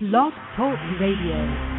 Blog 0.00 0.32
Talk 0.56 0.78
Radio. 1.00 1.76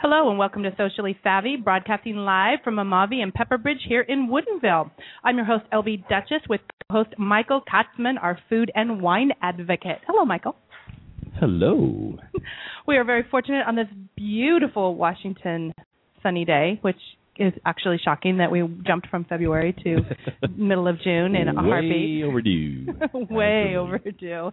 Hello 0.00 0.28
and 0.28 0.38
welcome 0.38 0.62
to 0.62 0.70
Socially 0.76 1.18
Savvy, 1.22 1.56
broadcasting 1.56 2.16
live 2.16 2.58
from 2.62 2.76
Amavi 2.76 3.22
and 3.22 3.32
Pepperbridge 3.34 3.80
here 3.88 4.02
in 4.02 4.28
Woodinville. 4.28 4.90
I'm 5.24 5.36
your 5.36 5.46
host, 5.46 5.64
LB 5.72 6.08
Dutchess, 6.08 6.42
with 6.48 6.60
host 6.92 7.10
Michael 7.18 7.62
Katzman, 7.62 8.22
our 8.22 8.38
food 8.48 8.70
and 8.74 9.00
wine 9.00 9.32
advocate. 9.42 9.98
Hello, 10.06 10.24
Michael. 10.24 10.56
Hello. 11.44 12.16
We 12.86 12.96
are 12.96 13.04
very 13.04 13.22
fortunate 13.30 13.64
on 13.66 13.76
this 13.76 13.86
beautiful 14.16 14.94
Washington 14.94 15.74
sunny 16.22 16.44
day, 16.44 16.78
which 16.82 16.98
is 17.38 17.52
actually 17.66 17.98
shocking 18.02 18.38
that 18.38 18.50
we 18.50 18.62
jumped 18.86 19.08
from 19.08 19.24
February 19.24 19.74
to 19.84 19.96
middle 20.56 20.86
of 20.88 21.00
June 21.02 21.34
in 21.34 21.48
a 21.48 21.54
Way 21.54 21.68
heartbeat. 21.68 22.24
overdue. 22.24 22.86
Way 23.34 23.76
overdue. 23.76 24.50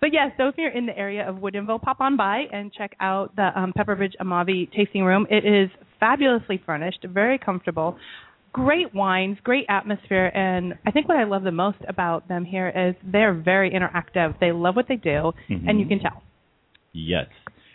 But 0.00 0.10
yes, 0.12 0.32
so 0.36 0.48
if 0.48 0.54
you're 0.58 0.72
in 0.72 0.86
the 0.86 0.96
area 0.96 1.28
of 1.28 1.36
Woodinville, 1.36 1.80
pop 1.80 2.00
on 2.00 2.16
by 2.16 2.44
and 2.52 2.72
check 2.72 2.96
out 3.00 3.34
the 3.36 3.50
um, 3.56 3.72
Pepperbridge 3.76 4.14
Amavi 4.20 4.70
tasting 4.72 5.04
room. 5.04 5.26
It 5.30 5.44
is 5.44 5.68
fabulously 6.00 6.60
furnished, 6.64 7.06
very 7.08 7.38
comfortable, 7.38 7.98
great 8.52 8.94
wines, 8.94 9.38
great 9.44 9.66
atmosphere, 9.68 10.30
and 10.34 10.74
I 10.86 10.90
think 10.90 11.08
what 11.08 11.16
I 11.16 11.24
love 11.24 11.42
the 11.42 11.52
most 11.52 11.78
about 11.88 12.28
them 12.28 12.44
here 12.44 12.68
is 12.68 12.94
they're 13.04 13.34
very 13.34 13.70
interactive. 13.70 14.38
They 14.40 14.52
love 14.52 14.76
what 14.76 14.86
they 14.88 14.96
do, 14.96 15.32
and 15.48 15.78
you 15.78 15.86
Mhm. 15.86 15.88
can 15.88 15.98
tell. 16.00 16.22
Yes, 16.92 17.26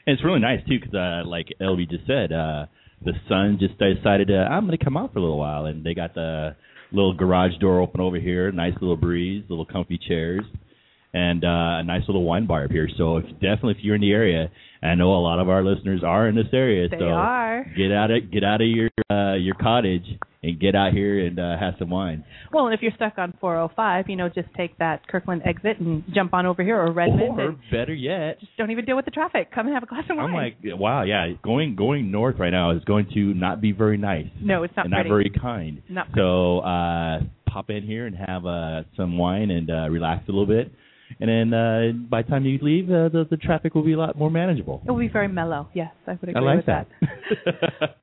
and 0.05 0.13
it's 0.13 0.23
really 0.23 0.39
nice 0.39 0.63
too 0.65 0.79
because, 0.79 0.93
uh, 0.93 1.23
like 1.25 1.53
LB 1.61 1.85
just 1.85 2.05
said, 2.05 2.31
uh, 2.31 2.65
the 3.01 3.13
sun 3.27 3.57
just 3.59 3.77
decided 3.77 4.31
uh, 4.31 4.47
I'm 4.49 4.65
going 4.65 4.77
to 4.77 4.83
come 4.83 4.97
out 4.97 5.13
for 5.13 5.19
a 5.19 5.21
little 5.21 5.37
while, 5.37 5.65
and 5.65 5.83
they 5.83 5.93
got 5.93 6.13
the 6.13 6.55
little 6.91 7.13
garage 7.13 7.55
door 7.57 7.79
open 7.79 8.01
over 8.01 8.17
here, 8.17 8.51
nice 8.51 8.73
little 8.81 8.97
breeze, 8.97 9.43
little 9.49 9.65
comfy 9.65 9.97
chairs, 9.97 10.43
and 11.13 11.43
uh, 11.45 11.77
a 11.79 11.83
nice 11.83 12.07
little 12.07 12.23
wine 12.23 12.45
bar 12.45 12.65
up 12.65 12.71
here. 12.71 12.89
So 12.97 13.17
if, 13.17 13.25
definitely, 13.39 13.71
if 13.71 13.83
you're 13.83 13.95
in 13.95 14.01
the 14.01 14.11
area, 14.11 14.49
I 14.85 14.95
know 14.95 15.13
a 15.13 15.21
lot 15.21 15.39
of 15.39 15.49
our 15.49 15.63
listeners 15.63 16.01
are 16.03 16.27
in 16.27 16.35
this 16.35 16.47
area, 16.53 16.87
They 16.89 16.97
so 16.99 17.05
are. 17.05 17.65
get 17.75 17.91
out 17.91 18.11
of 18.11 18.31
get 18.31 18.43
out 18.43 18.61
of 18.61 18.67
your 18.67 18.89
uh, 19.09 19.35
your 19.35 19.55
cottage 19.55 20.05
and 20.43 20.59
get 20.59 20.75
out 20.75 20.93
here 20.93 21.25
and 21.25 21.39
uh, 21.39 21.57
have 21.59 21.73
some 21.79 21.89
wine. 21.89 22.23
Well, 22.53 22.65
and 22.65 22.73
if 22.75 22.81
you're 22.81 22.91
stuck 22.95 23.17
on 23.17 23.33
405, 23.41 24.05
you 24.09 24.15
know, 24.15 24.29
just 24.29 24.47
take 24.55 24.77
that 24.77 25.07
Kirkland 25.07 25.41
exit 25.45 25.79
and 25.79 26.03
jump 26.13 26.33
on 26.33 26.45
over 26.45 26.63
here 26.63 26.79
or 26.79 26.91
Redmond 26.91 27.39
or 27.39 27.55
better 27.71 27.93
yet, 27.93 28.39
just 28.39 28.55
don't 28.57 28.69
even 28.69 28.85
deal 28.85 28.95
with 28.95 29.05
the 29.05 29.11
traffic. 29.11 29.51
Come 29.51 29.65
and 29.67 29.73
have 29.73 29.83
a 29.83 29.87
glass 29.87 30.03
of 30.09 30.17
wine. 30.17 30.27
I'm 30.27 30.33
like, 30.33 30.57
wow, 30.63 31.03
yeah, 31.03 31.31
going 31.43 31.75
going 31.75 32.11
north 32.11 32.35
right 32.39 32.51
now 32.51 32.71
is 32.71 32.83
going 32.83 33.07
to 33.15 33.33
not 33.33 33.59
be 33.61 33.71
very 33.71 33.97
nice. 33.97 34.27
no, 34.41 34.63
it's 34.63 34.75
not 34.77 34.85
and 34.85 34.91
not 34.93 35.07
very 35.07 35.31
kind. 35.31 35.81
Not. 35.89 36.07
So 36.15 36.59
uh 36.59 37.19
pop 37.47 37.69
in 37.69 37.83
here 37.83 38.05
and 38.05 38.15
have 38.15 38.45
uh 38.45 38.83
some 38.97 39.17
wine 39.17 39.49
and 39.49 39.69
uh 39.69 39.89
relax 39.89 40.27
a 40.27 40.31
little 40.31 40.45
bit. 40.45 40.71
And 41.19 41.29
then 41.29 41.53
uh 41.53 41.91
by 42.09 42.21
the 42.23 42.29
time 42.29 42.45
you 42.45 42.59
leave, 42.61 42.89
uh, 42.89 43.09
the 43.09 43.25
the 43.29 43.37
traffic 43.37 43.75
will 43.75 43.83
be 43.83 43.93
a 43.93 43.97
lot 43.97 44.17
more 44.17 44.31
manageable. 44.31 44.81
It 44.85 44.91
will 44.91 44.99
be 44.99 45.07
very 45.07 45.27
mellow. 45.27 45.69
Yes, 45.73 45.91
I 46.07 46.11
would 46.11 46.29
agree 46.29 46.35
I 46.35 46.39
like 46.39 46.57
with 46.57 46.65
that. 46.65 46.87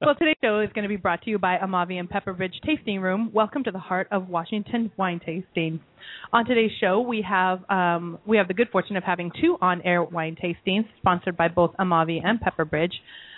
well, 0.01 0.15
today's 0.19 0.37
show 0.43 0.61
is 0.61 0.71
going 0.75 0.85
to 0.85 0.89
be 0.89 0.97
brought 0.97 1.23
to 1.23 1.31
you 1.31 1.39
by 1.39 1.59
Amavi 1.59 1.99
and 1.99 2.09
Pepperbridge 2.09 2.55
Tasting 2.65 3.01
Room. 3.01 3.31
Welcome 3.33 3.65
to 3.65 3.71
the 3.71 3.79
heart 3.79 4.09
of 4.11 4.29
Washington 4.29 4.91
wine 4.97 5.21
tasting. 5.25 5.81
On 6.33 6.45
today's 6.45 6.71
show, 6.81 7.01
we 7.01 7.25
have 7.29 7.69
um, 7.69 8.19
we 8.27 8.37
have 8.37 8.49
the 8.49 8.55
good 8.55 8.69
fortune 8.71 8.97
of 8.97 9.05
having 9.05 9.31
two 9.41 9.57
on-air 9.61 10.03
wine 10.03 10.37
tastings 10.43 10.85
sponsored 10.99 11.37
by 11.37 11.49
both 11.49 11.73
Amavi 11.79 12.21
and 12.25 12.41
Pepperbridge. 12.41 12.93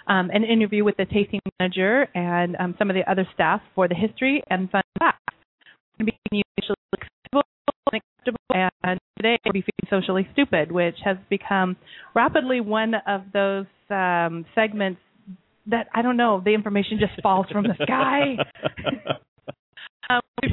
Um, 0.06 0.28
an 0.30 0.44
interview 0.44 0.84
with 0.84 0.98
the 0.98 1.06
tasting 1.06 1.40
manager 1.58 2.06
and 2.14 2.56
um, 2.60 2.74
some 2.78 2.90
of 2.90 2.96
the 2.96 3.10
other 3.10 3.26
staff 3.32 3.62
for 3.74 3.88
the 3.88 3.94
history 3.94 4.42
and 4.50 4.70
fun 4.70 4.82
facts. 4.98 5.18
We're 5.98 6.04
going 6.04 6.06
to 6.06 6.12
be 6.12 6.18
keeping 6.24 6.38
you 6.38 6.62
socially 6.62 6.76
accessible 6.92 7.42
and 7.90 8.02
acceptable, 8.02 8.72
and 8.82 9.00
today 9.24 9.38
be 9.52 9.64
socially 9.88 10.28
stupid, 10.32 10.70
which 10.70 10.96
has 11.04 11.16
become 11.30 11.76
rapidly 12.14 12.60
one 12.60 12.94
of 13.06 13.22
those 13.32 13.66
um, 13.90 14.44
segments 14.54 15.00
that 15.66 15.86
I 15.94 16.02
don't 16.02 16.16
know. 16.16 16.42
The 16.44 16.52
information 16.52 16.98
just 17.00 17.20
falls 17.22 17.46
from 17.50 17.64
the 17.64 17.74
sky. 17.82 18.36
um, 20.10 20.20
we've 20.42 20.52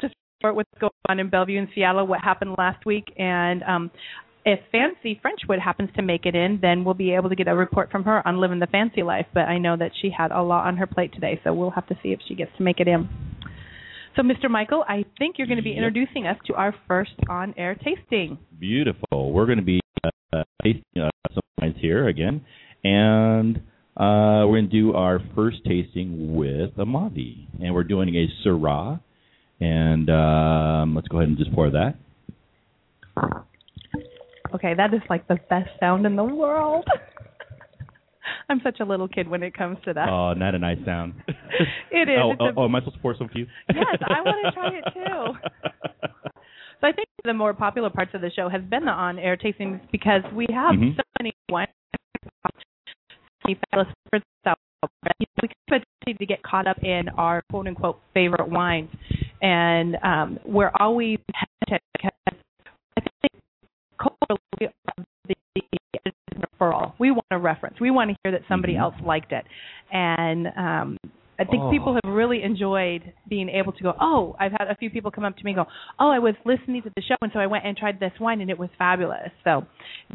just 0.00 0.14
report 0.40 0.56
what's 0.56 0.80
going 0.80 0.90
on 1.08 1.20
in 1.20 1.30
Bellevue 1.30 1.58
and 1.58 1.68
Seattle, 1.74 2.06
what 2.06 2.20
happened 2.20 2.56
last 2.58 2.84
week, 2.84 3.04
and 3.16 3.62
um, 3.62 3.90
if 4.44 4.60
Fancy 4.72 5.18
Frenchwood 5.20 5.58
happens 5.58 5.90
to 5.96 6.02
make 6.02 6.24
it 6.24 6.34
in, 6.34 6.58
then 6.62 6.84
we'll 6.84 6.94
be 6.94 7.12
able 7.12 7.28
to 7.28 7.36
get 7.36 7.48
a 7.48 7.54
report 7.54 7.90
from 7.90 8.04
her 8.04 8.26
on 8.26 8.40
living 8.40 8.58
the 8.60 8.66
fancy 8.66 9.02
life. 9.02 9.26
But 9.34 9.42
I 9.42 9.58
know 9.58 9.76
that 9.76 9.90
she 10.00 10.10
had 10.16 10.30
a 10.30 10.42
lot 10.42 10.66
on 10.66 10.78
her 10.78 10.86
plate 10.86 11.12
today, 11.12 11.40
so 11.44 11.52
we'll 11.52 11.70
have 11.70 11.86
to 11.88 11.94
see 12.02 12.10
if 12.10 12.20
she 12.26 12.34
gets 12.34 12.50
to 12.56 12.62
make 12.62 12.80
it 12.80 12.88
in. 12.88 13.08
So, 14.16 14.22
Mr. 14.22 14.50
Michael, 14.50 14.84
I 14.88 15.04
think 15.18 15.36
you're 15.38 15.46
going 15.46 15.58
to 15.58 15.62
be 15.62 15.70
Yep. 15.70 15.78
introducing 15.78 16.26
us 16.26 16.36
to 16.46 16.54
our 16.54 16.74
first 16.86 17.12
on-air 17.28 17.76
tasting. 17.76 18.38
Beautiful. 18.58 19.32
We're 19.32 19.46
going 19.46 19.58
to 19.58 19.64
be 19.64 19.80
uh, 20.32 20.42
tasting 20.62 20.82
uh, 21.00 21.10
some 21.32 21.42
wines 21.60 21.76
here 21.80 22.08
again, 22.08 22.44
and 22.84 23.58
uh, 23.96 24.46
we're 24.46 24.58
going 24.60 24.70
to 24.70 24.80
do 24.80 24.94
our 24.94 25.20
first 25.34 25.58
tasting 25.64 26.34
with 26.34 26.74
Amavi, 26.76 27.46
and 27.60 27.74
we're 27.74 27.84
doing 27.84 28.14
a 28.14 28.28
Syrah. 28.46 29.00
And 29.60 30.08
um, 30.08 30.94
let's 30.94 31.08
go 31.08 31.18
ahead 31.18 31.28
and 31.28 31.38
just 31.38 31.52
pour 31.52 31.70
that. 31.70 31.96
Okay, 34.54 34.74
that 34.74 34.94
is 34.94 35.00
like 35.10 35.26
the 35.28 35.36
best 35.50 35.68
sound 35.80 36.06
in 36.06 36.16
the 36.16 36.24
world. 36.24 36.86
I'm 38.48 38.60
such 38.62 38.80
a 38.80 38.84
little 38.84 39.08
kid 39.08 39.28
when 39.28 39.42
it 39.42 39.54
comes 39.54 39.78
to 39.84 39.92
that. 39.94 40.08
Oh, 40.08 40.32
not 40.34 40.54
a 40.54 40.58
nice 40.58 40.78
sound. 40.84 41.14
It 41.90 42.08
is. 42.08 42.18
Oh, 42.22 42.34
oh, 42.38 42.44
a- 42.46 42.52
oh, 42.56 42.64
am 42.66 42.74
I 42.74 42.80
supposed 42.80 42.96
to 42.96 43.02
pour 43.02 43.16
some 43.16 43.28
for 43.28 43.38
you? 43.38 43.46
Yes, 43.74 43.86
I 44.08 44.20
wanna 44.22 44.52
try 44.58 44.70
it 44.70 44.84
too. 44.94 45.38
So 46.80 46.86
I 46.86 46.92
think 46.92 47.08
the 47.24 47.34
more 47.34 47.52
popular 47.54 47.90
parts 47.90 48.12
of 48.14 48.20
the 48.20 48.30
show 48.30 48.48
has 48.48 48.62
been 48.62 48.84
the 48.84 48.92
on-air 48.92 49.36
tastings 49.36 49.80
because 49.90 50.22
we 50.32 50.46
have 50.52 50.74
Mhm. 50.76 50.94
so 50.96 51.02
many 51.20 51.32
wines, 51.50 51.68
fabulous 53.44 53.88
favorites 54.12 54.26
out 54.46 54.58
there. 55.02 55.12
You 55.18 55.26
know, 55.42 55.48
we 56.06 56.12
need 56.12 56.18
to 56.18 56.26
get 56.26 56.42
caught 56.42 56.66
up 56.66 56.78
in 56.84 57.08
our 57.16 57.42
quote-unquote 57.50 57.98
favorite 58.14 58.48
wines, 58.48 58.90
and 59.42 59.96
um, 60.04 60.38
we're 60.44 60.70
always 60.78 61.18
hesitant 61.34 61.82
because 61.94 62.12
I 62.96 63.00
think 63.00 63.42
culturally 63.98 64.40
we 64.60 64.66
are 64.66 64.72
the 66.58 66.64
referral. 66.64 66.92
We 66.98 67.10
want 67.10 67.26
a 67.30 67.38
reference. 67.38 67.80
We 67.80 67.90
want 67.90 68.10
to 68.10 68.16
hear 68.24 68.32
that 68.32 68.42
somebody 68.48 68.74
Mhm. 68.74 68.80
else 68.80 68.94
liked 69.04 69.32
it, 69.32 69.44
and 69.92 70.46
um, 70.56 70.96
I 71.40 71.44
think 71.44 71.62
Oh. 71.62 71.70
people 71.70 71.94
have 71.94 72.02
really 72.12 72.42
enjoyed 72.42 73.12
being 73.28 73.48
able 73.48 73.70
to 73.70 73.82
go, 73.84 73.94
oh, 74.00 74.34
I've 74.40 74.50
had 74.50 74.66
a 74.68 74.74
few 74.74 74.90
people 74.90 75.12
come 75.12 75.24
up 75.24 75.36
to 75.36 75.44
me 75.44 75.52
and 75.52 75.56
go, 75.64 75.66
oh, 76.00 76.10
I 76.10 76.18
was 76.18 76.34
listening 76.44 76.82
to 76.82 76.90
the 76.96 77.00
show, 77.02 77.14
and 77.22 77.30
so 77.32 77.38
I 77.38 77.46
went 77.46 77.64
and 77.64 77.76
tried 77.76 78.00
this 78.00 78.10
wine, 78.18 78.40
and 78.40 78.50
it 78.50 78.58
was 78.58 78.70
fabulous. 78.76 79.30
So 79.44 79.64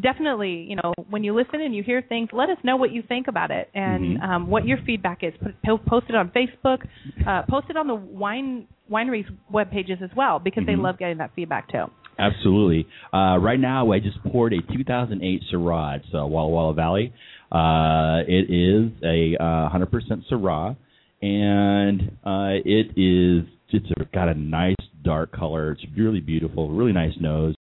definitely, 0.02 0.64
you 0.70 0.76
know, 0.76 0.94
when 1.10 1.24
you 1.24 1.34
listen 1.34 1.62
and 1.62 1.74
you 1.74 1.82
hear 1.82 2.02
things, 2.02 2.30
let 2.34 2.50
us 2.50 2.58
know 2.64 2.76
what 2.76 2.92
you 2.92 3.04
think 3.04 3.30
about 3.30 3.52
it 3.52 3.70
and 3.74 4.18
Mhm. 4.20 4.24
um, 4.24 4.48
what 4.50 4.66
your 4.66 4.80
feedback 4.80 5.24
is. 5.24 5.34
Put, 5.38 5.62
po- 5.64 5.78
post 5.78 6.08
it 6.10 6.16
on 6.16 6.30
Facebook, 6.32 6.86
uh, 7.26 7.44
post 7.44 7.70
it 7.70 7.78
on 7.78 7.88
the 7.88 7.96
wine 7.96 8.68
wineries 8.92 9.26
web 9.50 9.72
pages 9.72 10.02
as 10.02 10.14
well 10.14 10.40
because 10.40 10.66
they 10.66 10.74
Mhm. 10.74 10.82
love 10.82 10.98
getting 10.98 11.18
that 11.20 11.32
feedback 11.36 11.70
too. 11.70 11.90
Absolutely. 12.18 12.88
Uh, 13.14 13.38
right 13.38 13.60
now, 13.60 13.92
I 13.92 14.00
just 14.00 14.24
poured 14.24 14.54
a 14.54 14.62
2008 14.74 15.42
Syrah, 15.52 16.02
so 16.12 16.26
Walla 16.26 16.50
Walla 16.50 16.74
Valley. 16.74 17.14
Uh, 17.52 18.24
it 18.28 18.50
is 18.50 18.92
a 19.04 19.36
uh, 19.42 19.70
100% 19.70 20.24
Syrah, 20.32 20.76
and 21.22 22.02
uh, 22.24 22.60
it 22.66 22.98
is 22.98 23.48
it's 23.74 23.88
a, 24.00 24.06
got 24.14 24.30
a 24.30 24.36
nice 24.36 24.76
dark 25.04 25.32
color. 25.32 25.72
It's 25.72 25.84
really 25.98 26.20
beautiful, 26.20 26.70
really 26.70 26.94
nice 26.94 27.14
nose. 27.20 27.56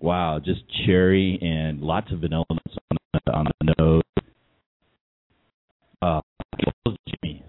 Wow, 0.00 0.40
just 0.44 0.60
cherry 0.86 1.38
and 1.42 1.80
lots 1.80 2.10
of 2.12 2.20
vanilla 2.20 2.44
on 2.48 2.58
the, 3.26 3.32
on 3.32 3.46
the 3.60 3.74
nose. 3.78 4.02
Uh, 6.00 6.20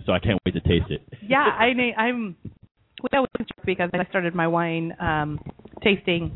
so 0.06 0.12
I 0.12 0.19
can't 0.19 0.39
wait 0.45 0.53
to 0.53 0.62
taste 0.62 0.91
it. 0.91 1.01
yeah, 1.27 1.38
I 1.38 1.73
mean, 1.73 1.94
I'm. 1.97 2.35
We 3.03 3.19
was 3.19 3.27
because 3.65 3.89
I 3.94 4.05
started 4.09 4.33
my 4.33 4.47
wine 4.47 4.95
um, 5.00 5.39
tasting, 5.83 6.31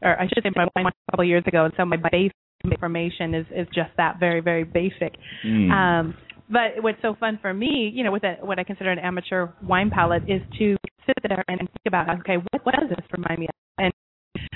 or 0.00 0.18
I 0.20 0.28
should 0.28 0.42
say 0.42 0.50
my 0.54 0.68
wine 0.76 0.86
a 0.86 1.10
couple 1.10 1.24
of 1.24 1.28
years 1.28 1.44
ago, 1.46 1.64
and 1.64 1.74
so 1.76 1.84
my 1.84 1.96
base 1.96 2.30
information 2.64 3.34
is 3.34 3.46
is 3.54 3.66
just 3.74 3.90
that 3.96 4.20
very 4.20 4.40
very 4.40 4.64
basic. 4.64 5.12
Mm. 5.44 5.70
Um, 5.70 6.14
but 6.48 6.82
what's 6.82 7.00
so 7.02 7.16
fun 7.18 7.38
for 7.40 7.52
me, 7.52 7.90
you 7.92 8.04
know, 8.04 8.12
with 8.12 8.22
a, 8.22 8.36
what 8.42 8.58
I 8.58 8.64
consider 8.64 8.92
an 8.92 8.98
amateur 8.98 9.48
wine 9.62 9.90
palate, 9.90 10.22
is 10.28 10.42
to 10.58 10.76
sit 11.06 11.16
there 11.26 11.42
and 11.48 11.58
think 11.58 11.86
about, 11.86 12.08
okay, 12.20 12.36
what, 12.36 12.64
what 12.64 12.74
does 12.78 12.90
this 12.90 13.06
remind 13.16 13.40
me 13.40 13.46
of? 13.46 13.54
And 13.78 13.92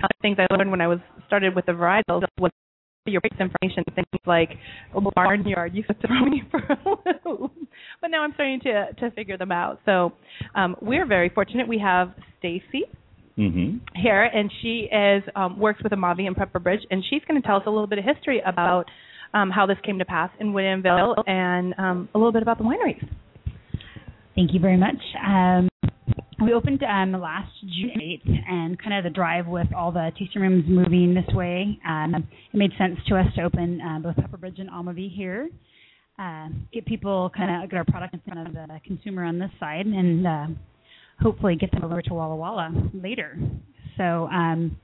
uh, 0.02 0.08
things 0.20 0.37
I 0.38 0.46
learned 0.54 0.70
when 0.70 0.81
I 0.81 0.87
was 0.87 0.99
started 1.26 1.56
with 1.56 1.66
the 1.66 1.72
varietals 1.72 2.25
was 2.38 2.52
your 3.08 3.20
base 3.20 3.38
information, 3.38 3.84
things 3.94 4.06
like 4.26 4.50
oh, 4.94 5.10
barnyard 5.14 5.75
used 5.75 5.88
to 5.88 5.94
throw 6.06 6.25
me 6.25 6.43
for 6.50 6.58
a 6.58 7.28
loop. 7.28 7.52
But 8.00 8.08
now 8.08 8.22
I'm 8.22 8.32
starting 8.34 8.60
to 8.60 8.93
to 9.00 9.10
figure 9.12 9.37
them 9.37 9.50
out. 9.50 9.81
So 9.84 10.12
um, 10.55 10.76
we're 10.81 11.06
very 11.06 11.28
fortunate. 11.28 11.66
We 11.66 11.78
have 11.78 12.12
Stacy 12.38 12.84
hmm 13.37 13.76
here, 13.94 14.25
and 14.25 14.50
she 14.62 14.88
is 14.93 15.22
um, 15.37 15.58
works 15.58 15.82
with 15.82 15.93
Amavi 15.93 16.26
and 16.26 16.37
Pepperbridge, 16.37 16.82
and 16.90 17.02
she's 17.08 17.22
going 17.28 17.40
to 17.40 17.46
tell 17.46 17.56
us 17.56 17.62
a 17.66 17.70
little 17.70 17.87
bit 17.87 17.99
of 17.99 18.05
history 18.05 18.40
about 18.44 18.84
um, 19.34 19.50
how 19.50 19.66
this 19.66 19.76
came 19.84 19.99
to 19.99 20.04
pass 20.04 20.31
in 20.40 20.52
Woodinville 20.52 21.22
and 21.28 21.75
um, 21.78 22.08
a 22.14 22.19
little 22.19 22.32
bit 22.32 22.43
about 22.43 22.58
the 22.58 22.64
wineries. 22.64 23.06
Thank 24.38 24.55
you 24.55 24.61
very 24.61 24.76
much. 24.76 24.94
Um, 25.26 25.69
we 26.40 26.52
opened 26.52 26.81
um, 26.85 27.11
last 27.11 27.50
June 27.61 27.96
8th, 28.00 28.38
and 28.49 28.81
kind 28.81 28.94
of 28.94 29.02
the 29.02 29.11
drive 29.11 29.49
with 29.49 29.67
all 29.76 29.90
the 29.90 30.12
tasting 30.17 30.43
rooms 30.43 30.62
moving 30.69 31.12
this 31.12 31.35
way, 31.35 31.76
um, 31.85 32.14
it 32.14 32.56
made 32.56 32.70
sense 32.79 33.00
to 33.08 33.17
us 33.17 33.26
to 33.35 33.43
open 33.43 33.81
uh, 33.81 33.99
both 33.99 34.14
Pepperbridge 34.14 34.61
and 34.61 34.70
Amavi 34.70 35.12
here. 35.12 35.50
Uh, 36.20 36.50
get 36.73 36.87
people 36.87 37.32
kind 37.37 37.64
of 37.64 37.69
get 37.69 37.79
our 37.79 37.85
product 37.87 38.14
in 38.14 38.20
front 38.20 38.46
of 38.46 38.55
the 38.55 38.69
consumer 38.87 39.25
on 39.25 39.40
this 39.40 39.50
side, 39.58 39.87
and 39.87 40.25
uh, 40.25 40.46
hopefully 41.20 41.56
get 41.56 41.73
them 41.73 41.82
over 41.82 42.00
to 42.00 42.14
Walla 42.14 42.37
Walla 42.37 42.73
later. 42.94 43.37
So 43.96 44.29
um, 44.29 44.76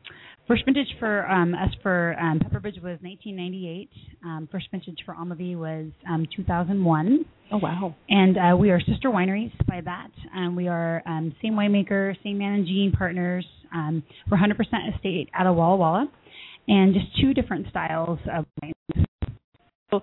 first 0.47 0.65
vintage 0.65 0.89
for 0.99 1.29
um, 1.31 1.55
us 1.55 1.71
for 1.83 2.17
um, 2.21 2.39
Pepperbridge 2.41 2.83
was 2.83 2.99
1998. 3.01 3.91
Um, 4.25 4.49
first 4.51 4.69
vintage 4.71 4.99
for 5.05 5.15
Amavi 5.15 5.57
was 5.57 5.91
um, 6.09 6.27
2001. 6.35 7.25
Oh 7.53 7.59
wow! 7.59 7.95
And 8.09 8.37
uh, 8.37 8.57
we 8.57 8.71
are 8.71 8.81
sister 8.81 9.11
wineries 9.11 9.53
by 9.67 9.81
that. 9.85 10.11
Um, 10.35 10.57
we 10.57 10.69
are 10.69 11.03
um, 11.07 11.35
same 11.43 11.55
winemaker, 11.55 12.15
same 12.23 12.39
managing 12.39 12.93
partners. 12.97 13.47
Um, 13.75 14.03
we're 14.31 14.39
100% 14.39 14.95
estate 14.95 15.29
out 15.35 15.47
of 15.47 15.57
Walla 15.57 15.77
Walla, 15.77 16.07
and 16.69 16.95
just 16.95 17.07
two 17.21 17.35
different 17.35 17.67
styles 17.71 18.19
of 18.33 18.47
wines. 18.63 19.07
So, 19.91 20.01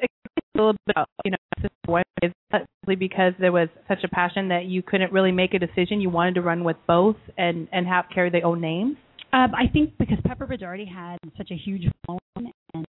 a 0.00 0.58
little 0.58 0.72
bit 0.72 0.80
about 0.96 1.08
you 1.24 1.30
know 1.30 1.36
sister 1.56 1.70
wineries 1.88 2.32
simply 2.52 2.96
because 2.96 3.32
there 3.38 3.52
was 3.52 3.68
such 3.88 4.04
a 4.04 4.08
passion 4.08 4.48
that 4.48 4.66
you 4.66 4.82
couldn't 4.82 5.12
really 5.12 5.32
make 5.32 5.54
a 5.54 5.58
decision. 5.58 6.00
You 6.00 6.10
wanted 6.10 6.34
to 6.34 6.42
run 6.42 6.64
with 6.64 6.76
both 6.86 7.16
and 7.38 7.68
and 7.72 7.86
have 7.86 8.06
carry 8.12 8.30
their 8.30 8.44
own 8.44 8.60
names. 8.60 8.96
Um, 9.34 9.54
I 9.54 9.66
think 9.72 9.96
because 9.98 10.18
Pepperbridge 10.26 10.62
already 10.62 10.84
had 10.84 11.16
such 11.38 11.50
a 11.50 11.56
huge 11.56 11.90
following 12.06 12.52
and 12.74 12.84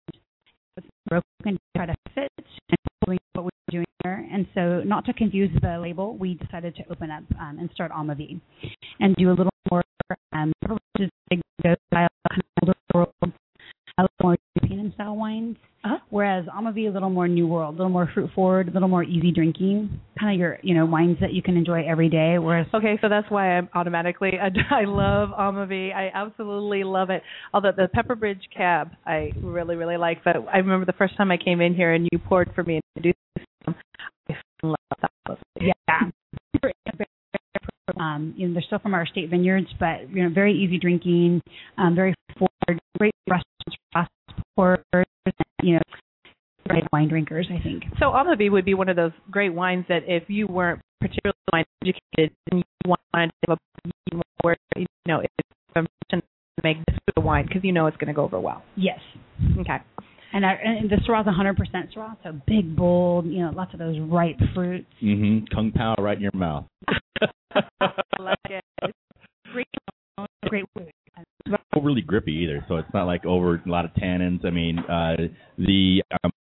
was 0.75 0.85
broken 1.07 1.53
to 1.53 1.59
try 1.75 1.85
to 1.85 1.95
fit 2.15 2.31
and 2.37 2.77
doing 3.05 3.19
what 3.33 3.43
we 3.43 3.49
were 3.49 3.71
doing 3.71 3.85
there. 4.03 4.25
And 4.31 4.47
so, 4.53 4.81
not 4.85 5.05
to 5.05 5.13
confuse 5.13 5.49
the 5.61 5.79
label, 5.79 6.17
we 6.17 6.35
decided 6.35 6.75
to 6.77 6.83
open 6.89 7.11
up 7.11 7.23
um, 7.39 7.59
and 7.59 7.69
start 7.73 7.91
Amavi 7.91 8.39
and 9.01 9.15
do 9.15 9.29
a 9.29 9.35
little 9.35 9.51
more 9.69 9.83
um, 10.31 10.53
big 11.29 11.41
style, 11.91 12.07
kind 12.29 12.41
of 12.41 12.45
older 12.63 12.73
world, 12.93 13.13
a 13.21 14.01
little 14.01 14.09
more 14.23 14.37
European 14.61 14.93
style 14.93 15.15
wines. 15.15 15.57
Whereas 16.19 16.47
Amavi 16.47 16.89
a 16.89 16.91
little 16.91 17.09
more 17.09 17.29
new 17.29 17.47
world, 17.47 17.75
a 17.75 17.77
little 17.77 17.93
more 17.93 18.11
fruit 18.13 18.29
forward, 18.35 18.67
a 18.67 18.71
little 18.71 18.89
more 18.89 19.05
easy 19.05 19.31
drinking, 19.31 20.01
kind 20.19 20.33
of 20.33 20.37
your 20.37 20.59
you 20.63 20.75
know 20.75 20.85
wines 20.85 21.15
that 21.21 21.31
you 21.31 21.41
can 21.41 21.55
enjoy 21.55 21.87
every 21.87 22.09
day. 22.09 22.37
Whereas 22.37 22.67
Okay, 22.73 22.99
so 23.01 23.07
that's 23.07 23.31
why 23.31 23.51
I'm 23.51 23.69
automatically 23.73 24.33
I, 24.37 24.47
I 24.81 24.83
love 24.83 25.29
Amavi. 25.29 25.95
I 25.95 26.11
absolutely 26.13 26.83
love 26.83 27.09
it. 27.09 27.23
Although 27.53 27.71
the 27.71 27.87
Pepperbridge 27.95 28.41
cab 28.53 28.89
I 29.05 29.31
really 29.41 29.77
really 29.77 29.95
like, 29.95 30.21
but 30.25 30.35
I 30.51 30.57
remember 30.57 30.85
the 30.85 30.91
first 30.91 31.15
time 31.15 31.31
I 31.31 31.37
came 31.37 31.61
in 31.61 31.73
here 31.73 31.93
and 31.93 32.05
you 32.11 32.19
poured 32.19 32.51
for 32.53 32.65
me 32.65 32.81
and 32.97 33.03
do 33.03 33.13
some. 33.63 33.75
I 34.27 34.35
love 34.61 34.75
that. 35.25 35.37
Yeah. 35.61 35.73
Um, 37.97 38.33
you 38.35 38.49
know, 38.49 38.55
they're 38.55 38.63
still 38.63 38.79
from 38.79 38.93
our 38.93 39.05
state 39.05 39.29
vineyards, 39.29 39.67
but 39.79 40.13
you 40.13 40.23
know, 40.23 40.29
very 40.29 40.53
easy 40.53 40.79
drinking, 40.79 41.41
um, 41.77 41.95
very 41.95 42.13
forward, 42.37 42.81
great 42.97 43.13
restaurants 43.29 43.49
us, 43.95 44.07
you 45.63 45.75
know, 45.75 45.81
great 46.69 46.83
wine 46.91 47.09
drinkers. 47.09 47.47
I 47.49 47.61
think. 47.61 47.83
So 47.99 48.05
Amavi 48.05 48.51
would 48.51 48.65
be 48.65 48.73
one 48.73 48.89
of 48.89 48.95
those 48.95 49.11
great 49.29 49.53
wines 49.53 49.85
that 49.89 50.03
if 50.07 50.23
you 50.27 50.47
weren't 50.47 50.81
particularly 51.01 51.35
wine 51.51 51.65
educated 51.81 52.35
and 52.51 52.59
you 52.59 52.95
wanted 53.13 53.31
to 53.45 53.49
have 53.49 53.57
a 53.57 54.21
where 54.41 54.55
you 54.75 54.85
know 55.07 55.19
it's 55.19 55.33
from 55.73 55.87
to 56.11 56.21
make 56.63 56.77
this 56.87 56.97
good 57.15 57.23
wine 57.23 57.45
because 57.47 57.63
you 57.63 57.71
know 57.71 57.87
it's 57.87 57.97
going 57.97 58.07
to 58.07 58.13
go 58.13 58.23
over 58.23 58.39
well. 58.39 58.63
Yes. 58.75 58.99
Okay. 59.59 59.77
And, 60.31 60.45
our, 60.45 60.55
and 60.55 60.89
the 60.89 60.97
Syrah's 61.07 61.25
100% 61.25 61.57
Syrah, 61.95 62.15
so 62.23 62.39
big, 62.45 62.75
bold, 62.75 63.25
you 63.25 63.39
know, 63.39 63.51
lots 63.55 63.73
of 63.73 63.79
those 63.79 63.97
ripe 63.99 64.37
fruits. 64.53 64.85
Mm-hmm. 65.03 65.45
Kung 65.55 65.71
Pao 65.71 65.95
right 65.97 66.15
in 66.15 66.21
your 66.21 66.31
mouth. 66.35 66.65
I 67.51 67.89
like 68.19 68.37
it. 68.45 68.63
Great, 69.51 69.67
great 70.47 70.65
food. 70.77 70.91
It's 71.17 71.51
not 71.51 71.61
overly 71.75 72.01
grippy 72.01 72.33
either, 72.43 72.63
so 72.67 72.75
it's 72.75 72.93
not 72.93 73.05
like 73.05 73.25
over 73.25 73.55
a 73.55 73.69
lot 73.69 73.85
of 73.85 73.91
tannins. 73.91 74.45
I 74.45 74.51
mean, 74.51 74.77
uh, 74.77 75.15
the 75.57 76.03
um, 76.23 76.31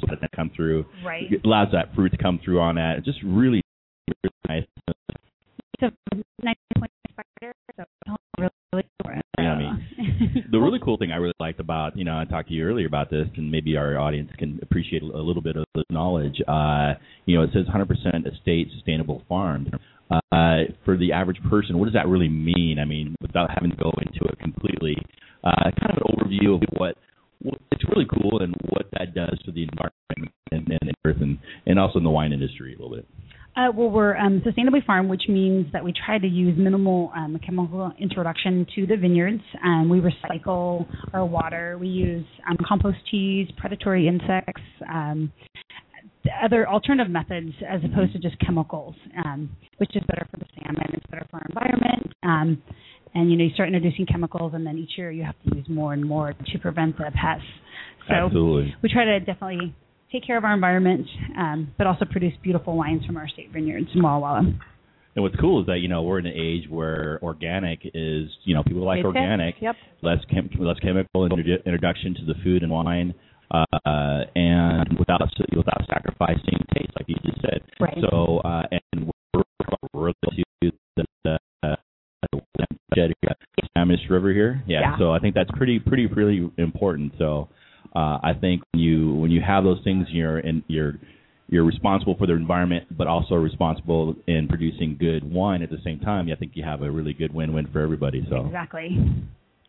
the 0.00 0.16
that 0.20 0.32
come 0.32 0.50
through 0.54 0.84
Right. 1.04 1.30
it 1.30 1.44
allows 1.44 1.68
that 1.72 1.94
fruit 1.94 2.10
to 2.10 2.18
come 2.18 2.40
through 2.44 2.60
on 2.60 2.76
that. 2.76 2.98
It's 2.98 3.06
just 3.06 3.18
really, 3.24 3.62
really 4.08 4.34
nice. 4.48 4.64
So 5.80 5.90
9.5 6.42 6.86
so 7.76 7.84
really, 8.38 8.50
really 8.72 9.20
Yummy. 9.38 9.70
The 10.50 10.58
really 10.58 10.78
cool 10.82 10.96
thing 10.96 11.12
I 11.12 11.16
really 11.16 11.34
liked 11.40 11.60
about, 11.60 11.96
you 11.96 12.04
know, 12.04 12.18
I 12.18 12.24
talked 12.24 12.48
to 12.48 12.54
you 12.54 12.64
earlier 12.64 12.86
about 12.86 13.10
this, 13.10 13.26
and 13.36 13.50
maybe 13.50 13.76
our 13.76 13.98
audience 13.98 14.30
can 14.38 14.58
appreciate 14.62 15.02
a 15.02 15.06
little 15.06 15.42
bit 15.42 15.56
of 15.56 15.64
the 15.74 15.84
knowledge. 15.90 16.40
Uh, 16.46 16.94
you 17.26 17.36
know, 17.36 17.42
it 17.42 17.50
says 17.52 17.66
100% 17.66 17.86
estate 18.32 18.68
sustainable 18.74 19.22
farms. 19.28 19.68
Uh, 20.10 20.70
for 20.84 20.96
the 20.96 21.12
average 21.12 21.38
person, 21.50 21.78
what 21.78 21.86
does 21.86 21.94
that 21.94 22.06
really 22.06 22.28
mean? 22.28 22.78
I 22.78 22.84
mean, 22.84 23.16
without 23.20 23.50
having 23.52 23.70
to 23.70 23.76
go 23.76 23.92
into 24.00 24.24
it 24.30 24.38
completely, 24.38 24.96
uh, 25.44 25.70
kind 25.80 25.90
of 25.90 25.96
an 25.98 26.14
overview 26.14 26.54
of 26.54 26.62
what, 26.76 26.78
what 26.78 26.90
it's 26.90 27.05
really 27.96 28.08
cool 28.20 28.40
and 28.40 28.54
what 28.68 28.86
that 28.92 29.14
does 29.14 29.38
to 29.44 29.52
the 29.52 29.62
environment 29.64 30.34
and, 30.52 30.78
and 30.80 30.92
earth, 31.04 31.16
and, 31.20 31.38
and 31.66 31.78
also 31.78 31.98
in 31.98 32.04
the 32.04 32.10
wine 32.10 32.32
industry 32.32 32.74
a 32.74 32.82
little 32.82 32.96
bit. 32.96 33.06
Uh, 33.56 33.72
well, 33.74 33.88
we're 33.88 34.14
um, 34.18 34.42
sustainably 34.44 34.84
farmed, 34.84 35.08
which 35.08 35.24
means 35.28 35.66
that 35.72 35.82
we 35.82 35.92
try 36.04 36.18
to 36.18 36.26
use 36.26 36.54
minimal 36.58 37.10
um, 37.16 37.40
chemical 37.44 37.90
introduction 37.98 38.66
to 38.74 38.86
the 38.86 38.96
vineyards. 38.96 39.42
Um, 39.64 39.88
we 39.88 39.98
recycle 39.98 40.86
our 41.14 41.24
water. 41.24 41.78
We 41.80 41.88
use 41.88 42.26
um, 42.48 42.58
compost 42.68 42.98
teas, 43.10 43.48
predatory 43.56 44.08
insects, 44.08 44.60
um, 44.92 45.32
other 46.44 46.68
alternative 46.68 47.10
methods 47.10 47.52
as 47.66 47.80
opposed 47.82 48.12
to 48.12 48.18
just 48.18 48.38
chemicals, 48.40 48.94
um, 49.24 49.48
which 49.78 49.96
is 49.96 50.02
better 50.06 50.26
for 50.30 50.36
the 50.36 50.46
salmon. 50.54 50.90
It's 50.92 51.06
better 51.10 51.26
for 51.30 51.36
our 51.36 51.46
environment. 51.48 52.12
Um, 52.24 52.62
and 53.14 53.30
you 53.30 53.38
know, 53.38 53.44
you 53.44 53.50
start 53.54 53.68
introducing 53.72 54.04
chemicals, 54.04 54.52
and 54.54 54.66
then 54.66 54.76
each 54.76 54.98
year 54.98 55.10
you 55.10 55.24
have 55.24 55.36
to 55.44 55.56
use 55.56 55.66
more 55.70 55.94
and 55.94 56.04
more 56.04 56.34
to 56.34 56.58
prevent 56.58 56.98
the 56.98 57.10
pests. 57.14 57.46
So 58.08 58.14
Absolutely. 58.14 58.74
we 58.82 58.88
try 58.88 59.04
to 59.04 59.18
definitely 59.20 59.74
take 60.12 60.24
care 60.26 60.38
of 60.38 60.44
our 60.44 60.54
environment, 60.54 61.06
um, 61.36 61.72
but 61.78 61.86
also 61.86 62.04
produce 62.04 62.32
beautiful 62.42 62.76
wines 62.76 63.04
from 63.04 63.16
our 63.16 63.28
state 63.28 63.50
vineyards 63.52 63.88
in 63.94 64.02
Walla 64.02 64.20
Walla. 64.20 64.38
And 65.16 65.22
what's 65.22 65.36
cool 65.36 65.60
is 65.60 65.66
that 65.66 65.78
you 65.78 65.88
know 65.88 66.02
we're 66.02 66.18
in 66.18 66.26
an 66.26 66.34
age 66.36 66.68
where 66.68 67.18
organic 67.22 67.80
is 67.94 68.28
you 68.44 68.54
know 68.54 68.62
people 68.62 68.84
like 68.84 68.98
It's 68.98 69.04
it. 69.04 69.08
organic, 69.08 69.54
Yep. 69.60 69.76
less 70.02 70.18
chem- 70.30 70.50
less 70.58 70.78
chemical 70.80 71.26
introdu- 71.28 71.64
introduction 71.64 72.14
to 72.14 72.24
the 72.26 72.34
food 72.44 72.62
and 72.62 72.70
wine, 72.70 73.14
uh, 73.50 73.64
and 74.34 74.98
without 74.98 75.22
without 75.56 75.82
sacrificing 75.88 76.58
taste, 76.74 76.92
like 76.98 77.08
you 77.08 77.16
just 77.24 77.40
said. 77.40 77.62
Right. 77.80 77.96
So 78.10 78.38
uh, 78.44 78.62
and 78.92 79.10
we're 79.34 79.42
really 79.94 80.14
to 80.62 80.72
the, 80.96 81.04
the 81.24 81.38
uh, 81.62 81.76
River 84.10 84.32
here. 84.32 84.62
Yeah, 84.66 84.80
Yeah. 84.80 84.98
So 84.98 85.12
I 85.12 85.18
think 85.18 85.34
that's 85.34 85.50
pretty 85.56 85.78
pretty 85.78 86.06
really 86.06 86.50
important. 86.58 87.12
So 87.18 87.48
uh, 87.96 88.18
I 88.22 88.32
think 88.38 88.62
when 88.72 88.82
you 88.82 89.14
when 89.14 89.30
you 89.30 89.40
have 89.40 89.64
those 89.64 89.80
things, 89.82 90.06
you're 90.10 90.38
and 90.38 90.62
you're 90.68 90.94
you're 91.48 91.64
responsible 91.64 92.14
for 92.18 92.26
the 92.26 92.34
environment, 92.34 92.84
but 92.96 93.06
also 93.06 93.36
responsible 93.36 94.14
in 94.26 94.48
producing 94.48 94.96
good 94.98 95.24
wine 95.32 95.62
at 95.62 95.70
the 95.70 95.78
same 95.82 96.00
time. 96.00 96.28
I 96.30 96.36
think 96.36 96.52
you 96.54 96.64
have 96.64 96.82
a 96.82 96.90
really 96.90 97.14
good 97.14 97.32
win-win 97.32 97.68
for 97.72 97.80
everybody. 97.80 98.26
So 98.28 98.44
Exactly. 98.44 98.98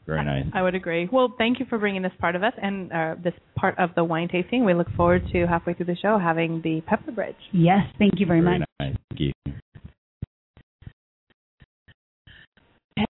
very 0.05 0.25
nice. 0.25 0.45
I 0.53 0.61
would 0.61 0.75
agree. 0.75 1.07
Well, 1.09 1.35
thank 1.37 1.59
you 1.59 1.67
for 1.69 1.77
bringing 1.77 2.01
this 2.01 2.11
part 2.19 2.35
of 2.35 2.43
us 2.43 2.53
and 2.61 2.91
uh, 2.91 3.15
this 3.23 3.35
part 3.55 3.77
of 3.77 3.91
the 3.95 4.03
wine 4.03 4.27
tasting. 4.27 4.65
We 4.65 4.73
look 4.73 4.89
forward 4.97 5.23
to 5.31 5.45
halfway 5.45 5.75
through 5.75 5.85
the 5.85 5.95
show 5.95 6.17
having 6.17 6.61
the 6.63 6.81
Pepper 6.81 7.11
Bridge. 7.11 7.35
Yes, 7.53 7.85
thank 7.99 8.13
you 8.17 8.25
very, 8.25 8.41
much. 8.41 8.61
nice. 8.79 8.95
Thank 9.09 9.19
you. 9.19 9.31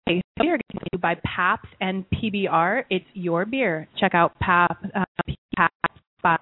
We 0.07 0.23
are 0.41 0.59
going 0.59 0.59
to 0.93 0.99
by 0.99 1.17
Pabst 1.25 1.69
and 1.81 2.05
PBR. 2.11 2.85
It's 2.91 3.07
your 3.15 3.47
beer. 3.47 3.89
Check 3.99 4.15
out 4.15 4.33
Pap, 4.41 4.77
uh, 4.95 5.05
pabst.com 5.57 6.39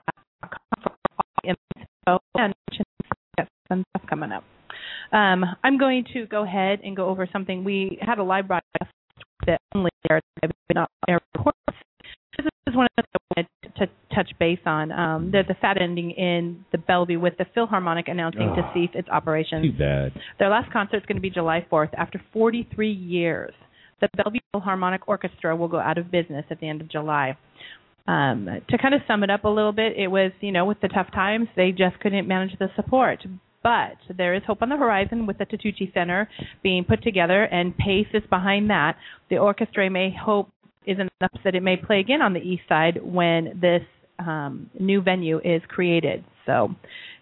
for 0.83 0.91
all 1.19 1.45
info 1.45 2.19
and 2.37 2.55
some 3.69 3.85
stuff 3.91 4.09
coming 4.09 4.33
up. 4.33 4.45
Um, 5.13 5.45
I'm 5.63 5.79
going 5.79 6.05
to 6.15 6.27
go 6.27 6.45
ahead 6.45 6.81
and 6.85 6.97
go 6.97 7.09
over 7.09 7.29
something. 7.33 7.65
We 7.65 7.99
had 8.01 8.19
a 8.19 8.23
live 8.23 8.49
broadcast 8.49 8.91
that 9.47 9.61
only 9.75 9.91
aired, 10.11 10.23
not 10.75 10.91
aired 11.09 11.21
reports. 11.35 11.59
This 12.37 12.47
is 12.67 12.75
one 12.75 12.87
of 12.87 13.05
the 13.05 13.19
things 13.37 13.47
I 13.59 13.59
wanted 13.67 13.77
to 13.77 14.10
touch 14.21 14.31
base 14.39 14.59
on. 14.67 14.93
Um, 14.93 15.31
the, 15.31 15.43
the 15.47 15.55
fat 15.55 15.81
ending 15.81 16.11
in 16.13 16.65
the 16.73 16.79
Bellevue 16.79 17.19
with 17.21 17.35
the 17.39 17.47
Philharmonic 17.55 18.09
announcing 18.09 18.53
to 18.57 18.63
Oh. 18.63 18.71
cease 18.75 18.91
its 18.95 19.09
operations. 19.09 19.65
Too 19.67 19.79
bad. 19.79 20.13
Their 20.39 20.49
last 20.51 20.73
concert 20.73 20.99
is 20.99 21.03
going 21.07 21.17
to 21.17 21.23
be 21.23 21.31
July 21.31 21.67
4th. 21.71 21.91
After 21.97 22.21
43 22.33 22.91
years, 22.91 23.53
the 24.01 24.09
Bellevue 24.17 24.41
Philharmonic 24.53 25.09
Orchestra 25.09 25.55
will 25.57 25.69
go 25.69 25.79
out 25.79 25.99
of 25.99 26.11
business 26.11 26.45
at 26.51 26.61
the 26.61 26.69
end 26.69 26.81
of 26.81 26.89
July. 26.91 27.37
Um, 28.07 28.49
to 28.69 28.79
kind 28.79 28.95
of 28.95 29.03
sum 29.07 29.23
it 29.23 29.31
up 29.31 29.45
a 29.45 29.49
little 29.49 29.73
bit, 29.73 29.93
it 29.97 30.09
was, 30.09 30.33
you 30.41 30.53
know, 30.53 30.65
with 30.65 30.81
the 30.81 30.89
tough 30.89 31.11
times, 31.13 31.49
they 31.55 31.71
just 31.71 32.01
couldn't 32.01 32.27
manage 32.27 32.59
the 32.59 32.69
support. 32.77 33.21
but 33.63 33.99
there 34.17 34.35
is 34.35 34.43
hope 34.47 34.63
on 34.63 34.71
the 34.71 34.77
horizon 34.77 35.27
with 35.27 35.37
the 35.37 35.45
Tateuchi 35.45 35.93
Center 35.93 36.29
being 36.63 36.83
put 36.83 37.03
together, 37.03 37.45
and 37.45 37.77
Pace 37.77 38.07
is 38.15 38.23
behind 38.31 38.71
that. 38.71 38.97
The 39.29 39.37
orchestra 39.37 39.91
may 39.91 40.11
hope 40.19 40.49
is 40.87 40.97
enough 40.99 41.33
that 41.45 41.55
it 41.55 41.63
may 41.63 41.77
play 41.77 42.01
again 42.01 42.23
on 42.23 42.33
the 42.33 42.41
east 42.41 42.63
side 42.71 42.99
when 43.03 43.59
this 43.61 43.83
um, 44.21 44.71
new 44.79 45.01
venue 45.03 45.39
is 45.45 45.63
created. 45.69 46.25
So, 46.47 46.69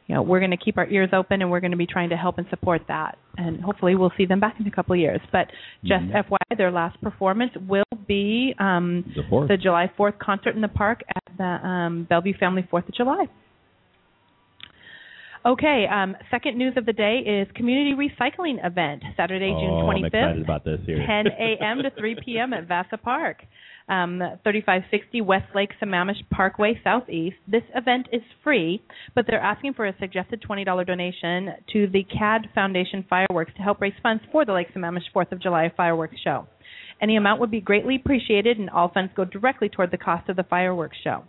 you 0.07 0.15
know, 0.15 0.23
we're 0.23 0.41
going 0.41 0.53
to 0.53 0.57
keep 0.57 0.79
our 0.79 0.87
ears 0.89 1.11
open 1.13 1.43
and 1.43 1.51
we're 1.51 1.61
going 1.61 1.71
to 1.73 1.77
be 1.77 1.87
trying 1.87 2.09
to 2.11 2.17
help 2.17 2.39
and 2.39 2.47
support 2.51 2.83
that. 2.89 3.19
And 3.37 3.61
hopefully 3.61 3.95
we'll 3.95 4.13
see 4.17 4.25
them 4.27 4.41
back 4.41 4.57
in 4.59 4.67
a 4.67 4.71
couple 4.71 4.95
of 4.95 4.99
years. 5.01 5.21
But 5.31 5.49
just 5.85 6.05
Mhm. 6.05 6.25
FYI, 6.25 6.57
their 6.57 6.71
last 6.71 7.01
performance 7.03 7.53
will 7.69 7.85
be 8.07 8.55
um, 8.59 9.05
The 9.15 9.47
the 9.49 9.57
July 9.57 9.91
4th 9.99 10.19
concert 10.19 10.55
in 10.55 10.63
the 10.63 10.69
park 10.69 11.03
at 11.15 11.37
the 11.37 11.69
um, 11.69 12.05
Bellevue 12.09 12.35
Family 12.39 12.63
4th 12.73 12.89
of 12.89 12.95
July. 12.95 13.27
Okay, 15.47 15.87
um, 15.91 16.17
second 16.31 16.59
news 16.59 16.75
of 16.77 16.85
the 16.85 16.93
day 16.93 17.19
is 17.19 17.47
community 17.55 17.95
recycling 17.95 18.65
event 18.67 19.03
Saturday, 19.17 19.51
June 19.51 19.71
oh, 19.71 19.89
I'm 19.89 20.03
25th. 20.03 20.07
excited 20.07 20.43
about 20.43 20.65
this 20.65 20.81
here. 20.85 21.05
10 21.07 21.27
a.m. 21.29 21.83
to 21.85 21.91
3 21.97 22.17
p.m. 22.25 22.53
at 22.53 22.67
Vasa 22.67 22.97
Park, 22.99 23.45
um, 23.89 24.19
3560 24.45 25.21
West 25.23 25.47
Lake 25.55 25.71
Sammamish 25.83 26.29
Parkway 26.31 26.79
Southeast. 26.85 27.37
This 27.47 27.63
event 27.75 28.09
is 28.13 28.23
free, 28.45 28.83
but 29.15 29.27
they're 29.27 29.41
asking 29.41 29.75
for 29.75 29.87
a 29.87 29.95
suggested 29.99 30.43
$20 30.49 30.87
donation 30.87 31.55
to 31.73 31.87
the 31.89 32.05
CAD 32.05 32.49
Foundation 32.55 33.05
Fireworks 33.09 33.53
to 33.57 33.63
help 33.63 33.81
raise 33.81 33.95
funds 34.03 34.23
for 34.31 34.45
the 34.45 34.53
Lake 34.53 34.69
Sammamish 34.75 35.11
4th 35.15 35.33
of 35.33 35.41
July 35.41 35.73
fireworks 35.77 36.17
show. 36.23 36.47
Any 37.01 37.17
amount 37.17 37.41
would 37.41 37.51
be 37.51 37.61
greatly 37.61 37.97
appreciated, 37.97 38.59
and 38.59 38.69
all 38.71 38.91
funds 38.93 39.13
go 39.15 39.25
directly 39.25 39.69
toward 39.69 39.91
the 39.91 39.99
cost 39.99 40.29
of 40.29 40.37
the 40.37 40.43
fireworks 40.43 40.97
show. 41.03 41.25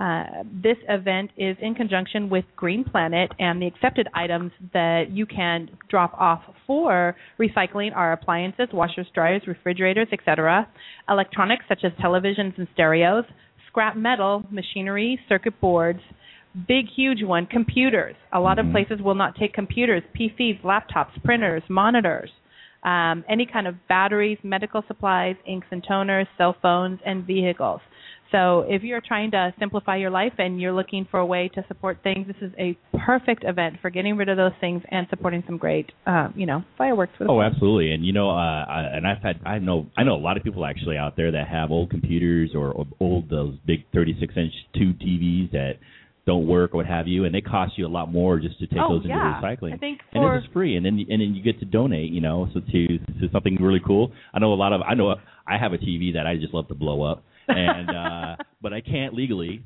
Uh, 0.00 0.24
this 0.62 0.78
event 0.88 1.30
is 1.36 1.58
in 1.60 1.74
conjunction 1.74 2.30
with 2.30 2.44
Green 2.56 2.84
Planet, 2.84 3.30
and 3.38 3.60
the 3.60 3.66
accepted 3.66 4.08
items 4.14 4.50
that 4.72 5.10
you 5.10 5.26
can 5.26 5.68
drop 5.90 6.14
off 6.14 6.42
for 6.66 7.14
recycling 7.38 7.94
are 7.94 8.14
appliances, 8.14 8.68
washers, 8.72 9.06
dryers, 9.14 9.42
refrigerators, 9.46 10.08
etc., 10.10 10.66
electronics 11.10 11.66
such 11.68 11.80
as 11.84 11.92
televisions 12.02 12.56
and 12.56 12.66
stereos, 12.72 13.24
scrap 13.68 13.94
metal, 13.94 14.42
machinery, 14.50 15.20
circuit 15.28 15.60
boards, 15.60 16.00
big, 16.66 16.86
huge 16.96 17.22
one, 17.22 17.44
computers. 17.44 18.16
A 18.32 18.40
lot 18.40 18.58
of 18.58 18.70
places 18.72 19.00
will 19.02 19.14
not 19.14 19.36
take 19.36 19.52
computers, 19.52 20.02
PCs, 20.18 20.62
laptops, 20.62 21.22
printers, 21.22 21.62
monitors. 21.68 22.30
Um, 22.82 23.22
any 23.28 23.44
kind 23.44 23.66
of 23.66 23.74
batteries, 23.88 24.38
medical 24.42 24.82
supplies, 24.88 25.36
inks 25.46 25.66
and 25.70 25.84
toners, 25.84 26.26
cell 26.38 26.56
phones, 26.62 26.98
and 27.04 27.26
vehicles. 27.26 27.82
So 28.32 28.64
if 28.68 28.82
you're 28.82 29.00
trying 29.00 29.32
to 29.32 29.52
simplify 29.58 29.96
your 29.96 30.10
life 30.10 30.34
and 30.38 30.60
you're 30.60 30.72
looking 30.72 31.06
for 31.10 31.18
a 31.18 31.26
way 31.26 31.50
to 31.54 31.64
support 31.68 31.98
things, 32.02 32.26
this 32.26 32.36
is 32.40 32.52
a 32.58 32.78
perfect 33.04 33.44
event 33.44 33.76
for 33.82 33.90
getting 33.90 34.16
rid 34.16 34.28
of 34.28 34.36
those 34.36 34.52
things 34.60 34.82
and 34.90 35.06
supporting 35.10 35.42
some 35.46 35.56
great, 35.56 35.90
um, 36.06 36.32
you 36.36 36.46
know, 36.46 36.62
fireworks. 36.78 37.12
For 37.18 37.24
the 37.24 37.30
Oh, 37.30 37.40
absolutely. 37.40 37.92
And 37.92 38.04
you 38.04 38.12
know, 38.12 38.30
uh, 38.30 38.64
I, 38.64 38.90
and 38.94 39.06
I've 39.06 39.22
had, 39.22 39.40
I 39.44 39.58
know, 39.58 39.86
I 39.96 40.04
know 40.04 40.14
a 40.14 40.22
lot 40.22 40.36
of 40.36 40.44
people 40.44 40.64
actually 40.64 40.96
out 40.96 41.16
there 41.16 41.32
that 41.32 41.48
have 41.48 41.70
old 41.70 41.90
computers 41.90 42.50
or, 42.54 42.70
or 42.70 42.86
old 43.00 43.28
those 43.28 43.56
big 43.66 43.84
36 43.92 44.32
inch 44.36 44.52
tube 44.74 44.98
TVs 45.00 45.50
that 45.52 45.72
don't 46.26 46.46
work 46.46 46.74
or 46.74 46.78
what 46.78 46.86
have 46.86 47.08
you, 47.08 47.24
and 47.24 47.34
they 47.34 47.40
cost 47.40 47.72
you 47.76 47.86
a 47.86 47.88
lot 47.88 48.12
more 48.12 48.38
just 48.38 48.58
to 48.60 48.66
take 48.66 48.78
oh 48.78 48.94
those 48.94 49.04
into 49.04 49.08
yeah, 49.08 49.40
recycling. 49.42 49.74
I 49.74 49.78
think 49.78 50.00
and 50.12 50.22
for 50.22 50.36
this 50.36 50.44
is 50.46 50.52
free, 50.52 50.76
and 50.76 50.84
then 50.84 51.04
and 51.08 51.20
then 51.20 51.34
you 51.34 51.42
get 51.42 51.58
to 51.60 51.64
donate, 51.64 52.12
you 52.12 52.20
know, 52.20 52.48
so 52.52 52.60
to 52.60 52.86
to 52.98 53.28
something 53.32 53.56
really 53.60 53.80
cool. 53.84 54.12
I 54.32 54.38
know 54.38 54.52
a 54.52 54.54
lot 54.54 54.72
of 54.72 54.82
I 54.82 54.94
know 54.94 55.14
I 55.46 55.58
have 55.58 55.72
a 55.72 55.78
TV 55.78 56.14
that 56.14 56.26
I 56.26 56.36
just 56.36 56.54
love 56.54 56.68
to 56.68 56.74
blow 56.74 57.02
up, 57.02 57.24
and 57.56 57.90
uh 57.90 58.36
but 58.60 58.72
I 58.72 58.80
can't 58.80 59.14
legally, 59.14 59.62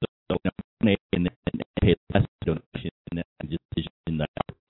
so, 0.00 0.06
so 0.30 0.38
I 0.44 0.50
donate 0.80 1.00
and 1.12 1.26
then 1.26 1.60
pay 1.80 1.94
less 2.14 2.24
donation, 2.44 2.90
and 3.10 3.18
then 3.18 3.50
just 3.50 3.88
in 4.06 4.18
the 4.18 4.26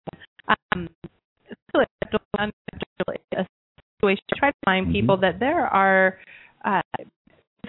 one. 0.47 0.55
Um, 0.71 0.89
socially 1.73 1.85
acceptable, 2.01 2.25
unacceptable 4.03 4.17
is 4.17 4.19
a 4.19 4.23
situation. 4.23 4.23
Try 4.37 4.49
to 4.51 4.57
find 4.65 4.87
Mhm. 4.87 4.91
people 4.91 5.17
that 5.17 5.39
there 5.39 5.67
are. 5.67 6.17
Uh, 6.63 6.81
it's 6.99 7.09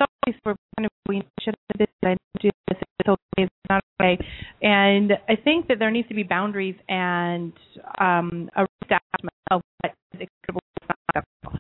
always 0.01 0.41
for 0.43 0.55
kind 0.79 0.87
of 0.87 0.91
we 1.09 1.23
should 1.41 1.55
have 1.71 1.79
this. 1.79 1.89
I 2.05 2.17
do 2.41 2.51
this. 2.69 2.79
It's 3.01 3.09
okay. 3.09 3.19
It's 3.39 3.53
not 3.69 3.83
okay. 4.01 4.19
And 4.63 5.13
I 5.29 5.37
think 5.37 5.67
that 5.69 5.79
there 5.79 5.91
needs 5.91 6.09
to 6.09 6.15
be 6.15 6.23
boundaries 6.23 6.77
and 6.89 7.53
um, 7.99 8.51
a 8.57 8.67
establishment 8.83 9.35
of 9.51 9.63
what 9.83 9.95
is 10.15 10.21
acceptable 10.21 10.61
acceptable. 11.09 11.59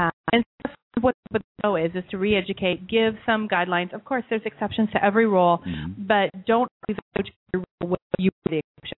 Uh, 0.00 0.10
and 0.32 0.44
so 0.64 0.70
what 1.00 1.14
the 1.30 1.40
goal 1.62 1.76
is 1.76 1.94
is 1.94 2.04
to 2.10 2.18
re-educate, 2.18 2.86
give 2.88 3.16
some 3.26 3.48
guidelines. 3.48 3.92
Of 3.92 4.04
course, 4.04 4.24
there's 4.30 4.42
exceptions 4.44 4.90
to 4.92 5.04
every 5.04 5.26
rule, 5.26 5.62
Mhm. 5.66 5.94
but 6.06 6.30
don't 6.46 6.68
always 6.88 6.98
go 7.16 7.22
to 7.22 7.30
your 7.52 7.64
rule 7.80 7.90
with 7.90 8.00
you 8.18 8.30
the 8.50 8.58
exception. 8.58 8.98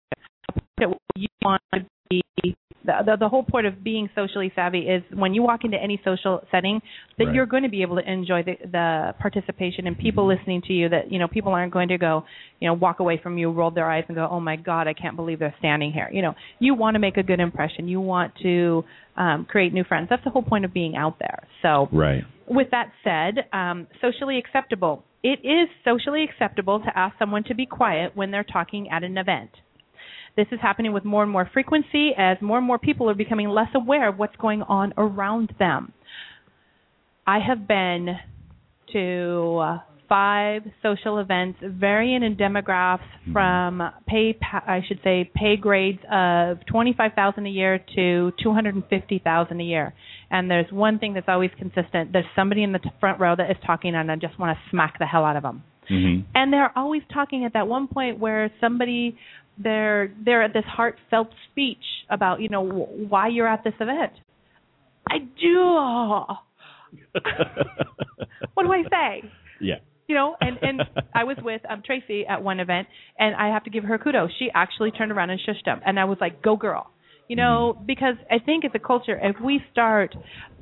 It 0.81 0.87
where 0.87 0.97
You 1.15 1.27
want 1.43 1.61
to 1.73 1.85
be. 2.09 2.21
The, 2.89 3.11
the, 3.11 3.17
the 3.17 3.29
whole 3.29 3.43
point 3.43 3.67
of 3.67 3.83
being 3.83 4.09
socially 4.15 4.51
savvy 4.55 4.79
is 4.79 5.03
when 5.13 5.35
you 5.35 5.43
walk 5.43 5.63
into 5.63 5.77
any 5.77 6.01
social 6.03 6.41
setting 6.49 6.81
that 7.17 7.25
Right. 7.25 7.35
you're 7.35 7.45
going 7.45 7.63
to 7.63 7.69
be 7.69 7.83
able 7.83 7.97
to 7.97 8.11
enjoy 8.11 8.41
the, 8.43 8.55
the 8.65 9.13
participation 9.19 9.85
and 9.85 9.95
people 9.97 10.27
listening 10.27 10.63
to 10.63 10.73
you. 10.73 10.89
That 10.89 11.11
you 11.11 11.19
know 11.19 11.27
people 11.27 11.51
aren't 11.51 11.71
going 11.71 11.89
to 11.89 11.97
go, 11.97 12.23
you 12.59 12.67
know, 12.67 12.73
walk 12.73 12.99
away 12.99 13.19
from 13.21 13.37
you, 13.37 13.51
roll 13.51 13.69
their 13.69 13.89
eyes, 13.91 14.05
and 14.07 14.15
go, 14.15 14.27
"Oh 14.29 14.39
my 14.39 14.55
God, 14.55 14.87
I 14.87 14.93
can't 14.93 15.15
believe 15.15 15.37
they're 15.37 15.53
standing 15.59 15.91
here." 15.91 16.09
You 16.11 16.23
know, 16.23 16.33
you 16.57 16.73
want 16.73 16.95
to 16.95 16.99
make 16.99 17.17
a 17.17 17.23
good 17.23 17.39
impression. 17.39 17.87
You 17.87 18.01
want 18.01 18.33
to 18.41 18.83
um, 19.17 19.45
create 19.47 19.71
new 19.73 19.83
friends. 19.83 20.07
That's 20.09 20.23
the 20.23 20.31
whole 20.31 20.41
point 20.41 20.65
of 20.65 20.73
being 20.73 20.95
out 20.95 21.19
there. 21.19 21.47
So 21.61 21.89
Right. 21.91 22.23
with 22.47 22.71
that 22.71 22.91
said, 23.03 23.45
um, 23.53 23.87
socially 24.01 24.39
acceptable. 24.39 25.03
It 25.21 25.39
is 25.43 25.67
socially 25.83 26.23
acceptable 26.23 26.79
to 26.79 26.97
ask 26.97 27.17
someone 27.19 27.43
to 27.49 27.53
be 27.53 27.65
quiet 27.65 28.15
when 28.15 28.31
they're 28.31 28.45
talking 28.45 28.89
at 28.89 29.03
an 29.03 29.17
event. 29.17 29.51
This 30.39 30.47
is 30.53 30.59
happening 30.61 30.93
with 30.93 31.03
more 31.03 31.21
and 31.21 31.29
more 31.29 31.49
frequency 31.51 32.11
as 32.17 32.37
more 32.41 32.59
and 32.59 32.65
more 32.65 32.79
people 32.79 33.09
are 33.09 33.13
becoming 33.13 33.49
less 33.49 33.67
aware 33.75 34.07
of 34.07 34.17
what's 34.17 34.37
going 34.37 34.61
on 34.61 34.93
around 34.95 35.53
them. 35.59 35.91
I 37.27 37.39
have 37.45 37.67
been 37.67 38.15
to 38.93 39.59
uh, 39.61 39.77
five 40.07 40.61
social 40.81 41.19
events 41.19 41.59
varying 41.61 42.23
in 42.23 42.37
demographics 42.37 43.01
from 43.33 43.81
pay 44.07 44.39
I 44.41 44.79
should 44.87 45.01
say 45.03 45.29
pay 45.35 45.57
grades 45.57 45.99
of 46.09 46.65
25,000 46.67 47.45
a 47.45 47.49
year 47.49 47.83
to 47.97 48.31
250,000 48.41 49.59
a 49.59 49.63
year. 49.65 49.93
And 50.31 50.49
there's 50.49 50.71
one 50.71 50.99
thing 50.99 51.15
that's 51.15 51.27
always 51.27 51.51
consistent. 51.59 52.13
There's 52.13 52.23
somebody 52.33 52.63
in 52.63 52.71
the 52.71 52.79
front 53.01 53.19
row 53.19 53.35
that 53.35 53.51
is 53.51 53.57
talking 53.67 53.93
and 53.93 54.09
I 54.09 54.15
just 54.15 54.39
want 54.39 54.57
to 54.57 54.69
smack 54.71 54.99
the 54.99 55.05
hell 55.05 55.25
out 55.25 55.35
of 55.35 55.43
them. 55.43 55.63
Mm-hmm. 55.89 56.21
And 56.35 56.53
they're 56.53 56.71
always 56.77 57.01
talking 57.13 57.45
at 57.45 57.53
that 57.53 57.67
one 57.67 57.87
point 57.87 58.19
where 58.19 58.51
somebody 58.61 59.17
they're 59.57 60.13
they're 60.23 60.43
at 60.43 60.53
this 60.53 60.63
heartfelt 60.65 61.29
speech 61.51 61.83
about, 62.09 62.41
you 62.41 62.49
know, 62.49 62.63
why 62.63 63.27
you're 63.27 63.47
at 63.47 63.63
this 63.63 63.73
event. 63.79 64.13
I 65.07 65.19
do 65.19 65.55
what 68.53 68.63
do 68.63 68.71
I 68.71 68.83
say? 68.83 69.29
Yeah. 69.59 69.75
You 70.07 70.15
know, 70.15 70.35
and 70.41 70.57
and 70.61 70.81
I 71.13 71.23
was 71.23 71.37
with 71.41 71.61
um 71.69 71.83
Tracy 71.85 72.25
at 72.25 72.41
one 72.43 72.59
event, 72.59 72.87
and 73.17 73.35
I 73.35 73.49
have 73.53 73.63
to 73.65 73.69
give 73.69 73.83
her 73.83 73.97
kudos. 73.99 74.31
She 74.39 74.49
actually 74.53 74.91
turned 74.91 75.11
around 75.11 75.29
and 75.29 75.39
shushed 75.39 75.65
him, 75.65 75.81
and 75.85 75.99
I 75.99 76.05
was 76.05 76.17
like, 76.19 76.41
"Go 76.41 76.55
girl!" 76.55 76.89
You 77.29 77.35
know, 77.37 77.73
Mm-hmm. 77.75 77.85
because 77.85 78.15
I 78.29 78.39
think 78.39 78.65
as 78.65 78.71
a 78.73 78.79
culture, 78.79 79.17
if 79.21 79.35
we 79.39 79.61
start 79.71 80.15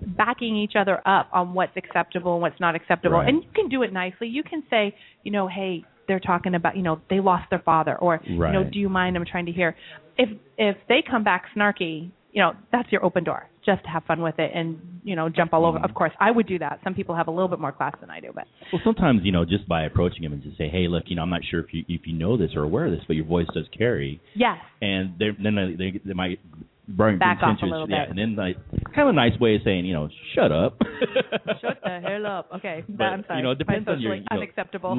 backing 0.06 0.56
each 0.56 0.74
other 0.78 1.02
up 1.08 1.30
on 1.34 1.54
what's 1.54 1.76
acceptable 1.76 2.34
and 2.34 2.42
what's 2.42 2.60
not 2.60 2.76
acceptable, 2.76 3.18
Right. 3.18 3.30
and 3.30 3.44
you 3.44 3.50
can 3.56 3.68
do 3.70 3.82
it 3.84 3.92
nicely, 3.94 4.28
you 4.28 4.44
can 4.44 4.62
say, 4.70 4.94
you 5.24 5.32
know, 5.32 5.48
hey, 5.48 5.84
they're 6.08 6.20
talking 6.20 6.56
about, 6.56 6.78
you 6.78 6.84
know, 6.84 7.02
they 7.10 7.20
lost 7.20 7.46
their 7.50 7.60
father, 7.60 7.96
or 7.98 8.22
you 8.26 8.54
know, 8.54 8.64
do 8.72 8.80
you 8.80 8.90
mind? 8.90 9.18
I'm 9.18 9.26
trying 9.26 9.46
to 9.48 9.52
hear. 9.52 9.76
If 10.18 10.30
if 10.58 10.78
they 10.90 11.02
come 11.10 11.24
back 11.24 11.46
snarky, 11.56 12.12
you 12.38 12.44
know, 12.44 12.54
that's 12.72 12.92
your 12.92 13.04
open 13.04 13.24
door. 13.24 13.50
Just 13.66 13.82
to 13.86 13.90
have 13.90 14.04
fun 14.04 14.22
with 14.22 14.38
it 14.38 14.52
and 14.54 14.78
you 15.04 15.16
know 15.16 15.28
jump 15.28 15.54
all 15.54 15.66
over. 15.66 15.78
Mm-hmm. 15.80 15.86
Of 15.90 15.96
course, 15.96 16.12
I 16.20 16.30
would 16.30 16.46
do 16.48 16.60
that. 16.60 16.80
Some 16.84 16.94
people 16.94 17.16
have 17.16 17.28
a 17.28 17.32
little 17.32 17.48
bit 17.48 17.60
more 17.60 17.72
class 17.72 17.96
than 18.00 18.12
I 18.12 18.20
do, 18.20 18.32
but 18.34 18.46
Well, 18.72 18.80
sometimes 18.86 19.22
you 19.24 19.32
know, 19.32 19.44
just 19.44 19.68
by 19.68 19.86
approaching 19.86 20.22
them 20.22 20.34
and 20.34 20.44
just 20.44 20.56
say, 20.56 20.70
"Hey, 20.70 20.88
look, 20.88 21.06
you 21.08 21.16
know, 21.16 21.24
I'm 21.24 21.32
not 21.32 21.42
sure 21.50 21.60
if 21.62 21.74
you 21.74 21.84
if 21.90 22.02
you 22.06 22.14
know 22.14 22.38
this 22.38 22.52
or 22.56 22.62
aware 22.64 22.86
of 22.86 22.92
this, 22.92 23.02
but 23.08 23.16
your 23.16 23.26
voice 23.26 23.48
does 23.56 23.66
carry," 23.76 24.22
yes, 24.36 24.60
and 24.84 25.16
they're, 25.18 25.36
then 25.42 25.56
they, 25.56 25.74
they 25.92 26.00
they 26.06 26.14
might 26.14 26.40
bring 26.88 27.18
Back 27.18 27.40
off 27.42 27.58
a 27.64 27.66
little 27.66 27.90
yeah, 27.90 28.04
bit. 28.06 28.10
and 28.12 28.20
then 28.20 28.36
like 28.36 28.56
kind 28.96 29.10
of 29.10 29.10
a 29.10 29.14
nice 29.14 29.38
way 29.40 29.56
of 29.56 29.62
saying, 29.66 29.86
you 29.86 29.94
know, 29.96 30.08
shut 30.36 30.52
up. 30.52 30.78
shut 31.62 31.80
the 31.84 32.00
hell 32.08 32.26
up. 32.28 32.50
Okay, 32.58 32.84
But, 32.88 33.04
I'm 33.06 33.26
sorry. 33.28 33.40
you 33.40 33.44
know, 33.46 33.52
it 33.52 33.58
depends 33.58 33.88
My 33.88 33.94
on 33.94 34.00
your- 34.00 34.12
socially 34.16 34.26
you 34.32 34.38
know, 34.38 34.44
unacceptable. 34.44 34.98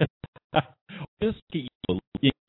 just 1.22 1.38
you 1.52 1.68
know, 1.88 1.98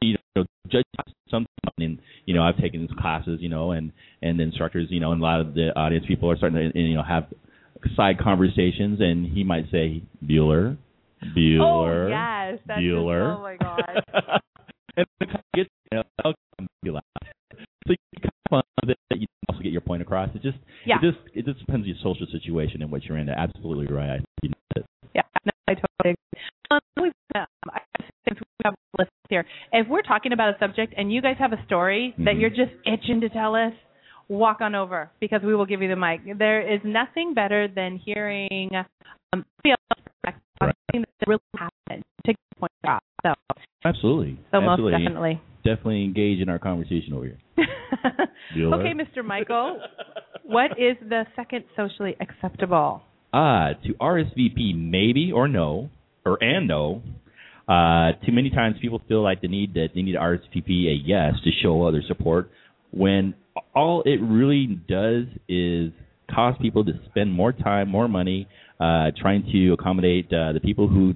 you 0.01 0.15
know 0.35 0.45
judge 0.71 0.85
something 1.29 1.47
and 1.79 1.99
you 2.29 2.35
know 2.35 2.43
I've 2.43 2.57
taken 2.57 2.81
these 2.81 2.95
classes 3.01 3.39
you 3.41 3.49
know 3.49 3.71
and 3.71 3.91
and 4.21 4.39
the 4.39 4.43
instructors 4.43 4.85
you 4.91 4.99
know 4.99 5.11
and 5.11 5.19
a 5.19 5.25
lot 5.25 5.41
of 5.41 5.55
the 5.55 5.69
audience 5.75 6.05
people 6.07 6.29
are 6.29 6.37
starting 6.37 6.71
to 6.71 6.79
you 6.79 6.93
know 6.93 7.01
have 7.01 7.25
side 7.95 8.19
conversations 8.19 8.99
and 9.01 9.25
he 9.25 9.43
might 9.43 9.65
say 9.71 10.03
Bueller 10.23 10.77
Bueller 11.35 12.05
oh 12.05 12.07
yes, 12.07 12.59
that's 12.67 12.79
Bueller 12.79 13.25
Just, 13.25 13.39
oh 13.39 13.41
my 13.41 13.57
god. 13.57 14.03
and 14.97 15.05
it 15.19 15.25
kind 15.25 15.39
of 15.39 15.51
gets 15.55 15.69
you 15.91 15.97
know 15.97 16.03
okay, 16.23 16.35
so 17.87 17.89
you 17.89 17.97
can 18.13 18.21
kind 18.21 18.31
of 18.45 18.49
fun 18.51 18.63
with 18.83 18.91
it 18.91 19.19
you 19.19 19.25
also 19.49 19.63
get 19.63 19.71
your 19.71 19.81
point 19.81 20.03
across 20.03 20.29
it 20.35 20.43
just 20.43 20.59
Yeah. 20.85 20.97
it 21.01 21.11
just 21.11 21.17
it 21.33 21.45
just 21.45 21.59
depends 21.65 21.85
on 21.85 21.87
your 21.87 21.97
social 22.03 22.27
situation 22.31 22.83
and 22.83 22.91
what 22.91 23.05
you're 23.05 23.17
in 23.17 23.27
absolutely 23.27 23.87
right 23.87 24.09
I, 24.11 24.19
you 24.43 24.49
know, 24.49 24.83
Yeah, 25.15 25.23
no, 25.45 25.51
I 25.67 25.73
totally 25.73 26.13
agree. 26.13 26.43
Um, 26.69 26.79
we've, 27.01 27.11
um, 27.33 27.47
I 27.73 27.81
think 28.23 28.39
we 28.39 28.45
have 28.65 28.75
a 28.75 29.01
list 29.01 29.11
here. 29.29 29.45
If 29.71 29.87
we're 29.87 30.01
talking 30.01 30.33
about 30.33 30.55
a 30.55 30.57
subject 30.59 30.93
and 30.97 31.13
you 31.13 31.21
guys 31.21 31.35
have 31.39 31.53
a 31.53 31.63
story 31.65 32.13
that 32.17 32.35
Mhm. 32.35 32.41
you're 32.41 32.49
just 32.49 32.71
itching 32.85 33.21
to 33.21 33.29
tell 33.29 33.55
us, 33.55 33.73
walk 34.27 34.61
on 34.61 34.75
over 34.75 35.09
because 35.19 35.41
we 35.43 35.55
will 35.55 35.65
give 35.65 35.81
you 35.81 35.87
the 35.87 35.95
mic. 35.95 36.21
There 36.37 36.61
is 36.61 36.83
nothing 36.83 37.33
better 37.33 37.67
than 37.67 37.95
hearing 37.97 38.69
um, 39.33 39.45
perspective 39.63 40.41
Right. 40.61 40.75
something 40.91 41.05
that 41.19 41.27
really 41.27 41.41
happened 41.55 42.03
to 42.25 42.33
get 42.33 42.37
the 42.49 42.59
point. 42.59 42.71
So, 43.23 43.33
absolutely 43.85 44.37
so 44.51 44.59
most 44.61 44.73
absolutely 44.73 45.03
definitely. 45.03 45.41
definitely 45.63 46.03
engage 46.03 46.39
in 46.41 46.49
our 46.49 46.59
conversation 46.59 47.13
over 47.13 47.25
here 47.25 47.37
okay, 48.55 48.93
Mr. 48.93 49.23
Michael, 49.23 49.81
what 50.43 50.71
is 50.79 50.97
the 51.07 51.25
second 51.35 51.65
socially 51.75 52.15
acceptable? 52.19 53.01
Ah, 53.33 53.73
to 53.83 53.93
RSVP 53.95 54.73
maybe 54.75 55.31
or 55.31 55.47
no, 55.47 55.89
or 56.25 56.41
and 56.41 56.67
no. 56.67 57.01
Uh, 57.69 58.13
too 58.25 58.31
many 58.31 58.49
times 58.49 58.75
people 58.81 58.99
feel 59.07 59.21
like 59.21 59.41
they 59.41 59.47
need 59.47 59.73
that 59.75 59.89
they 59.93 60.01
need 60.01 60.13
to 60.13 60.17
RSVP 60.17 60.69
a 60.89 60.95
yes 61.05 61.33
to 61.43 61.51
show 61.61 61.83
other 61.83 62.01
support, 62.07 62.49
when 62.91 63.35
all 63.75 64.01
it 64.05 64.19
really 64.21 64.65
does 64.87 65.25
is 65.47 65.91
cause 66.33 66.55
people 66.61 66.83
to 66.85 66.93
spend 67.09 67.31
more 67.31 67.51
time, 67.51 67.87
more 67.89 68.07
money, 68.07 68.47
uh, 68.79 69.11
trying 69.21 69.43
to 69.51 69.73
accommodate 69.73 70.25
uh, 70.33 70.51
the 70.53 70.59
people 70.59 70.87
who 70.87 71.13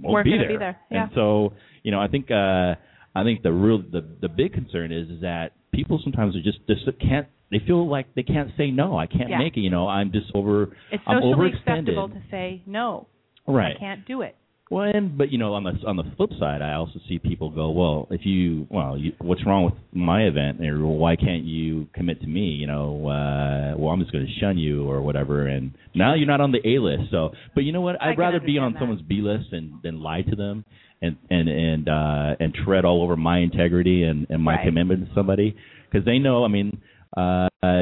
won't 0.00 0.24
be 0.24 0.36
there. 0.36 0.48
be 0.48 0.56
there, 0.58 0.78
yeah. 0.90 1.02
And 1.04 1.10
so, 1.14 1.54
you 1.82 1.92
know, 1.92 2.00
I 2.00 2.08
think 2.08 2.30
uh, 2.30 2.74
I 3.14 3.22
think 3.22 3.42
the 3.42 3.52
real 3.52 3.78
the 3.78 4.04
the 4.20 4.28
big 4.28 4.52
concern 4.52 4.92
is 4.92 5.08
is 5.08 5.20
that 5.22 5.52
people 5.72 5.98
sometimes 6.04 6.36
are 6.36 6.42
just 6.42 6.58
just 6.68 6.82
can't 7.00 7.26
they 7.50 7.60
feel 7.66 7.88
like 7.88 8.14
they 8.14 8.22
can't 8.22 8.50
say 8.58 8.70
no. 8.70 8.98
I 8.98 9.06
can't 9.06 9.30
Yeah. 9.30 9.38
make 9.38 9.56
it. 9.56 9.60
You 9.60 9.70
know, 9.70 9.86
I'm 9.88 10.12
just 10.12 10.26
over. 10.34 10.76
It's 10.92 11.02
I'm 11.06 11.22
socially 11.22 11.52
overextended. 11.52 11.78
acceptable 11.80 12.08
to 12.08 12.22
say 12.30 12.62
no. 12.66 13.06
Right. 13.46 13.76
I 13.76 13.78
can't 13.78 14.06
do 14.06 14.22
it. 14.22 14.36
Well, 14.74 14.90
and 14.92 15.16
but 15.16 15.30
you 15.30 15.38
know, 15.38 15.54
on 15.54 15.62
the 15.62 15.70
on 15.86 15.96
the 15.96 16.02
flip 16.16 16.30
side, 16.40 16.60
I 16.60 16.72
also 16.74 16.98
see 17.08 17.20
people 17.20 17.48
go, 17.48 17.70
well, 17.70 18.08
if 18.10 18.22
you, 18.26 18.66
well, 18.72 18.98
you, 18.98 19.12
what's 19.20 19.46
wrong 19.46 19.64
with 19.64 19.74
my 19.92 20.22
event? 20.22 20.60
Or 20.66 20.84
well, 20.84 20.96
why 20.96 21.14
can't 21.14 21.44
you 21.44 21.86
commit 21.94 22.20
to 22.22 22.26
me? 22.26 22.40
You 22.40 22.66
know, 22.66 23.06
uh, 23.06 23.78
well, 23.78 23.92
I'm 23.92 24.00
just 24.00 24.10
going 24.10 24.26
to 24.26 24.40
shun 24.40 24.58
you 24.58 24.90
or 24.90 25.00
whatever. 25.00 25.46
And 25.46 25.74
now 25.94 26.14
you're 26.14 26.26
not 26.26 26.40
on 26.40 26.50
the 26.50 26.58
A 26.68 26.80
list. 26.80 27.12
So, 27.12 27.30
but 27.54 27.62
you 27.62 27.70
know 27.70 27.82
what? 27.82 28.02
I'd 28.02 28.18
rather 28.18 28.40
be 28.40 28.58
on 28.58 28.72
that. 28.72 28.80
someone's 28.80 29.02
B 29.02 29.20
list 29.20 29.52
and 29.52 29.74
than 29.84 30.02
lie 30.02 30.22
to 30.22 30.34
them 30.34 30.64
and 31.00 31.18
and 31.30 31.48
and 31.48 31.88
uh, 31.88 32.34
and 32.40 32.52
tread 32.52 32.84
all 32.84 33.00
over 33.04 33.16
my 33.16 33.38
integrity 33.38 34.02
and 34.02 34.26
and 34.28 34.42
my 34.42 34.56
Right. 34.56 34.66
commitment 34.66 35.06
to 35.06 35.14
somebody 35.14 35.54
because 35.88 36.04
they 36.04 36.18
know. 36.18 36.44
I 36.44 36.48
mean, 36.48 36.80
uh, 37.16 37.48
uh, 37.70 37.80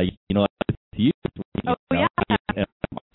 you 0.00 0.34
know, 0.34 0.46
you. 0.96 1.12
Oh, 1.66 1.74
you 1.92 1.98
know, 1.98 2.06
yeah. 2.56 2.64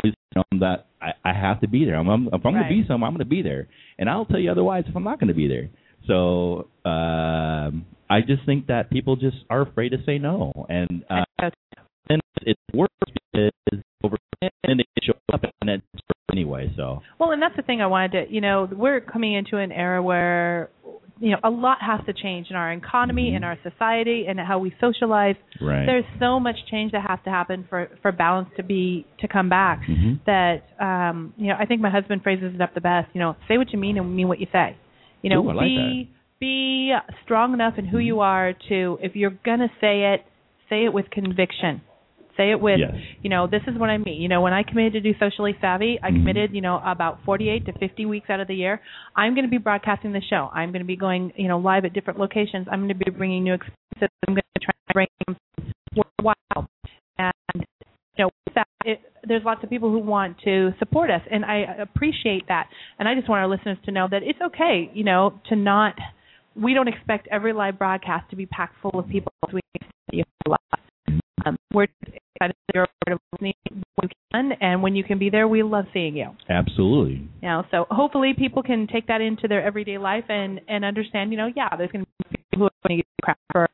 And 0.04 0.14
I'm 0.36 0.44
always 0.44 0.46
you 0.52 0.60
know, 0.60 0.68
that 0.68 0.88
I, 1.02 1.30
I 1.30 1.34
have 1.34 1.62
to 1.62 1.68
be 1.68 1.86
there. 1.86 1.96
I'm, 1.96 2.08
I'm, 2.08 2.28
if 2.28 2.46
I'm 2.46 2.54
going 2.54 2.64
to 2.64 2.70
be 2.70 2.86
somewhere, 2.88 3.08
I'm 3.08 3.14
going 3.14 3.26
to 3.26 3.30
be 3.30 3.42
there, 3.42 3.68
and 3.98 4.10
I'll 4.10 4.26
tell 4.26 4.40
you 4.40 4.52
otherwise 4.52 4.84
if 4.88 4.96
I'm 4.96 5.04
not 5.04 5.20
going 5.20 5.30
to 5.30 5.34
be 5.34 5.48
there. 5.48 5.70
So 6.08 6.68
um, 6.90 7.86
I 8.10 8.22
just 8.26 8.46
think 8.46 8.68
that 8.68 8.90
people 8.90 9.16
just 9.16 9.38
are 9.50 9.62
afraid 9.62 9.90
to 9.90 9.98
say 10.06 10.18
no, 10.18 10.52
and 10.70 11.04
uh, 11.10 11.50
and 12.10 12.22
it's 12.42 12.60
worse 12.74 12.90
because 13.06 13.82
over 14.04 14.18
and 14.64 14.80
they 14.80 14.86
show 15.04 15.14
up 15.34 15.44
and 15.62 15.70
it's 15.70 15.84
anyway. 16.32 16.72
So 16.76 17.02
Well, 17.20 17.32
and 17.32 17.42
that's 17.42 17.56
the 17.56 17.62
thing 17.62 17.82
I 17.82 17.88
wanted 17.88 18.12
to, 18.12 18.34
you 18.34 18.42
know, 18.42 18.70
we're 18.72 19.02
coming 19.02 19.34
into 19.34 19.58
an 19.58 19.72
era 19.72 20.02
where, 20.02 20.70
you 21.20 21.32
know, 21.32 21.38
a 21.44 21.50
lot 21.50 21.78
has 21.82 22.00
to 22.06 22.14
change 22.14 22.48
in 22.50 22.56
our 22.56 22.72
economy, 22.72 23.34
in 23.34 23.44
our 23.44 23.58
society, 23.64 24.26
and 24.28 24.40
how 24.40 24.60
we 24.60 24.74
socialize. 24.80 25.36
right. 25.62 25.86
There's 25.86 26.06
so 26.20 26.40
much 26.40 26.56
change 26.70 26.92
that 26.92 27.04
has 27.08 27.20
to 27.26 27.30
happen 27.30 27.66
for 27.70 27.90
for 28.02 28.12
balance 28.12 28.50
to 28.58 28.64
be 28.64 29.06
to 29.20 29.28
come 29.28 29.50
back. 29.50 29.82
Mhm. 29.88 30.20
That, 30.26 30.64
um, 30.80 31.34
you 31.38 31.48
know, 31.48 31.56
I 31.60 31.66
think 31.66 31.82
my 31.82 31.90
husband 31.90 32.24
phrases 32.24 32.54
it 32.54 32.62
up 32.62 32.74
the 32.74 32.82
best. 32.82 33.10
You 33.14 33.22
know, 33.22 33.36
say 33.48 33.58
what 33.58 33.72
you 33.74 33.80
mean 33.80 33.98
and 33.98 34.16
mean 34.16 34.28
what 34.28 34.40
you 34.40 34.48
say. 34.52 34.76
You 35.22 35.30
know, 35.30 35.42
Ooh, 35.44 35.54
like 35.54 35.66
be 35.68 36.10
be 36.40 36.94
strong 37.24 37.54
enough 37.54 37.78
in 37.78 37.86
who 37.86 37.98
you 37.98 38.20
are 38.20 38.54
to, 38.70 39.00
if 39.02 39.16
you're 39.16 39.38
gonna 39.44 39.72
say 39.82 40.14
it, 40.14 40.26
say 40.70 40.86
it 40.86 40.94
with 40.94 41.10
conviction. 41.10 41.82
Say 42.38 42.52
it 42.52 42.60
with, 42.62 42.80
Yes. 42.80 42.94
you 43.24 43.30
know, 43.30 43.48
this 43.48 43.64
is 43.68 43.78
what 43.78 43.90
I 43.90 43.98
mean. 43.98 44.22
You 44.22 44.30
know, 44.30 44.42
when 44.42 44.54
I 44.54 44.64
committed 44.64 44.94
to 44.94 45.02
do 45.02 45.18
socially 45.20 45.58
savvy, 45.60 46.00
I 46.02 46.12
Mhm. 46.12 46.18
committed, 46.20 46.54
you 46.54 46.62
know, 46.62 46.80
about 46.86 47.20
48 47.26 47.66
to 47.66 47.74
50 47.74 48.06
weeks 48.06 48.30
out 48.30 48.40
of 48.40 48.48
the 48.48 48.56
year. 48.56 48.80
I'm 49.16 49.34
going 49.34 49.46
to 49.46 49.50
be 49.52 49.58
broadcasting 49.58 50.12
the 50.14 50.22
show. 50.22 50.50
I'm 50.54 50.72
going 50.72 50.82
to 50.84 50.88
be 50.88 50.96
going, 50.96 51.34
you 51.36 51.48
know, 51.48 51.58
live 51.58 51.84
at 51.86 51.94
different 51.94 52.20
locations. 52.20 52.68
I'm 52.72 52.80
going 52.82 52.98
to 52.98 53.06
be 53.06 53.10
bringing 53.12 53.44
new 53.44 53.54
experiences. 53.56 54.10
I'm 54.28 54.36
going 54.36 54.44
to 54.56 54.62
try 54.62 54.74
and 54.88 54.94
bring 54.94 55.08
them 55.26 55.36
worthwhile. 55.96 56.70
And 57.18 57.66
you 58.18 58.26
know, 58.26 58.30
with 58.46 58.56
that, 58.56 58.68
it, 58.86 59.00
there's 59.24 59.44
lots 59.44 59.64
of 59.64 59.70
people 59.70 59.92
who 59.92 60.00
want 60.00 60.38
to 60.44 60.72
support 60.80 61.10
us, 61.12 61.22
and 61.30 61.44
I 61.46 61.58
appreciate 61.80 62.48
that. 62.48 62.68
And 63.00 63.08
I 63.08 63.16
just 63.16 63.28
want 63.30 63.42
our 63.42 63.48
listeners 63.48 63.78
to 63.86 63.92
know 63.92 64.08
that 64.10 64.24
it's 64.24 64.40
okay, 64.42 64.90
you 64.94 65.04
know, 65.04 65.40
to 65.50 65.56
not. 65.56 65.96
We 66.56 66.74
don't 66.74 66.88
expect 66.88 67.28
every 67.32 67.54
live 67.54 67.78
broadcast 67.78 68.30
to 68.32 68.36
be 68.36 68.46
packed 68.48 68.76
full 68.82 69.00
of 69.00 69.08
people. 69.08 69.32
We 69.54 69.60
expect 69.76 69.94
you 70.12 70.24
to 70.46 70.52
live. 70.52 71.20
Um, 71.46 71.58
we're 71.72 71.88
excited 72.40 72.56
you're 72.74 72.88
part 73.06 73.16
of 73.16 73.20
listening 73.34 73.54
when 73.96 74.10
you 74.10 74.10
can, 74.32 74.52
and 74.62 74.84
when 74.84 74.96
you 74.96 75.04
can 75.04 75.18
be 75.18 75.30
there, 75.30 75.48
we 75.48 75.64
love 75.64 75.86
seeing 75.94 76.16
you. 76.16 76.30
Absolutely. 76.50 77.28
You 77.42 77.50
know, 77.50 77.64
so 77.72 77.86
hopefully 77.90 78.34
people 78.38 78.64
can 78.64 78.88
take 78.88 79.08
that 79.08 79.22
into 79.22 79.48
their 79.48 79.66
everyday 79.66 79.98
life 79.98 80.26
and 80.30 80.62
and 80.68 80.86
understand. 80.86 81.32
You 81.32 81.38
know, 81.38 81.50
yeah, 81.56 81.76
there's 81.78 81.92
going 81.92 82.06
to 82.06 82.30
be 82.30 82.38
people 82.38 82.60
who 82.60 82.66
are 82.66 82.88
going 82.88 82.98
to 82.98 83.04
get 83.04 83.08
crap 83.24 83.40
for 83.52 83.68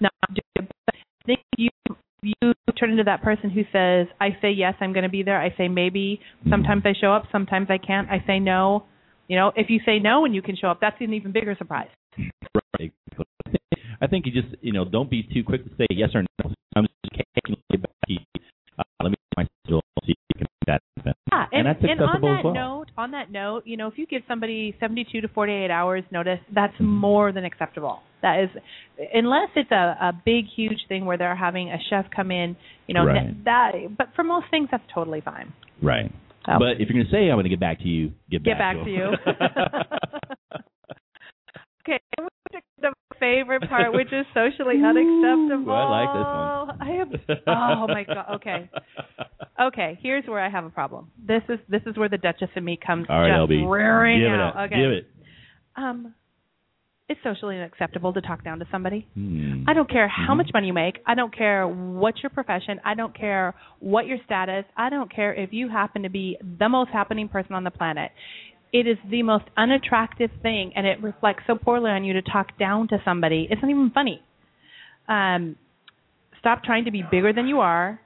not 0.00 0.12
doing 0.28 0.42
it. 0.56 0.72
But 0.86 0.94
I 0.94 1.26
think 1.26 1.40
you 1.56 1.70
you 2.22 2.52
turn 2.78 2.90
into 2.90 3.04
that 3.04 3.22
person 3.22 3.50
who 3.50 3.62
says, 3.72 4.06
"I 4.20 4.36
say 4.40 4.50
yes, 4.50 4.74
I'm 4.80 4.92
going 4.92 5.04
to 5.04 5.10
be 5.10 5.22
there. 5.22 5.40
I 5.40 5.54
say 5.56 5.68
maybe. 5.68 6.20
Mm-hmm. 6.40 6.50
Sometimes 6.50 6.82
I 6.84 6.92
show 7.00 7.12
up. 7.12 7.24
Sometimes 7.32 7.68
I 7.70 7.78
can't. 7.78 8.08
I 8.10 8.22
say 8.26 8.38
no." 8.38 8.84
You 9.28 9.36
know, 9.36 9.52
if 9.56 9.70
you 9.70 9.80
say 9.86 9.98
no 9.98 10.24
and 10.24 10.34
you 10.34 10.42
can 10.42 10.56
show 10.56 10.68
up, 10.68 10.80
that's 10.80 10.96
an 11.00 11.14
even 11.14 11.32
bigger 11.32 11.54
surprise. 11.56 11.88
I 14.02 14.08
think 14.08 14.26
you 14.26 14.32
just 14.32 14.54
you 14.60 14.72
know 14.72 14.84
don't 14.84 15.08
be 15.08 15.22
too 15.22 15.44
quick 15.44 15.64
to 15.64 15.70
say 15.78 15.86
yes 15.90 16.10
or 16.14 16.22
no. 16.22 16.52
I'm 16.74 16.84
just 16.84 17.22
occasionally 17.36 17.62
get 17.70 17.82
back 17.82 17.92
to 18.08 18.12
you. 18.12 18.18
Uh, 19.00 19.04
let 19.04 19.10
me 19.10 19.16
my 19.36 19.46
schedule 19.64 19.80
see 20.04 20.12
if 20.12 20.16
you 20.34 20.38
can 20.38 20.46
make 20.50 20.66
that 20.66 20.80
happen. 20.96 21.12
Yeah, 21.32 21.46
and, 21.52 21.66
And 21.66 21.66
that's 21.66 21.82
and 21.90 22.00
on 22.02 22.20
that 22.20 22.44
well. 22.44 22.54
note, 22.54 22.86
on 22.98 23.10
that 23.12 23.30
note, 23.30 23.62
you 23.66 23.76
know, 23.76 23.86
if 23.86 23.94
you 23.96 24.06
give 24.06 24.22
somebody 24.28 24.76
72 24.80 25.20
to 25.22 25.28
48 25.28 25.70
hours 25.70 26.02
notice, 26.10 26.38
that's 26.54 26.72
Mm-hmm. 26.74 26.84
more 26.86 27.32
than 27.32 27.44
acceptable. 27.44 28.00
That 28.22 28.40
is, 28.44 28.50
unless 29.14 29.48
it's 29.56 29.70
a, 29.72 29.96
a 30.00 30.12
big, 30.24 30.44
huge 30.54 30.78
thing 30.88 31.04
where 31.06 31.16
they're 31.18 31.34
having 31.34 31.70
a 31.70 31.78
chef 31.90 32.06
come 32.14 32.30
in, 32.30 32.56
you 32.86 32.94
know, 32.94 33.04
Right. 33.06 33.44
that. 33.44 33.72
But 33.98 34.08
for 34.14 34.22
most 34.24 34.46
things, 34.50 34.68
that's 34.70 34.84
totally 34.94 35.20
fine. 35.20 35.52
Right. 35.82 36.10
So, 36.46 36.52
But 36.58 36.80
if 36.80 36.88
you're 36.88 36.94
going 37.02 37.06
to 37.06 37.10
say 37.10 37.28
I'm 37.30 37.34
going 37.36 37.44
to 37.44 37.50
get 37.50 37.60
back 37.60 37.78
to 37.80 37.88
you, 37.88 38.12
get, 38.30 38.42
get 38.44 38.58
back 38.58 38.76
to 38.76 38.84
them. 38.84 38.88
you. 38.88 39.04
okay, 41.82 41.98
to 42.18 42.28
favorite 43.22 43.68
part, 43.68 43.92
which 43.94 44.12
is 44.12 44.26
socially 44.34 44.82
unacceptable. 44.84 45.72
I 45.72 45.86
like 45.98 46.10
this 46.18 46.28
one. 46.34 46.66
I 46.82 46.90
am. 47.00 47.08
Oh 47.46 47.86
my 47.88 48.04
god. 48.04 48.26
Okay. 48.36 48.68
Okay. 49.60 49.98
Here's 50.02 50.24
where 50.26 50.40
I 50.40 50.50
have 50.50 50.64
a 50.64 50.70
problem. 50.70 51.10
This 51.24 51.42
is 51.48 51.58
this 51.68 51.82
is 51.86 51.96
where 51.96 52.08
the 52.08 52.18
Dutchess 52.18 52.50
and 52.56 52.64
me 52.64 52.78
comes 52.84 53.06
All 53.08 53.20
right, 53.20 53.28
just 53.30 53.50
LB. 53.50 53.70
rearing 53.70 54.20
Give 54.20 54.30
out. 54.32 54.34
it 54.34 54.40
up. 54.40 54.56
Okay. 54.66 54.76
Give 54.82 54.90
it. 54.90 55.06
Um, 55.76 56.14
it's 57.08 57.20
socially 57.22 57.56
unacceptable 57.56 58.12
to 58.14 58.20
talk 58.22 58.42
down 58.42 58.58
to 58.60 58.66
somebody. 58.70 59.06
Hmm. 59.14 59.64
I 59.68 59.74
don't 59.74 59.90
care 59.90 60.08
how 60.08 60.32
Mhm. 60.34 60.38
much 60.38 60.50
money 60.54 60.68
you 60.68 60.72
make. 60.72 60.98
I 61.06 61.14
don't 61.14 61.34
care 61.36 61.66
what 61.68 62.22
your 62.22 62.30
profession. 62.30 62.80
I 62.84 62.94
don't 62.94 63.14
care 63.14 63.54
what 63.80 64.06
your 64.06 64.18
status. 64.24 64.64
I 64.76 64.88
don't 64.88 65.10
care 65.12 65.34
if 65.34 65.52
you 65.52 65.68
happen 65.68 66.02
to 66.04 66.10
be 66.10 66.38
the 66.58 66.68
most 66.68 66.90
happening 66.90 67.28
person 67.28 67.54
on 67.54 67.64
the 67.64 67.70
planet. 67.70 68.10
It 68.72 68.86
is 68.86 68.96
the 69.10 69.22
most 69.22 69.44
unattractive 69.56 70.30
thing, 70.42 70.72
and 70.74 70.86
it 70.86 71.02
reflects 71.02 71.44
so 71.46 71.56
poorly 71.56 71.90
on 71.90 72.04
you 72.04 72.14
to 72.14 72.22
talk 72.22 72.58
down 72.58 72.88
to 72.88 72.98
somebody. 73.04 73.46
It's 73.50 73.60
not 73.60 73.70
even 73.70 73.90
funny. 73.90 74.22
Um, 75.08 75.56
stop 76.38 76.64
trying 76.64 76.86
to 76.86 76.90
be 76.90 77.02
bigger 77.10 77.32
than 77.32 77.46
you 77.46 77.60
are, 77.60 78.00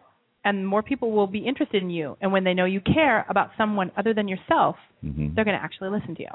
and 0.45 0.67
more 0.67 0.83
people 0.83 1.13
will 1.13 1.29
be 1.29 1.39
interested 1.39 1.83
in 1.83 1.91
you. 1.91 2.17
And 2.21 2.33
when 2.33 2.43
they 2.45 2.53
know 2.55 2.65
you 2.65 2.81
care 2.81 3.25
about 3.29 3.51
someone 3.57 3.93
other 3.97 4.13
than 4.13 4.27
yourself, 4.29 4.77
Mhm. 5.05 5.35
they're 5.35 5.45
going 5.45 5.57
to 5.57 5.63
actually 5.63 5.91
listen 5.91 6.15
to 6.17 6.23
you. 6.23 6.31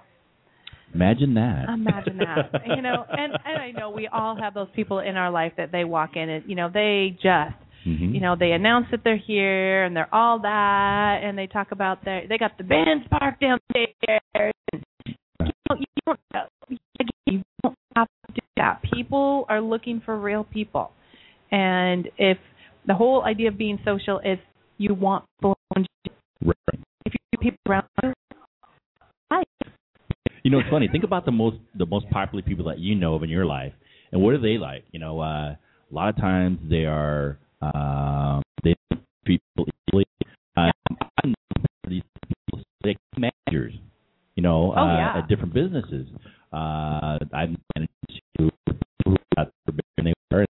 Imagine 0.94 1.34
that. 1.36 1.70
Imagine 1.70 2.18
that. 2.18 2.52
you 2.76 2.82
know, 2.82 3.06
and 3.10 3.34
and 3.46 3.58
I 3.58 3.72
know 3.72 3.90
we 3.90 4.08
all 4.08 4.36
have 4.36 4.54
those 4.54 4.68
people 4.76 5.00
in 5.00 5.16
our 5.16 5.32
life 5.32 5.54
that 5.58 5.72
they 5.72 5.86
walk 5.86 6.16
in 6.16 6.30
and 6.30 6.44
you 6.50 6.56
know 6.56 6.70
they 6.70 7.18
just 7.22 7.56
Mhm. 7.86 8.14
you 8.14 8.20
know 8.22 8.36
they 8.36 8.52
announce 8.52 8.86
that 8.92 9.04
they're 9.04 9.18
here 9.18 9.84
and 9.86 9.96
they're 9.96 10.14
all 10.14 10.40
that 10.40 11.22
and 11.24 11.38
they 11.38 11.48
talk 11.48 11.72
about 11.72 12.04
their 12.06 12.28
they 12.28 12.38
got 12.38 12.58
the 12.58 12.64
bands 12.64 13.06
parked 13.10 13.42
downstairs. 13.42 14.54
And, 14.74 14.84
you 15.40 15.86
don't 16.06 16.20
you 17.26 17.42
don't 17.64 17.76
have 17.96 18.08
to 18.28 18.34
do 18.34 18.42
that. 18.58 18.82
People 18.94 19.46
are 19.50 19.62
looking 19.62 20.02
for 20.06 20.20
real 20.20 20.44
people, 20.44 20.92
and 21.52 22.08
if 22.18 22.38
the 22.86 22.94
whole 22.94 23.24
idea 23.24 23.48
of 23.50 23.58
being 23.58 23.80
social 23.86 24.20
is 24.20 24.38
you 24.78 24.94
want 24.94 25.26
people 25.40 25.58
around 25.76 25.88
you. 26.06 26.12
Right. 26.46 26.80
If 27.06 27.14
you 27.32 27.40
people 27.40 27.58
around 27.68 27.86
you. 28.04 28.14
You 30.44 30.50
know, 30.50 30.60
it's 30.60 30.70
funny. 30.70 30.88
Think 30.92 31.04
about 31.04 31.26
the 31.26 31.32
most 31.32 31.58
the 31.76 31.86
most 31.86 32.10
popular 32.10 32.42
people 32.44 32.66
that 32.66 32.80
you 32.80 32.96
know 32.96 33.16
of 33.16 33.24
in 33.24 33.30
your 33.30 33.46
life, 33.46 33.74
and 34.12 34.22
what 34.22 34.34
are 34.34 34.40
they 34.42 34.58
like? 34.58 34.86
You 34.92 35.00
know, 35.00 35.20
uh, 35.20 35.56
a 35.56 35.58
lot 35.92 36.10
of 36.10 36.18
times 36.18 36.60
they 36.70 36.86
are 36.86 37.38
um, 37.62 38.42
they 38.64 38.76
people 39.26 39.66
equally. 39.88 40.06
Uh, 40.58 40.72
these 41.88 42.04
people 42.28 42.64
they 42.84 42.96
managers. 43.18 43.74
You 44.36 44.44
know, 44.44 44.74
Oh, 44.76 44.82
uh, 44.82 44.96
yeah. 44.98 45.18
at 45.20 45.28
different 45.28 45.54
businesses. 45.54 46.08
Uh, 46.54 47.18
I've 47.34 47.56
managed 47.76 48.22
to 48.40 48.50
who 49.06 49.16
got 49.36 49.50
bigger 49.66 49.82
than 49.98 50.06
they 50.06 50.14
were, 50.32 50.46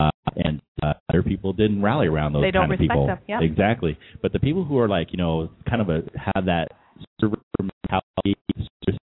uh, 0.00 0.10
and 0.36 0.60
uh, 0.82 0.94
other 1.08 1.22
people 1.22 1.52
didn't 1.52 1.82
rally 1.82 2.06
around 2.06 2.32
those 2.32 2.42
They 2.42 2.50
don't 2.50 2.68
kind 2.68 2.74
of 2.74 2.78
people. 2.80 3.06
them, 3.06 3.18
yeah. 3.26 3.40
Exactly. 3.40 3.98
But 4.22 4.32
the 4.32 4.38
people 4.40 4.64
who 4.64 4.78
are 4.78 4.88
like, 4.88 5.08
you 5.12 5.16
know, 5.18 5.50
kind 5.68 5.80
of 5.82 5.88
a 5.90 6.02
have 6.34 6.44
that 6.46 6.68
server 7.20 7.36
mentality, 7.60 8.36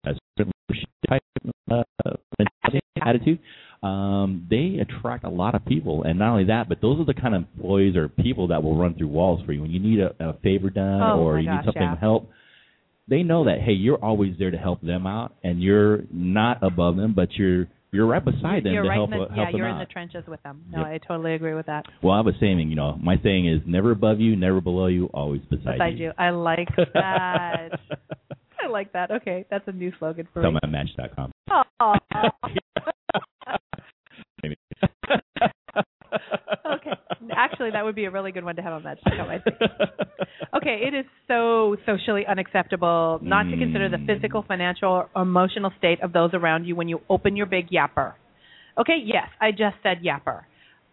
a 0.05 0.13
servant 0.37 0.55
leadership 0.69 0.89
type 1.09 1.21
uh, 1.71 1.83
mentality, 2.39 2.79
attitude, 3.01 3.39
um, 3.83 4.47
they 4.49 4.79
attract 4.81 5.23
a 5.23 5.29
lot 5.29 5.55
of 5.55 5.65
people. 5.65 6.03
And 6.03 6.19
not 6.19 6.31
only 6.31 6.45
that, 6.45 6.67
but 6.69 6.81
those 6.81 6.99
are 6.99 7.05
the 7.05 7.13
kind 7.13 7.35
of 7.35 7.43
employees 7.55 7.95
or 7.95 8.07
people 8.09 8.47
that 8.47 8.63
will 8.63 8.77
run 8.77 8.95
through 8.95 9.09
walls 9.09 9.41
for 9.45 9.53
you 9.53 9.61
when 9.61 9.71
you 9.71 9.79
need 9.79 9.99
a, 9.99 10.13
a 10.19 10.33
favor 10.43 10.69
done 10.69 11.01
Oh, 11.01 11.19
or 11.19 11.39
you 11.39 11.45
gosh, 11.47 11.59
need 11.61 11.65
something 11.65 11.81
yeah. 11.81 11.99
help. 11.99 12.29
They 13.09 13.23
know 13.23 13.45
that 13.45 13.61
hey, 13.61 13.71
you're 13.73 14.03
always 14.03 14.33
there 14.37 14.51
to 14.51 14.57
help 14.57 14.81
them 14.81 15.07
out, 15.07 15.33
and 15.43 15.61
you're 15.63 16.01
not 16.11 16.61
above 16.61 16.97
them, 16.97 17.13
but 17.15 17.31
you're 17.33 17.67
you're 17.91 18.05
right 18.05 18.23
beside 18.23 18.65
them 18.65 18.73
you're 18.73 18.83
to 18.83 18.89
right 18.89 18.95
help 18.95 19.09
the, 19.11 19.15
help 19.15 19.29
yeah, 19.33 19.45
them 19.45 19.55
you're 19.55 19.67
out. 19.69 19.73
in 19.73 19.79
the 19.79 19.85
trenches 19.85 20.23
with 20.27 20.43
them. 20.43 20.65
No, 20.69 20.79
Yep. 20.79 20.87
I 20.87 20.97
totally 21.07 21.33
agree 21.35 21.53
with 21.53 21.67
that. 21.67 21.85
Well, 22.03 22.13
I 22.15 22.17
have 22.17 22.27
a 22.27 22.37
saying, 22.37 22.59
you 22.69 22.75
know, 22.75 22.97
my 23.01 23.15
saying 23.23 23.47
is 23.47 23.61
never 23.65 23.91
above 23.91 24.19
you, 24.19 24.35
never 24.35 24.59
below 24.59 24.87
you, 24.87 25.05
always 25.13 25.41
beside, 25.49 25.75
Beside 25.75 25.97
you, 25.97 26.11
I 26.17 26.31
like 26.31 26.67
that. 26.93 27.79
I 28.61 28.67
like 28.69 28.91
that. 28.91 29.09
Okay, 29.11 29.45
that's 29.49 29.65
a 29.67 29.71
new 29.71 29.93
slogan 29.99 30.27
for 30.33 30.41
me. 30.51 30.59
Match.com. 30.67 31.31
Aw. 31.49 31.95
Maybe. 34.43 34.57
okay, 36.65 36.91
actually, 37.67 37.77
that 37.77 37.85
would 37.85 37.95
be 37.95 38.05
a 38.05 38.11
really 38.11 38.31
good 38.31 38.43
one 38.43 38.55
to 38.55 38.61
have 38.61 38.73
on 38.73 38.83
that 38.83 38.97
show. 39.07 39.23
I 39.23 39.39
think. 39.39 39.57
Okay, 40.53 40.79
it 40.87 40.93
is 40.93 41.05
so 41.27 41.75
socially 41.85 42.25
unacceptable 42.25 43.19
not 43.21 43.43
to 43.51 43.57
consider 43.57 43.89
the 43.89 43.97
Mm. 43.97 44.05
physical, 44.05 44.43
financial, 44.47 44.89
or 44.89 45.09
emotional 45.21 45.71
state 45.77 46.01
of 46.01 46.13
those 46.13 46.31
around 46.33 46.63
you 46.65 46.75
when 46.75 46.87
you 46.87 47.01
open 47.09 47.35
your 47.35 47.45
big 47.45 47.69
yapper. 47.69 48.13
Okay, 48.77 48.97
yes, 49.03 49.27
I 49.41 49.51
just 49.51 49.75
said 49.83 50.01
yapper. 50.03 50.43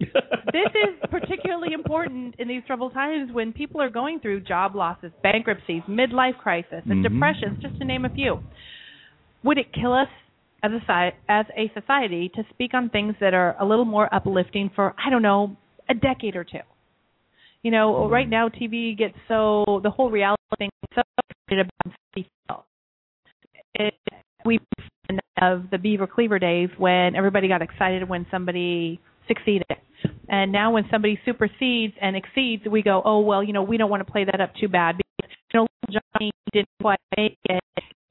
this 0.01 0.71
is 0.75 0.99
particularly 1.11 1.73
important 1.73 2.35
in 2.39 2.49
these 2.49 2.63
troubled 2.67 2.93
times 2.95 3.31
when 3.33 3.53
people 3.53 3.81
are 3.81 3.89
going 3.91 4.19
through 4.19 4.41
job 4.41 4.75
losses, 4.75 5.13
bankruptcies, 5.23 5.83
midlife 5.89 6.37
crisis, 6.39 6.83
and 6.87 6.99
Mhm. 7.05 7.13
depressions, 7.13 7.63
just 7.63 7.79
to 7.79 7.85
name 7.85 8.05
a 8.05 8.11
few. 8.11 8.41
Would 9.45 9.59
it 9.59 9.73
kill 9.73 9.93
us 9.93 10.09
as 10.65 10.73
a 10.73 11.13
as 11.29 11.47
a 11.57 11.69
society 11.75 12.29
to 12.31 12.45
speak 12.51 12.75
on 12.75 12.89
things 12.89 13.15
that 13.21 13.35
are 13.35 13.55
a 13.61 13.65
little 13.65 13.85
more 13.85 14.13
uplifting 14.13 14.69
for 14.75 14.95
I 14.99 15.11
don't 15.11 15.23
know 15.23 15.57
a 15.89 15.95
decade 15.95 16.37
or 16.37 16.45
two? 16.45 16.59
You 17.63 17.71
know, 17.71 17.93
mm-hmm. 17.93 18.13
right 18.13 18.29
now 18.29 18.49
TV 18.49 18.97
gets 18.97 19.15
so 19.29 19.81
the 19.83 19.91
whole 19.91 20.11
reality 20.11 20.43
thing 20.59 20.71
is 20.83 20.97
so 20.97 21.03
excited 21.49 21.67
about 21.67 21.97
people. 22.15 22.65
It, 23.75 23.95
we 24.45 24.61
of 25.41 25.65
the 25.71 25.79
Beaver 25.79 26.07
Cleaver 26.07 26.39
days 26.39 26.69
when 26.79 27.15
everybody 27.15 27.49
got 27.49 27.63
excited 27.63 28.09
when 28.09 28.27
somebody 28.31 29.01
succeeded. 29.27 29.67
And 30.29 30.53
now 30.53 30.73
when 30.73 30.85
somebody 30.91 31.19
supersedes 31.25 31.95
and 32.01 32.17
exceeds, 32.17 32.65
we 32.71 32.83
go, 32.83 33.03
oh 33.05 33.21
well, 33.21 33.43
you 33.43 33.53
know, 33.53 33.63
we 33.63 33.77
don't 33.77 33.91
want 33.91 34.07
to 34.07 34.11
play 34.11 34.25
that 34.25 34.41
up 34.41 34.53
too 34.61 34.69
bad 34.69 34.97
because 34.97 35.37
you 35.53 35.61
know 35.61 35.67
Johnny 35.91 36.31
didn't 36.53 36.69
quite 36.81 37.01
make 37.17 37.37
it. 37.49 37.63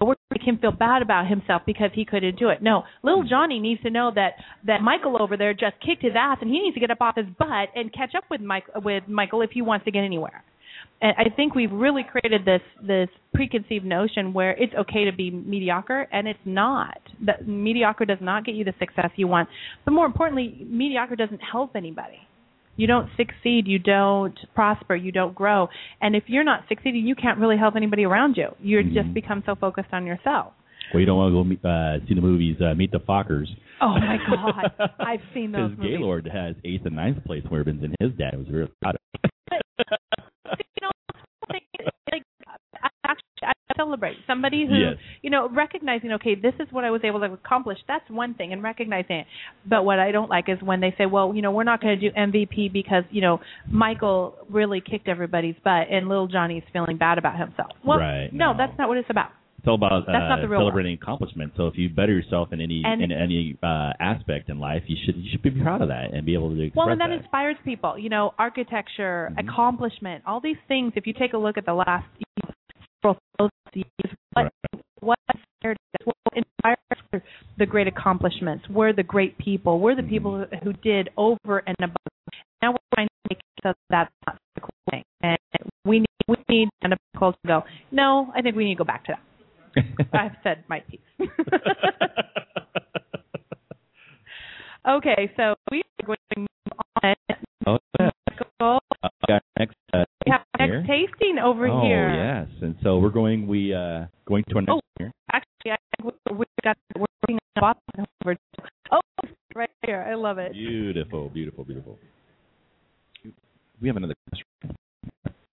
We're 0.05 0.15
make 0.33 0.47
him 0.47 0.57
feel 0.59 0.71
bad 0.71 1.01
about 1.01 1.27
himself 1.27 1.61
because 1.65 1.91
he 1.93 2.05
couldn't 2.05 2.37
do 2.37 2.49
it. 2.49 2.61
No, 2.61 2.83
little 3.03 3.21
hmm. 3.21 3.29
Johnny 3.29 3.59
needs 3.59 3.81
to 3.83 3.89
know 3.89 4.11
that 4.15 4.33
that 4.65 4.81
Michael 4.81 5.21
over 5.21 5.37
there 5.37 5.53
just 5.53 5.75
kicked 5.85 6.01
his 6.01 6.13
ass, 6.17 6.37
and 6.41 6.49
he 6.49 6.59
needs 6.59 6.73
to 6.75 6.79
get 6.79 6.91
up 6.91 7.01
off 7.01 7.15
his 7.15 7.27
butt 7.37 7.69
and 7.75 7.93
catch 7.93 8.15
up 8.15 8.23
with 8.29 8.41
Mike 8.41 8.65
with 8.75 9.03
Michael 9.07 9.41
if 9.41 9.51
he 9.51 9.61
wants 9.61 9.85
to 9.85 9.91
get 9.91 10.03
anywhere. 10.03 10.43
And 11.01 11.13
I 11.17 11.33
think 11.35 11.55
we've 11.55 11.71
really 11.71 12.03
created 12.03 12.45
this 12.45 12.61
this 12.85 13.09
preconceived 13.33 13.85
notion 13.85 14.33
where 14.33 14.51
it's 14.51 14.73
okay 14.73 15.05
to 15.05 15.11
be 15.11 15.31
mediocre, 15.31 16.07
and 16.11 16.27
it's 16.27 16.39
not. 16.45 16.97
That 17.25 17.47
mediocre 17.47 18.05
does 18.05 18.19
not 18.21 18.45
get 18.45 18.55
you 18.55 18.63
the 18.63 18.73
success 18.79 19.09
you 19.15 19.27
want. 19.27 19.49
But 19.85 19.91
more 19.91 20.05
importantly, 20.05 20.65
mediocre 20.69 21.15
doesn't 21.15 21.39
help 21.39 21.75
anybody. 21.75 22.19
You 22.75 22.87
don't 22.87 23.07
succeed, 23.17 23.67
you 23.67 23.77
don't 23.79 24.37
prosper, 24.55 24.95
you 24.95 25.11
don't 25.11 25.35
grow. 25.35 25.69
And 26.01 26.15
if 26.15 26.23
you're 26.27 26.43
not 26.43 26.61
succeeding, 26.67 27.05
you 27.05 27.13
can't 27.15 27.37
really 27.39 27.57
help 27.57 27.75
anybody 27.75 28.03
around 28.03 28.35
you. 28.35 28.47
You're 28.61 28.81
just 28.83 29.09
Mhm. 29.09 29.13
become 29.13 29.43
so 29.45 29.53
focused 29.55 29.89
on 29.93 30.05
yourself. 30.07 30.53
Well, 30.91 30.99
you 30.99 31.05
don't 31.05 31.17
want 31.17 31.31
to 31.31 31.35
go 31.35 31.43
meet, 31.43 31.63
uh, 31.63 31.99
see 32.07 32.13
the 32.15 32.21
movies 32.21 32.59
uh, 32.61 32.73
Meet 32.75 32.91
the 32.91 32.99
Fockers. 32.99 33.47
Oh 33.81 33.89
my 33.99 34.17
God, 34.27 34.71
I've 34.99 35.21
seen 35.33 35.51
those 35.51 35.69
Because 35.71 35.77
movies. 35.77 35.97
Gaylord 35.99 36.27
has 36.33 36.55
eighth 36.65 36.85
and 36.85 36.95
ninth 36.95 37.23
place 37.25 37.43
where 37.49 37.59
ribbons, 37.61 37.83
and 37.83 37.95
his 37.99 38.11
dad 38.17 38.37
was 38.37 38.47
really 38.49 38.69
proud 38.81 38.95
of. 38.95 39.01
it. 39.51 39.61
you 40.75 40.81
know, 40.81 40.91
like 41.49 42.23
I 42.81 42.89
actually 43.05 43.43
I 43.43 43.53
celebrate 43.75 44.17
somebody 44.27 44.65
who 44.67 44.75
Yes. 44.75 44.97
you 45.21 45.29
know 45.29 45.49
recognizing 45.49 46.11
okay 46.13 46.35
this 46.35 46.53
is 46.59 46.67
what 46.71 46.83
I 46.83 46.91
was 46.91 47.01
able 47.03 47.19
to 47.21 47.31
accomplish 47.33 47.77
that's 47.87 48.07
one 48.09 48.33
thing 48.33 48.53
and 48.53 48.61
recognizing 48.63 49.17
it 49.17 49.27
but 49.67 49.83
what 49.85 49.99
I 49.99 50.11
don't 50.11 50.29
like 50.29 50.49
is 50.49 50.57
when 50.61 50.79
they 50.81 50.93
say 50.97 51.05
well 51.05 51.33
you 51.35 51.41
know 51.41 51.51
we're 51.51 51.63
not 51.63 51.81
going 51.81 51.99
to 51.99 52.09
do 52.09 52.15
MVP 52.15 52.71
because 52.71 53.03
you 53.11 53.21
know 53.21 53.39
Michael 53.69 54.35
really 54.49 54.81
kicked 54.81 55.07
everybody's 55.07 55.55
butt 55.63 55.87
and 55.91 56.07
little 56.07 56.27
Johnny's 56.27 56.63
feeling 56.71 56.97
bad 56.97 57.17
about 57.17 57.37
himself 57.39 57.71
well 57.85 57.99
Right, 57.99 58.29
no, 58.33 58.51
no. 58.53 58.57
that's 58.57 58.77
not 58.77 58.87
what 58.89 58.97
it's 58.97 59.09
about 59.09 59.31
It's 59.59 59.67
all 59.67 59.75
about 59.75 60.03
That's 60.05 60.27
not 60.29 60.39
uh, 60.39 60.41
the 60.41 60.49
real 60.49 60.59
celebrating 60.61 60.93
accomplishment. 61.01 61.53
So 61.55 61.67
if 61.67 61.77
you 61.77 61.89
better 61.89 62.11
yourself 62.11 62.49
in 62.51 62.59
any 62.59 62.83
And- 62.85 63.01
in 63.01 63.11
any 63.11 63.55
uh, 63.63 63.93
aspect 63.99 64.49
in 64.49 64.59
life, 64.59 64.83
you 64.87 64.97
should 65.05 65.15
you 65.15 65.29
should 65.31 65.41
be 65.41 65.51
proud 65.51 65.81
of 65.81 65.87
that 65.87 66.13
and 66.13 66.25
be 66.25 66.33
able 66.33 66.49
to 66.49 66.59
express 66.61 66.73
that. 66.73 66.77
Well, 66.79 66.89
and 66.91 66.99
that, 67.01 67.07
that. 67.07 67.19
inspires 67.23 67.55
people. 67.63 67.97
You 67.97 68.09
know, 68.09 68.33
architecture, 68.37 69.31
Mhm. 69.31 69.39
accomplishment, 69.47 70.23
all 70.27 70.41
these 70.41 70.57
things. 70.67 70.93
If 70.95 71.07
you 71.07 71.13
take 71.13 71.31
a 71.33 71.37
look 71.37 71.57
at 71.57 71.65
the 71.65 71.73
last 71.73 72.05
know, 73.39 73.49
what 74.31 74.49
what 74.99 75.19
inspired? 75.29 75.77
What 76.03 76.15
inspired 76.35 76.77
the 77.57 77.65
great 77.65 77.87
accomplishments. 77.87 78.65
We're 78.69 78.93
the 78.93 79.03
great 79.03 79.37
people. 79.37 79.79
We're 79.79 79.95
the 79.95 80.03
people 80.03 80.37
who, 80.37 80.45
who 80.63 80.73
did 80.73 81.09
over 81.17 81.63
and 81.65 81.75
above. 81.79 81.95
Now 82.61 82.71
we're 82.71 82.77
trying 82.95 83.07
to 83.07 83.13
make 83.29 83.39
it 83.39 83.45
so 83.63 83.73
that's 83.89 84.11
not 84.25 84.37
the 84.55 84.61
cool 84.61 84.69
thing, 84.89 85.03
and 85.21 85.37
we 85.85 85.99
need 85.99 86.07
we 86.27 86.35
need 86.49 86.69
up 86.85 86.97
culture 87.17 87.37
to 87.43 87.47
go. 87.47 87.63
No, 87.91 88.31
I 88.35 88.41
think 88.41 88.55
we 88.55 88.65
need 88.65 88.75
to 88.75 88.79
go 88.79 88.83
back 88.83 89.05
to 89.05 89.13
that. 89.13 89.21
I've 90.13 90.35
said 90.43 90.63
my 90.69 90.81
piece. 90.81 90.99
okay, 94.89 95.31
so 95.37 95.55
we 95.71 95.81
are 95.81 96.05
going 96.05 96.17
to 96.35 96.39
move 96.39 96.47
on. 97.03 97.15
oh, 97.67 97.77
yeah. 97.99 98.09
Next 100.59 100.87
tasting 100.87 101.37
over 101.43 101.67
oh 101.67 101.81
here. 101.81 102.13
yes, 102.13 102.47
and 102.61 102.75
so 102.83 102.97
we're 102.99 103.09
going. 103.09 103.47
We 103.47 103.73
uh 103.73 104.05
going 104.27 104.43
to 104.49 104.55
our 104.55 104.61
next 104.61 104.71
Oh. 104.73 104.81
here. 104.99 105.11
Actually, 105.31 105.71
I 105.71 105.77
think 106.01 106.13
we 106.39 106.45
got 106.63 106.77
we're 106.95 107.05
working 107.27 107.39
on 107.57 107.61
bottle 107.61 108.05
over. 108.25 108.37
Oh, 108.91 108.99
right 109.55 109.69
here. 109.85 110.05
I 110.07 110.15
love 110.15 110.37
it. 110.37 110.53
Beautiful, 110.53 111.29
beautiful, 111.29 111.63
beautiful. 111.63 111.97
We 113.81 113.87
have 113.87 113.97
another. 113.97 114.13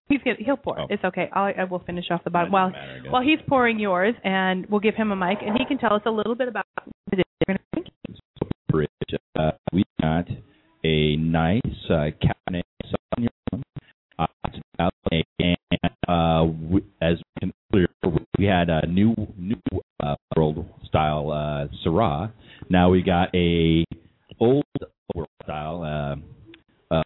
He's 0.07 0.19
gonna, 0.25 0.37
he'll 0.39 0.57
pour. 0.57 0.79
Oh. 0.79 0.87
It's 0.89 1.03
okay. 1.03 1.29
I'll, 1.33 1.53
I 1.57 1.63
will 1.63 1.79
finish 1.79 2.05
off 2.11 2.23
the 2.23 2.29
bottom. 2.29 2.51
Doesn't 2.51 2.73
matter, 2.73 3.11
while 3.11 3.21
he's 3.23 3.39
pouring 3.47 3.79
yours, 3.79 4.13
and 4.23 4.65
we'll 4.69 4.81
give 4.81 4.95
him 4.95 5.11
a 5.11 5.15
mic, 5.15 5.37
and 5.41 5.57
he 5.57 5.65
can 5.65 5.77
tell 5.77 5.93
us 5.93 6.01
a 6.05 6.11
little 6.11 6.35
bit 6.35 6.47
about 6.49 6.65
what 6.75 6.85
it 7.13 7.19
is 7.19 7.23
you're 7.47 7.55
gonna 7.55 7.59
drink. 7.73 7.87
Bridge. 8.69 8.89
Uh, 9.37 9.51
we 9.73 9.83
got 10.01 10.25
a 10.83 11.15
nice 11.17 11.61
uh, 11.89 12.07
Cabernet 12.21 12.63
uh, 16.11 16.43
we, 16.45 16.81
as 17.01 17.17
we 17.17 17.39
can 17.39 17.53
earlier, 17.73 17.87
we 18.37 18.45
had 18.45 18.69
a 18.69 18.85
new 18.87 19.15
new 19.37 19.61
uh, 20.03 20.15
world 20.35 20.65
style 20.85 21.31
uh, 21.31 21.67
Syrah. 21.85 22.31
Now 22.69 22.89
we 22.89 23.01
got 23.01 23.33
a 23.35 23.85
old 24.39 24.65
world 25.15 25.29
style. 25.43 25.83
Uh, 26.91 26.95
uh, 26.95 27.03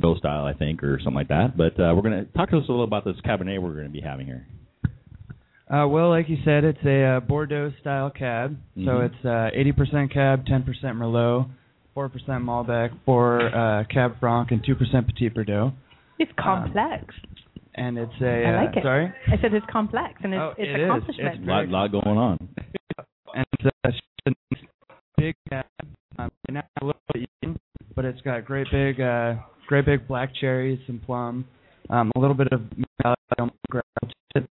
Bill 0.00 0.16
style, 0.18 0.44
I 0.44 0.52
think, 0.52 0.82
or 0.84 0.98
something 0.98 1.14
like 1.14 1.28
that. 1.28 1.56
But 1.56 1.80
uh, 1.80 1.94
we're 1.94 2.02
going 2.02 2.26
to 2.26 2.30
talk 2.32 2.50
to 2.50 2.58
us 2.58 2.64
a 2.68 2.70
little 2.70 2.84
about 2.84 3.06
this 3.06 3.16
Cabernet 3.24 3.62
we're 3.62 3.72
going 3.72 3.86
to 3.86 3.90
be 3.90 4.02
having 4.02 4.26
here. 4.26 4.46
Uh, 5.70 5.88
well, 5.88 6.10
like 6.10 6.28
you 6.28 6.36
said, 6.44 6.62
it's 6.64 6.84
a 6.84 7.02
uh, 7.16 7.20
Bordeaux 7.20 7.72
style 7.80 8.10
cab. 8.10 8.54
So 8.74 8.80
Mhm. 8.80 9.06
it's 9.06 9.24
uh, 9.24 9.50
80% 9.56 10.12
cab, 10.12 10.44
10% 10.44 10.66
Merlot, 10.98 11.48
4% 11.96 12.10
Malbec, 12.44 12.90
4 13.06 13.40
uh, 13.40 13.84
Cab 13.84 14.16
Franc, 14.20 14.50
and 14.50 14.62
2% 14.62 15.06
Petit 15.06 15.30
Verdot. 15.30 15.72
It's 16.18 16.32
complex. 16.38 17.14
And 17.76 17.98
it's 17.98 18.12
a. 18.20 18.44
I 18.46 18.54
uh, 18.54 18.64
like 18.64 18.76
it. 18.76 18.82
Sorry. 18.82 19.12
I 19.28 19.40
said 19.42 19.52
it's 19.52 19.66
complex, 19.70 20.14
and 20.22 20.32
it's 20.32 20.40
Oh, 20.40 20.50
it's 20.56 20.68
it 20.68 20.80
is. 20.80 20.84
accomplishment. 20.86 21.34
It's 21.40 21.48
A 21.48 21.50
lot, 21.50 21.68
lot 21.68 21.90
going 21.92 22.18
on. 22.18 22.38
And 23.34 23.44
it's 23.52 23.64
uh, 23.66 23.90
it's 24.26 24.36
a 24.60 24.94
big 25.20 25.34
cab. 25.50 25.64
Um, 26.18 26.30
right 26.48 26.64
a 26.80 26.84
little 26.84 27.00
bit 27.12 27.28
young, 27.42 27.56
but 27.96 28.04
it's 28.04 28.20
got 28.20 28.44
great 28.44 28.68
big, 28.70 29.00
uh, 29.00 29.34
great 29.66 29.84
big 29.84 30.06
black 30.06 30.30
cherries, 30.40 30.78
some 30.86 31.00
plum, 31.04 31.44
um, 31.90 32.12
a 32.14 32.18
little 32.20 32.36
bit 32.36 32.46
of 32.52 32.60
gravel 33.02 33.16
to 33.72 33.82
it, 34.36 34.48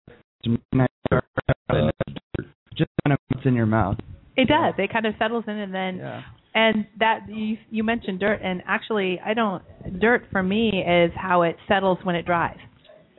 some 0.46 0.58
nice 0.72 0.88
dark, 1.12 1.26
and 1.68 1.92
just 2.78 2.90
kind 3.04 3.12
of 3.12 3.20
what's 3.28 3.46
in 3.46 3.56
your 3.56 3.66
mouth. 3.66 3.98
It 4.38 4.48
does. 4.48 4.74
It 4.78 4.94
kind 4.94 5.06
of 5.06 5.14
settles 5.20 5.44
in, 5.48 5.58
and 5.58 5.74
then 5.76 5.98
Yeah. 5.98 6.22
and 6.56 6.88
that 7.00 7.28
you 7.28 7.58
you 7.70 7.84
mentioned 7.84 8.22
dirt, 8.22 8.40
and 8.42 8.64
actually, 8.66 9.20
I 9.20 9.34
don't. 9.34 9.62
Dirt 10.00 10.24
for 10.32 10.42
me 10.42 10.70
is 10.88 11.12
how 11.18 11.42
it 11.42 11.58
settles 11.68 11.98
when 12.04 12.16
it 12.16 12.26
dries. 12.26 12.58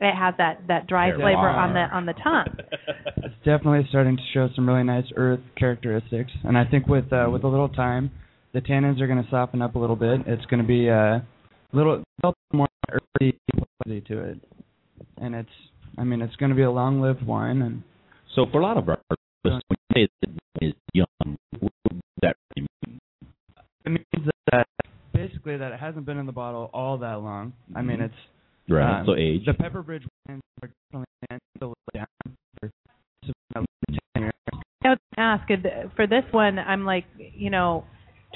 It 0.01 0.15
has 0.15 0.33
that 0.39 0.61
that 0.67 0.87
dry 0.87 1.11
Terroir. 1.11 1.15
flavor 1.21 1.49
on 1.49 1.73
the 1.73 1.81
on 1.95 2.05
the 2.05 2.13
tongue. 2.13 2.45
It's 3.23 3.35
definitely 3.45 3.85
starting 3.89 4.17
to 4.17 4.23
show 4.33 4.49
some 4.55 4.67
really 4.67 4.83
nice 4.83 5.05
earth 5.15 5.39
characteristics, 5.57 6.31
and 6.43 6.57
I 6.57 6.65
think 6.65 6.87
with 6.87 7.11
uh, 7.13 7.27
with 7.31 7.43
a 7.43 7.47
little 7.47 7.69
time, 7.69 8.11
the 8.53 8.61
tannins 8.61 8.99
are 8.99 9.07
going 9.07 9.23
to 9.23 9.29
soften 9.29 9.61
up 9.61 9.75
a 9.75 9.79
little 9.79 9.95
bit. 9.95 10.21
It's 10.27 10.45
going 10.45 10.61
to 10.61 10.67
be 10.67 10.89
uh, 10.89 10.93
a 10.93 11.23
little, 11.73 12.03
little 12.23 12.35
more 12.53 12.67
earthy 12.91 13.37
quality 13.53 14.01
to 14.07 14.19
it, 14.23 14.39
and 15.17 15.35
it's 15.35 15.49
I 15.97 16.03
mean 16.03 16.21
it's 16.21 16.35
going 16.37 16.49
to 16.49 16.55
be 16.55 16.63
a 16.63 16.71
long-lived 16.71 17.25
wine, 17.25 17.61
and 17.61 17.83
So 18.35 18.45
for 18.51 18.59
a 18.59 18.63
lot 18.63 18.77
of 18.77 18.89
our 18.89 18.97
listeners, 19.43 19.61
when 19.67 19.77
you 19.95 20.07
say 20.07 20.09
that 20.21 20.29
it's 20.61 20.77
young, 20.93 21.37
what 21.59 21.71
does 21.89 21.99
that 22.23 22.35
really 22.55 22.67
mean? 22.87 22.99
it 23.85 23.89
means 23.89 24.29
that 24.51 24.67
basically 25.13 25.57
that 25.57 25.71
it 25.71 25.79
hasn't 25.79 26.05
been 26.05 26.17
in 26.17 26.25
the 26.25 26.31
bottle 26.31 26.69
all 26.73 26.97
that 26.99 27.21
long. 27.21 27.53
I 27.75 27.81
mean 27.81 27.99
Mhm. 27.99 28.05
it's 28.05 28.21
Right. 28.69 28.99
Um, 28.99 29.05
so 29.05 29.15
age. 29.15 29.45
the 29.45 29.53
Pepper 29.53 29.81
Bridge 29.81 30.03
wines 30.27 30.41
are 30.61 30.69
definitely 30.69 31.05
meant 31.29 31.41
to 31.59 31.67
live 31.67 31.75
down 31.93 32.35
for 32.59 32.69
about 33.55 33.65
10 34.15 34.23
years. 34.23 34.33
I 34.83 34.89
was 34.89 34.97
gonna 35.17 35.17
ask 35.17 35.95
for 35.95 36.07
this 36.07 36.23
one. 36.31 36.59
I'm 36.59 36.85
like, 36.85 37.05
you 37.17 37.49
know, 37.49 37.85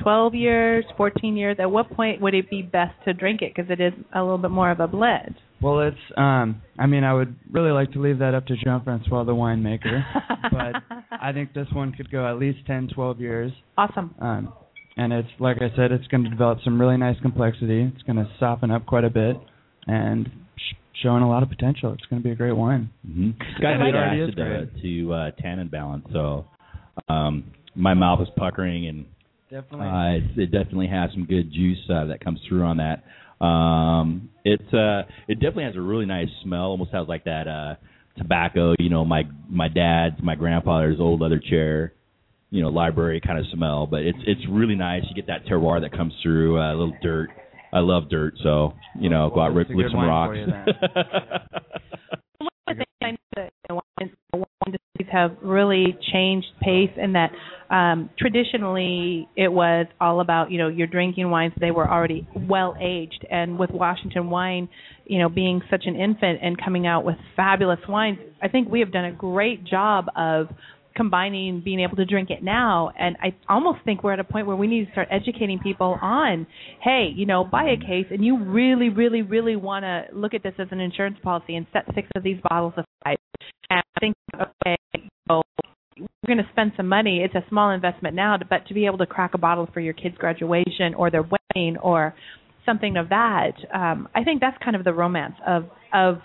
12 0.02 0.36
years, 0.36 0.86
14 0.98 1.38
years. 1.38 1.58
At 1.60 1.72
what 1.72 1.90
point 1.92 2.22
would 2.22 2.34
it 2.34 2.50
be 2.50 2.62
best 2.62 2.94
to 3.06 3.14
drink 3.14 3.42
it? 3.42 3.54
Because 3.56 3.72
it 3.72 3.82
is 3.82 3.94
a 4.14 4.22
little 4.22 4.38
bit 4.38 4.52
more 4.52 4.72
of 4.72 4.80
a 4.80 4.88
blend. 4.88 5.36
Well, 5.62 5.80
it's 5.82 5.98
um 6.18 6.62
I 6.78 6.86
mean 6.86 7.04
I 7.04 7.14
would 7.14 7.36
really 7.52 7.72
like 7.72 7.92
to 7.94 8.02
leave 8.02 8.20
that 8.20 8.34
up 8.34 8.46
to 8.48 8.56
Jean 8.58 8.82
Francois 8.84 9.24
the 9.24 9.32
winemaker, 9.32 10.04
but 10.52 11.00
I 11.12 11.32
think 11.32 11.54
this 11.54 11.68
one 11.74 11.94
could 11.94 12.12
go 12.12 12.28
at 12.28 12.38
least 12.38 12.60
10, 12.68 12.90
12 12.94 13.20
years. 13.20 13.52
awesome. 13.78 14.14
Um 14.20 14.54
and 14.98 15.12
it's 15.14 15.30
like 15.40 15.58
I 15.58 15.76
said 15.76 15.92
it's 15.92 16.08
going 16.08 16.24
to 16.24 16.30
develop 16.30 16.60
some 16.64 16.80
really 16.80 16.98
nice 16.98 17.20
complexity. 17.22 17.92
It's 17.94 18.04
going 18.04 18.16
to 18.16 18.30
soften 18.40 18.72
up 18.72 18.86
quite 18.86 19.04
a 19.04 19.10
bit 19.10 19.38
and 19.88 20.28
sh- 20.58 20.76
showing 21.04 21.24
a 21.24 21.30
lot 21.30 21.44
of 21.44 21.50
potential. 21.50 21.94
It's 21.94 22.06
going 22.06 22.22
to 22.22 22.24
be 22.28 22.32
a 22.32 22.36
great 22.36 22.54
wine. 22.56 22.90
Mm-hmm. 23.08 23.30
It's 23.42 23.60
got 23.62 23.74
It 23.74 23.80
good 23.80 23.96
already 23.96 24.22
is 24.22 24.30
acid 24.38 24.70
uh, 24.78 24.82
to 24.82 25.14
uh, 25.14 25.32
tannin 25.42 25.68
balance, 25.68 26.06
so 26.12 26.46
um, 27.10 27.44
my 27.76 27.94
mouth 27.94 28.22
is 28.22 28.28
puckering, 28.38 28.88
and 28.88 29.06
Definitely. 29.52 29.88
uh, 29.88 30.42
it 30.42 30.52
definitely 30.52 30.88
has 30.88 31.12
some 31.14 31.26
good 31.26 31.52
juice 31.52 31.78
uh, 31.90 32.06
that 32.06 32.24
comes 32.24 32.40
through 32.48 32.64
on 32.64 32.78
that. 32.78 33.04
Um, 33.46 34.30
it 34.44 34.62
uh, 34.74 35.04
it 35.28 35.36
definitely 35.36 35.66
has 35.66 35.76
a 35.76 35.82
really 35.82 36.06
nice 36.06 36.30
smell. 36.44 36.68
Almost 36.68 36.92
has 36.94 37.08
like 37.08 37.26
that 37.26 37.48
uh, 37.48 37.76
tobacco, 38.18 38.74
you 38.80 38.90
know, 38.90 39.04
my 39.06 39.24
my 39.50 39.68
dad's, 39.68 40.16
my 40.24 40.36
grandfather's 40.36 41.00
old 41.00 41.20
leather 41.22 41.40
chair, 41.40 41.94
you 42.50 42.62
know, 42.62 42.70
library 42.70 43.20
kind 43.20 43.38
of 43.38 43.46
smell. 43.54 43.88
But 43.88 44.04
it's 44.04 44.18
it's 44.26 44.42
really 44.50 44.76
nice. 44.76 45.04
You 45.10 45.16
get 45.16 45.28
that 45.28 45.46
terroir 45.46 45.82
that 45.82 45.92
comes 45.92 46.14
through. 46.24 46.60
uh, 46.60 46.72
A 46.74 46.76
little 46.76 46.96
dirt. 47.04 47.30
I 47.74 47.80
love 47.80 48.10
dirt, 48.10 48.34
so 48.44 48.74
you 49.00 49.10
know, 49.10 49.30
go 49.34 49.42
out 49.42 49.48
Well, 49.48 49.56
rip, 49.56 49.68
it's 49.70 49.78
lick 49.78 49.88
some 49.92 50.00
rocks. 50.02 50.30
for 50.32 50.36
you 50.36 50.46
then. 50.46 50.66
One 52.40 52.50
of 52.68 52.78
the 52.78 52.86
things 52.86 52.88
I 53.02 53.12
know 53.12 53.18
that 53.36 53.52
the 53.68 53.76
wine, 53.76 54.12
the 54.32 54.38
wine 54.38 54.46
industries 54.68 55.10
have 55.12 55.32
really 55.42 55.98
changed 56.14 56.48
pace 56.62 56.92
in 56.98 57.14
that 57.14 57.32
um, 57.70 58.10
traditionally 58.18 59.28
it 59.36 59.52
was 59.52 59.88
all 60.00 60.22
about 60.22 60.52
you 60.52 60.58
know 60.58 60.68
you're 60.68 60.88
drinking 60.88 61.30
wines 61.30 61.54
they 61.60 61.72
were 61.72 61.90
already 61.90 62.28
well 62.36 62.76
aged 62.80 63.26
and 63.30 63.58
with 63.58 63.72
Washington 63.72 64.30
wine 64.30 64.70
you 65.06 65.20
know 65.20 65.30
being 65.30 65.62
such 65.72 65.84
an 65.86 65.96
infant 65.96 66.40
and 66.44 66.62
coming 66.64 66.86
out 66.86 67.04
with 67.06 67.16
fabulous 67.36 67.80
wines 67.90 68.20
I 68.42 68.48
think 68.50 68.70
we 68.70 68.82
have 68.82 68.92
done 68.92 69.06
a 69.06 69.12
great 69.12 69.66
job 69.66 70.06
of 70.16 70.48
combining 70.96 71.62
being 71.62 71.80
able 71.80 71.96
to 71.98 72.06
drink 72.06 72.30
it 72.30 72.44
now. 72.44 72.92
And 72.98 73.18
I 73.22 73.36
almost 73.50 73.80
think 73.86 74.04
we're 74.04 74.14
at 74.14 74.20
a 74.20 74.24
point 74.24 74.48
where 74.48 74.56
we 74.56 74.68
need 74.68 74.86
to 74.86 74.92
start 74.92 75.08
educating 75.12 75.60
people 75.60 75.98
on 76.02 76.48
hey 76.82 77.12
you 77.16 77.26
know 77.26 77.44
buy 77.44 77.66
a 77.66 77.78
case 77.78 78.06
and 78.12 78.24
you 78.24 78.44
really 78.44 78.90
really 78.90 79.22
really 79.22 79.56
want 79.56 79.84
to 79.84 80.06
look 80.14 80.34
at 80.34 80.44
this 80.44 80.54
as 80.60 80.68
an 80.72 80.80
insurance 80.80 81.18
policy 81.24 81.56
and 81.56 81.66
set 81.74 81.86
six 81.94 82.08
of 82.16 82.24
these 82.24 82.38
bottles 82.50 82.74
aside. 82.74 83.18
And 83.70 83.84
think 84.00 84.16
okay 84.34 84.76
know, 85.28 85.42
we're 85.98 86.08
going 86.28 86.38
to 86.38 86.50
spend 86.52 86.74
some 86.76 86.88
money. 86.88 87.22
It's 87.24 87.36
a 87.36 87.48
small 87.50 87.72
investment 87.72 88.16
now 88.16 88.38
but 88.50 88.68
to 88.68 88.74
be 88.74 88.86
able 88.86 88.98
to 89.00 89.06
crack 89.06 89.34
a 89.34 89.38
bottle 89.38 89.68
for 89.74 89.80
your 89.80 89.94
kid's 89.94 90.18
graduation 90.18 90.94
or 90.96 91.10
their 91.12 91.24
wedding 91.24 91.78
or 91.78 92.14
something 92.66 92.98
of 92.98 93.10
that 93.10 93.54
um 93.74 94.08
I 94.16 94.24
think 94.24 94.42
that's 94.42 94.58
kind 94.64 94.76
of 94.76 94.84
the 94.84 94.94
romance 94.94 95.36
of 95.46 95.66
of 95.94 96.18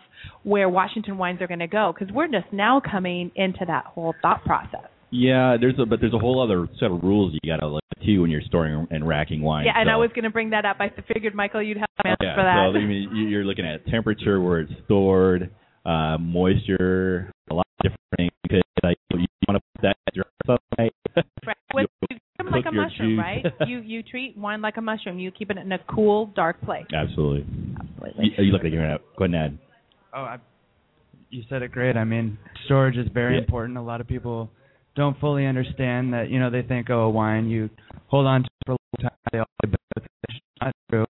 where 0.42 0.68
Washington 0.68 1.18
wines 1.18 1.40
are 1.42 1.46
going 1.46 1.61
to 1.61 1.66
go 1.66 1.92
because 1.96 2.12
we're 2.14 2.28
just 2.28 2.52
now 2.52 2.80
coming 2.80 3.30
into 3.37 3.61
that 3.66 3.85
whole 3.87 4.14
thought 4.22 4.44
process. 4.44 4.88
Yeah, 5.12 5.56
there's 5.61 5.74
a 5.78 5.87
but 5.87 6.00
there's 6.00 6.14
a 6.14 6.18
whole 6.18 6.40
other 6.42 6.68
set 6.78 6.90
of 6.90 7.02
rules 7.02 7.33
you 7.42 7.50
got 7.50 7.59
to 7.61 7.66
look 7.66 7.83
too 8.04 8.22
when 8.22 8.30
you're 8.30 8.42
storing 8.46 8.87
and 8.90 9.06
racking 9.06 9.42
wine. 9.42 9.66
yeah, 9.66 9.72
and 9.76 9.88
so. 9.88 9.92
I 9.92 9.96
was 9.96 10.11
going 10.14 10.22
to 10.24 10.30
bring 10.30 10.50
that 10.50 10.64
up. 10.64 10.76
I 10.80 10.90
figured 11.12 11.35
Michael, 11.35 11.62
you'd 11.62 11.78
have 11.78 11.88
an 12.04 12.11
answer 12.12 12.24
yeah, 12.26 12.35
for 12.37 12.42
that. 12.44 12.70
So 12.72 12.78
I 12.78 12.87
mean, 12.87 13.11
you- 13.12 13.26
you're 13.28 13.44
looking 13.44 13.66
at 13.66 13.85
temperature 13.88 14.40
where 14.40 14.61
it's 14.61 14.72
stored, 14.85 15.50
uh, 15.85 16.16
moisture, 16.18 17.33
a 17.50 17.54
lot 17.54 17.66
of 17.80 17.83
different 17.83 18.00
things. 18.16 18.30
Because 18.42 18.62
like, 18.83 18.96
you 19.14 19.26
want 19.48 19.59
to 19.59 19.62
put 19.74 19.83
that 19.83 19.96
in 20.14 20.22
dry 20.22 20.56
sunlight. 20.78 20.94
Right. 21.46 21.56
With, 21.74 21.87
You'll 22.00 22.09
treat 22.09 22.22
them 22.38 22.50
like 22.52 22.64
a 22.66 22.72
mushroom, 22.72 23.16
juice. 23.16 23.18
right? 23.18 23.44
You 23.68 23.80
you 23.80 24.02
treat 24.02 24.37
wine 24.37 24.62
like 24.62 24.76
a 24.76 24.80
mushroom. 24.80 25.18
You 25.18 25.30
keep 25.33 25.50
it 25.50 25.56
in 25.59 25.72
a 25.72 25.78
cool, 25.92 26.26
dark 26.37 26.61
place. 26.62 26.85
Absolutely. 26.94 27.46
Absolutely. 27.80 28.24
You, 28.38 28.44
you 28.44 28.52
look 28.52 28.62
like 28.62 28.72
you're 28.72 28.83
gonna 28.83 28.98
go 29.18 29.24
ahead 29.24 29.35
and 29.35 29.54
add. 29.54 29.59
Oh, 30.12 30.23
I, 30.23 30.38
you 31.31 31.42
said 31.49 31.62
it 31.62 31.73
great. 31.73 31.96
I 31.96 32.05
mean, 32.05 32.38
storage 32.64 32.96
is 32.96 33.09
very 33.14 33.35
Yeah. 33.35 33.42
important. 33.42 33.79
A 33.79 33.83
lot 33.83 34.01
of 34.01 34.07
people 34.09 34.51
don't 34.96 35.18
fully 35.20 35.46
understand 35.46 36.12
that. 36.14 36.31
You 36.31 36.40
know, 36.40 36.51
they 36.51 36.62
think, 36.62 36.90
oh, 36.90 37.03
a 37.03 37.11
wine 37.11 37.49
you 37.49 37.70
hold 38.09 38.27
on 38.27 38.42
to 38.42 38.49
for 38.66 38.73
a 38.73 38.77
long 38.77 39.11
time. 39.11 39.18
They 39.33 39.38
all 39.38 39.46
but 39.62 39.81
it's 40.29 40.40
not 40.61 40.75
true. 40.90 41.07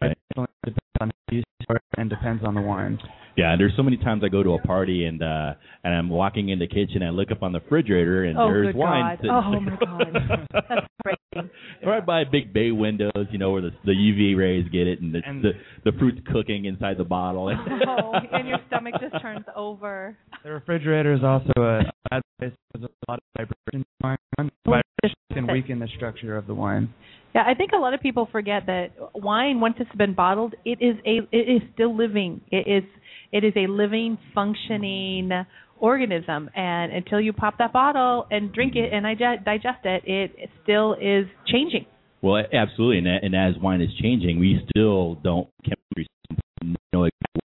Right. 0.00 0.12
It 0.12 0.18
definitely 0.30 0.54
depends 0.64 0.78
on 1.00 1.10
how 1.10 1.36
you 1.36 1.42
store 1.62 1.76
it 1.76 1.82
and 1.98 2.10
depends 2.10 2.44
on 2.44 2.54
the 2.54 2.60
wine. 2.60 2.98
Yeah, 3.36 3.44
Yeah, 3.46 3.52
and 3.52 3.60
there's 3.60 3.72
so 3.76 3.82
many 3.82 3.96
times 3.96 4.22
I 4.24 4.28
go 4.28 4.42
to 4.42 4.54
a 4.54 4.60
party 4.62 5.04
and 5.06 5.22
uh 5.22 5.54
and 5.82 5.94
I'm 5.94 6.08
walking 6.08 6.48
in 6.50 6.58
the 6.58 6.66
kitchen 6.66 6.96
and 7.02 7.04
I 7.06 7.10
look 7.10 7.30
up 7.30 7.42
on 7.42 7.52
the 7.52 7.60
refrigerator 7.60 8.24
and 8.24 8.38
Oh, 8.38 8.46
there's 8.48 8.74
wine. 8.74 9.02
God. 9.02 9.18
sitting 9.18 9.30
Oh, 9.30 9.50
there. 9.52 9.60
my 9.60 10.30
God. 10.30 10.48
That's 10.68 10.86
crazy. 11.04 11.50
right 11.86 12.04
by 12.06 12.24
big 12.24 12.52
bay 12.52 12.70
windows, 12.70 13.26
you 13.30 13.38
know, 13.38 13.50
where 13.52 13.62
the 13.62 13.70
the 13.84 13.92
UV 13.92 14.36
rays 14.36 14.66
get 14.72 14.86
it 14.86 15.00
and 15.00 15.14
the 15.14 15.20
And- 15.26 15.42
the, 15.42 15.52
the 15.84 15.92
fruit's 15.98 16.20
cooking 16.32 16.64
inside 16.66 16.96
the 16.98 17.04
bottle. 17.04 17.50
Oh, 17.88 18.12
and 18.32 18.48
your 18.48 18.58
stomach 18.68 18.94
just 19.00 19.20
turns 19.20 19.44
over. 19.56 20.16
The 20.44 20.52
refrigerator 20.52 21.12
is 21.12 21.22
also 21.24 21.52
a 21.56 21.82
bad 22.10 22.22
place 22.38 22.52
because 22.72 22.84
of 22.84 22.90
a 23.08 23.10
lot 23.12 23.18
of 23.18 23.24
vibration. 23.36 23.84
in 23.84 23.84
wine. 24.02 24.50
Vibration 24.64 25.16
can 25.32 25.46
weaken 25.52 25.78
the 25.80 25.88
structure 25.96 26.36
of 26.36 26.46
the 26.46 26.54
wine. 26.54 26.92
Yeah, 27.34 27.42
I 27.46 27.54
think 27.54 27.72
a 27.72 27.78
lot 27.78 27.94
of 27.94 28.00
people 28.00 28.28
forget 28.30 28.66
that 28.66 28.90
wine, 29.12 29.58
once 29.58 29.74
it's 29.80 29.94
been 29.96 30.14
bottled, 30.14 30.54
it 30.64 30.78
is 30.80 30.96
a 31.04 31.18
it 31.32 31.48
is 31.48 31.62
still 31.74 31.96
living. 31.96 32.40
It 32.52 32.68
is 32.68 32.88
it 33.32 33.42
is 33.42 33.52
a 33.56 33.66
living, 33.66 34.18
functioning 34.34 35.30
organism, 35.80 36.48
and 36.54 36.92
until 36.92 37.20
you 37.20 37.32
pop 37.32 37.58
that 37.58 37.72
bottle 37.72 38.26
and 38.30 38.52
drink 38.52 38.74
it 38.76 38.92
and 38.92 39.04
digest, 39.04 39.44
digest 39.44 39.84
it, 39.84 40.02
it 40.06 40.50
still 40.62 40.94
is 40.94 41.26
changing. 41.48 41.86
Well, 42.22 42.44
absolutely, 42.52 42.98
and, 42.98 43.08
and 43.08 43.34
as 43.34 43.60
wine 43.60 43.80
is 43.80 43.90
changing, 44.00 44.38
we 44.38 44.64
still 44.70 45.16
don't 45.16 45.48
know 46.92 47.04
exactly 47.04 47.43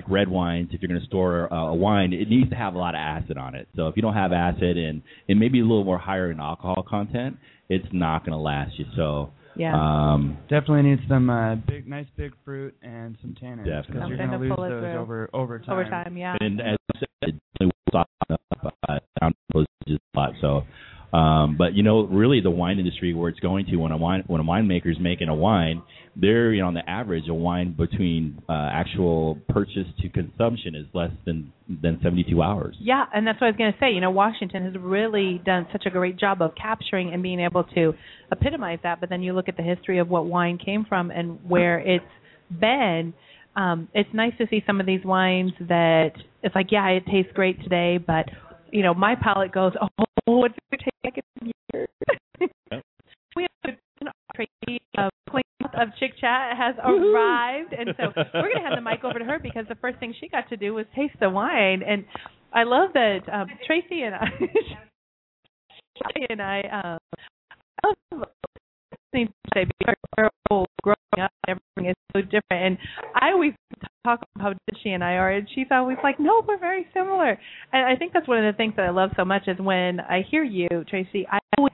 like 0.00 0.10
red 0.10 0.28
wines, 0.28 0.70
if 0.72 0.80
you're 0.80 0.88
going 0.88 1.00
to 1.00 1.06
store 1.06 1.52
uh, 1.52 1.68
a 1.68 1.74
wine, 1.74 2.12
it 2.12 2.28
needs 2.28 2.50
to 2.50 2.56
have 2.56 2.74
a 2.74 2.78
lot 2.78 2.94
of 2.94 2.98
acid 2.98 3.36
on 3.36 3.54
it. 3.54 3.68
So 3.76 3.88
if 3.88 3.96
you 3.96 4.02
don't 4.02 4.14
have 4.14 4.32
acid 4.32 4.76
and 4.76 5.02
it 5.28 5.36
may 5.36 5.48
be 5.48 5.60
a 5.60 5.62
little 5.62 5.84
more 5.84 5.98
higher 5.98 6.30
in 6.30 6.40
alcohol 6.40 6.84
content, 6.88 7.36
it's 7.68 7.86
not 7.92 8.24
going 8.24 8.32
to 8.32 8.42
last 8.42 8.78
you. 8.78 8.86
So 8.96 9.30
Yeah. 9.56 9.74
um, 9.74 10.38
Definitely 10.48 10.82
need 10.90 11.00
some 11.08 11.28
uh, 11.28 11.56
big, 11.56 11.86
nice 11.86 12.06
big 12.16 12.32
fruit 12.44 12.74
and 12.82 13.16
some 13.20 13.34
tannins 13.40 13.64
because 13.64 13.84
Definitely. 13.86 14.08
you're 14.08 14.26
going 14.26 14.30
to 14.30 14.38
to 14.38 14.42
lose 14.44 14.70
those 14.70 14.80
through. 14.80 15.00
over 15.00 15.30
over 15.32 15.58
time. 15.58 15.70
Over 15.72 15.84
time, 15.84 16.16
yeah. 16.16 16.36
and 16.40 16.60
as 16.60 16.76
I 16.94 16.98
said, 16.98 17.08
it 17.22 17.34
definitely 17.58 17.72
will 17.92 17.92
soften 17.92 18.36
up 18.64 18.74
uh, 18.88 18.98
down 19.20 19.34
a 19.54 19.58
lot. 20.16 20.32
So. 20.40 20.62
Um, 21.12 21.56
but 21.58 21.74
you 21.74 21.82
know, 21.82 22.06
really, 22.06 22.40
the 22.40 22.50
wine 22.52 22.78
industry 22.78 23.12
where 23.14 23.28
it's 23.28 23.40
going 23.40 23.66
to 23.66 23.76
when 23.76 23.90
a 23.90 23.96
wine 23.96 24.22
when 24.28 24.40
a 24.40 24.44
winemaker's 24.44 24.98
making 25.00 25.28
a 25.28 25.34
wine, 25.34 25.82
they're 26.20 26.52
you 26.52 26.60
know 26.62 26.68
on 26.68 26.74
the 26.74 26.88
average 26.88 27.28
a 27.28 27.34
wine 27.34 27.74
between 27.76 28.42
uh, 28.48 28.68
actual 28.72 29.38
purchase 29.48 29.86
to 30.00 30.08
consumption 30.08 30.74
is 30.74 30.86
less 30.92 31.10
than 31.24 31.52
than 31.82 31.98
72 32.02 32.42
hours. 32.42 32.76
Yeah, 32.80 33.04
and 33.14 33.26
that's 33.26 33.40
what 33.40 33.48
I 33.48 33.50
was 33.50 33.56
going 33.56 33.72
to 33.72 33.78
say. 33.78 33.92
You 33.92 34.00
know, 34.00 34.10
Washington 34.10 34.64
has 34.64 34.74
really 34.80 35.40
done 35.44 35.66
such 35.72 35.84
a 35.86 35.90
great 35.90 36.18
job 36.18 36.42
of 36.42 36.52
capturing 36.60 37.12
and 37.12 37.22
being 37.22 37.40
able 37.40 37.64
to 37.74 37.94
epitomize 38.32 38.78
that. 38.82 39.00
But 39.00 39.08
then 39.08 39.22
you 39.22 39.32
look 39.32 39.48
at 39.48 39.56
the 39.56 39.62
history 39.62 39.98
of 39.98 40.08
what 40.08 40.26
wine 40.26 40.58
came 40.58 40.84
from 40.88 41.10
and 41.10 41.38
where 41.48 41.78
it's 41.78 42.04
been. 42.60 43.14
Um, 43.56 43.88
it's 43.94 44.08
nice 44.12 44.32
to 44.38 44.46
see 44.48 44.62
some 44.66 44.80
of 44.80 44.86
these 44.86 45.04
wines 45.04 45.52
that 45.68 46.12
it's 46.42 46.54
like, 46.54 46.68
yeah, 46.70 46.86
it 46.88 47.04
tastes 47.06 47.32
great 47.34 47.60
today, 47.62 47.98
but 47.98 48.26
you 48.72 48.82
know, 48.82 48.94
my 48.94 49.14
palate 49.20 49.52
goes, 49.52 49.72
oh, 49.80 50.04
what's 50.26 50.54
it 50.72 50.76
taste 50.78 50.90
like 51.04 51.18
in 51.36 51.52
years? 51.74 51.88
Yep. 52.72 52.82
we 53.36 53.46
have 53.64 53.74
a 53.74 55.02
uh, 55.02 55.10
Queen 55.28 55.42
of 55.80 55.88
Chick 55.98 56.12
Chat 56.20 56.56
has 56.56 56.74
arrived, 56.84 57.72
and 57.72 57.90
so 57.96 58.12
we're 58.34 58.52
going 58.52 58.56
to 58.56 58.62
hand 58.62 58.76
the 58.76 58.82
mic 58.82 59.02
over 59.04 59.18
to 59.18 59.24
her 59.24 59.38
because 59.42 59.64
the 59.68 59.76
first 59.76 59.98
thing 59.98 60.14
she 60.20 60.28
got 60.28 60.48
to 60.50 60.56
do 60.56 60.74
was 60.74 60.86
taste 60.94 61.14
the 61.20 61.30
wine, 61.30 61.82
and 61.86 62.04
I 62.52 62.64
love 62.64 62.90
that 62.94 63.20
um, 63.32 63.48
Tracy 63.66 64.02
and 64.02 64.14
I, 64.14 64.26
Tracy 65.98 66.26
and 66.28 66.42
I, 66.42 66.60
um, 66.60 66.98
I 67.82 67.88
love 68.14 68.28
listening 69.12 69.28
to 69.28 69.50
say 69.54 69.66
because 69.78 69.96
growing 70.82 70.96
up, 71.20 71.30
everything 71.48 71.90
is 71.90 71.94
so 72.12 72.22
different, 72.22 72.42
and 72.52 72.78
I 73.14 73.30
always 73.32 73.52
talk 74.04 74.20
about 74.34 74.54
how 74.54 74.74
she 74.82 74.90
and 74.90 75.04
I 75.04 75.14
are, 75.14 75.30
and 75.32 75.48
she's 75.54 75.66
always 75.70 75.98
like, 76.02 76.18
"No, 76.20 76.42
we're 76.46 76.58
very 76.58 76.86
similar," 76.94 77.38
and 77.72 77.86
I 77.86 77.96
think 77.96 78.12
that's 78.12 78.28
one 78.28 78.44
of 78.44 78.52
the 78.52 78.56
things 78.56 78.74
that 78.76 78.86
I 78.86 78.90
love 78.90 79.10
so 79.16 79.24
much 79.24 79.42
is 79.46 79.58
when 79.58 80.00
I 80.00 80.22
hear 80.30 80.42
you, 80.42 80.68
Tracy. 80.88 81.26
I 81.30 81.38
always, 81.58 81.72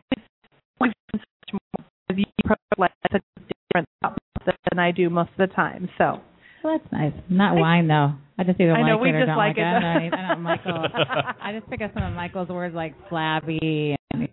always 0.81 0.93
so 1.15 1.19
much 1.19 1.53
more 1.53 1.87
because 2.09 2.19
you 2.19 2.25
approach 2.45 2.59
like 2.79 2.93
such 3.11 3.21
a 3.21 3.41
different 3.41 3.89
thought 4.03 4.19
process 4.45 4.59
than 4.77 4.85
I 4.85 4.93
do 4.93 5.09
most 5.11 5.31
of 5.39 5.49
the 5.49 5.55
time. 5.55 5.89
So 5.99 6.21
Well, 6.63 6.79
that's 6.79 6.93
nice. 6.93 7.13
Not 7.29 7.57
wine 7.57 7.89
though. 7.89 8.13
I 8.39 8.45
just 8.45 8.61
either 8.61 8.73
I 8.75 8.87
know, 8.87 8.97
like 8.97 9.03
we 9.03 9.09
it 9.11 9.15
or 9.15 9.21
just 9.21 9.29
don't 9.29 9.37
like 9.39 9.57
like, 9.57 9.57
it. 9.57 9.61
it. 9.61 9.65
I 9.65 10.09
don't, 10.11 10.15
I 10.15 10.29
don't 10.35 10.43
Michael. 10.43 10.85
I 11.43 11.53
just 11.59 11.71
pick 11.71 11.81
up 11.81 11.93
some 11.95 12.03
of 12.03 12.13
Michael's 12.13 12.49
words 12.49 12.75
like 12.75 12.95
flabby 13.09 13.97
and. 14.13 14.29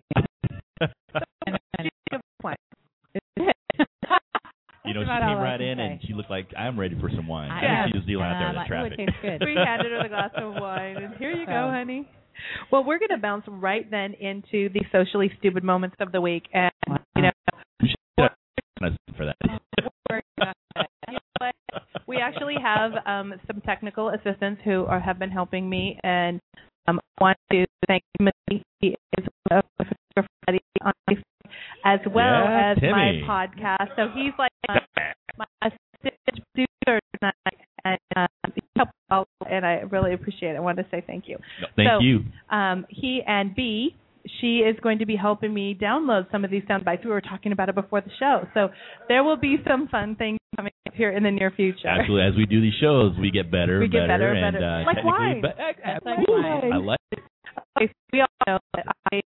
and, 1.46 1.58
and 1.78 1.90
Good. 2.10 2.20
You 4.86 4.92
know, 4.92 5.00
she 5.00 5.06
came 5.08 5.38
right 5.38 5.58
can 5.58 5.66
in 5.68 5.80
and 5.80 6.00
she 6.06 6.12
looked 6.12 6.28
like 6.30 6.48
I'm 6.58 6.78
ready 6.78 6.94
for 7.00 7.08
some 7.16 7.26
wine. 7.26 7.50
I 7.50 7.56
I 7.56 7.60
think 7.60 7.70
am. 7.72 7.88
she 7.92 7.98
was 7.98 8.06
dealing 8.06 8.26
out 8.26 8.38
there 8.38 8.48
And 8.48 8.56
the 8.56 8.60
like, 8.60 8.68
traffic. 8.68 8.92
Ooh, 8.98 9.02
it 9.02 9.06
tastes 9.06 9.20
good. 9.22 9.40
we 9.46 9.54
handed 9.56 9.90
her 9.92 10.02
the 10.02 10.08
glass 10.10 10.30
of 10.36 10.54
wine, 10.60 10.96
and 10.98 11.14
here 11.16 11.30
you 11.32 11.46
go, 11.46 11.68
oh. 11.68 11.70
honey. 11.70 12.06
Well, 12.70 12.84
we're 12.84 12.98
going 12.98 13.08
to 13.14 13.16
bounce 13.16 13.44
right 13.48 13.88
then 13.90 14.12
into 14.14 14.68
the 14.74 14.82
socially 14.92 15.32
stupid 15.38 15.64
moments 15.64 15.96
of 16.00 16.12
the 16.12 16.20
week, 16.20 16.44
and 16.52 16.70
you 17.16 17.22
know, 17.22 17.30
You 17.80 17.88
should 17.88 18.28
have 18.82 18.92
for 19.16 19.24
that. 19.24 19.36
we're 20.10 20.20
gonna, 20.38 20.52
you 21.08 21.14
know 21.14 21.18
what? 21.38 21.54
we 22.06 22.18
actually 22.18 22.53
have 22.64 22.92
um, 23.06 23.34
some 23.46 23.60
technical 23.60 24.08
assistants 24.08 24.60
who 24.64 24.84
are 24.86 25.00
have 25.00 25.18
been 25.18 25.30
helping 25.30 25.68
me, 25.68 25.98
and 26.02 26.40
um, 26.88 26.98
I 27.18 27.22
want 27.24 27.38
to 27.52 27.64
thank 27.86 28.02
Timothy. 28.18 28.62
He 28.80 28.88
is 29.18 29.26
a 29.50 29.62
photographer 29.78 30.60
on 30.82 30.92
Facebook, 31.08 31.50
as 31.84 32.00
well 32.06 32.44
Yeah, 32.44 32.72
as 32.72 32.78
Timmy. 32.80 32.92
my 32.92 33.12
podcast. 33.28 33.88
So 33.96 34.08
he's 34.14 34.32
like 34.38 34.52
my, 34.68 34.80
my 35.38 35.46
assistant 35.62 36.44
producer 36.54 37.00
tonight, 37.18 37.60
and 37.84 37.98
um, 38.16 38.52
he 38.54 38.60
helped 38.76 38.92
out, 39.10 39.28
and 39.50 39.64
I 39.64 39.82
really 39.90 40.14
appreciate 40.14 40.52
it. 40.52 40.56
I 40.56 40.60
wanted 40.60 40.84
to 40.84 40.88
say 40.90 41.02
thank 41.06 41.24
you. 41.28 41.38
No, 41.60 41.66
Thank 41.76 41.88
So- 41.88 41.98
you. 42.00 42.20
Um, 42.50 42.86
he 42.88 43.22
and 43.26 43.54
B, 43.54 43.94
she 44.40 44.58
is 44.58 44.76
going 44.82 44.98
to 45.00 45.06
be 45.06 45.16
helping 45.16 45.52
me 45.52 45.76
download 45.80 46.30
some 46.32 46.44
of 46.44 46.50
these 46.50 46.62
sound 46.68 46.84
bites. 46.84 47.02
We 47.04 47.10
were 47.10 47.20
talking 47.20 47.52
about 47.52 47.68
it 47.68 47.74
before 47.74 48.00
the 48.00 48.10
show, 48.18 48.46
so 48.54 48.68
there 49.08 49.22
will 49.22 49.36
be 49.36 49.56
some 49.68 49.88
fun 49.88 50.16
things 50.16 50.38
here 50.94 51.10
in 51.10 51.22
the 51.22 51.30
near 51.30 51.50
future. 51.50 51.88
Absolutely. 51.88 52.26
As 52.26 52.34
we 52.36 52.46
do 52.46 52.60
these 52.60 52.74
shows, 52.80 53.12
we 53.20 53.30
get 53.30 53.50
better 53.50 53.78
We 53.78 53.84
and 53.84 53.92
get 53.92 54.06
better 54.08 54.32
better, 54.32 54.32
and 54.34 54.54
better. 54.54 54.64
uh, 54.64 54.84
Like 54.86 55.04
wine. 55.04 55.40
be- 55.42 55.48
That's 55.84 56.04
like 56.04 56.18
Woo! 56.28 56.34
I 56.72 56.76
like 56.76 56.98
it. 57.12 57.18
Okay, 57.76 57.86
so 57.88 57.92
we 58.12 58.20
all 58.20 58.28
know 58.46 58.58
that 58.74 58.86
I, 59.12 59.20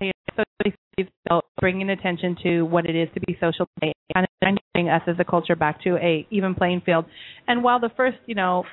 I 0.00 0.10
socially 0.36 0.76
feel 0.96 1.42
bringing 1.60 1.90
attention 1.90 2.36
to 2.42 2.62
what 2.62 2.86
it 2.86 2.96
is 2.96 3.08
to 3.14 3.20
be 3.20 3.36
social 3.40 3.66
today, 3.80 3.92
kind 4.14 4.26
of 4.26 4.58
bringing 4.74 4.90
us 4.90 5.02
as 5.06 5.16
a 5.18 5.24
culture 5.24 5.56
back 5.56 5.82
to 5.82 5.96
a 5.96 6.26
even 6.30 6.54
playing 6.54 6.82
field. 6.86 7.04
And 7.46 7.62
while 7.62 7.80
the 7.80 7.90
first, 7.96 8.18
you 8.26 8.34
know, 8.34 8.64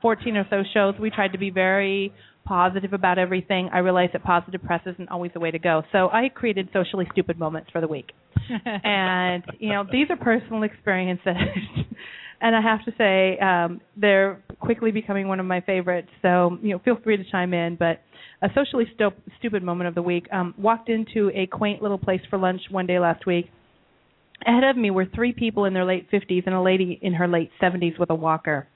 14 0.00 0.36
or 0.36 0.46
so 0.50 0.62
shows, 0.74 0.94
we 1.00 1.10
tried 1.10 1.32
to 1.32 1.38
be 1.38 1.50
very 1.50 2.12
positive 2.44 2.92
about 2.92 3.18
everything. 3.18 3.70
I 3.72 3.78
realized 3.78 4.14
that 4.14 4.24
positive 4.24 4.62
press 4.62 4.82
isn't 4.86 5.08
always 5.08 5.32
the 5.32 5.40
way 5.40 5.50
to 5.50 5.58
go. 5.58 5.82
So 5.92 6.08
I 6.08 6.28
created 6.28 6.68
socially 6.72 7.06
stupid 7.12 7.38
moments 7.38 7.70
for 7.70 7.80
the 7.80 7.88
week. 7.88 8.12
and 8.84 9.42
you 9.58 9.70
know 9.70 9.84
these 9.90 10.06
are 10.10 10.16
personal 10.16 10.62
experiences 10.62 11.26
and 12.40 12.56
i 12.56 12.60
have 12.60 12.84
to 12.84 12.92
say 12.98 13.38
um 13.38 13.80
they're 13.96 14.42
quickly 14.60 14.90
becoming 14.90 15.28
one 15.28 15.40
of 15.40 15.46
my 15.46 15.60
favorites 15.60 16.08
so 16.22 16.58
you 16.62 16.70
know 16.70 16.78
feel 16.80 16.96
free 17.02 17.16
to 17.16 17.24
chime 17.30 17.54
in 17.54 17.76
but 17.76 18.02
a 18.42 18.48
socially 18.54 18.84
stu- 18.94 19.10
stupid 19.38 19.62
moment 19.62 19.88
of 19.88 19.94
the 19.94 20.02
week 20.02 20.26
um 20.32 20.54
walked 20.58 20.88
into 20.88 21.30
a 21.34 21.46
quaint 21.46 21.82
little 21.82 21.98
place 21.98 22.20
for 22.30 22.38
lunch 22.38 22.60
one 22.70 22.86
day 22.86 22.98
last 22.98 23.26
week 23.26 23.50
ahead 24.46 24.64
of 24.64 24.76
me 24.76 24.90
were 24.90 25.06
three 25.14 25.32
people 25.32 25.64
in 25.66 25.74
their 25.74 25.84
late 25.84 26.10
50s 26.10 26.44
and 26.46 26.54
a 26.54 26.60
lady 26.60 26.98
in 27.02 27.14
her 27.14 27.28
late 27.28 27.50
70s 27.60 27.98
with 27.98 28.10
a 28.10 28.14
walker 28.14 28.66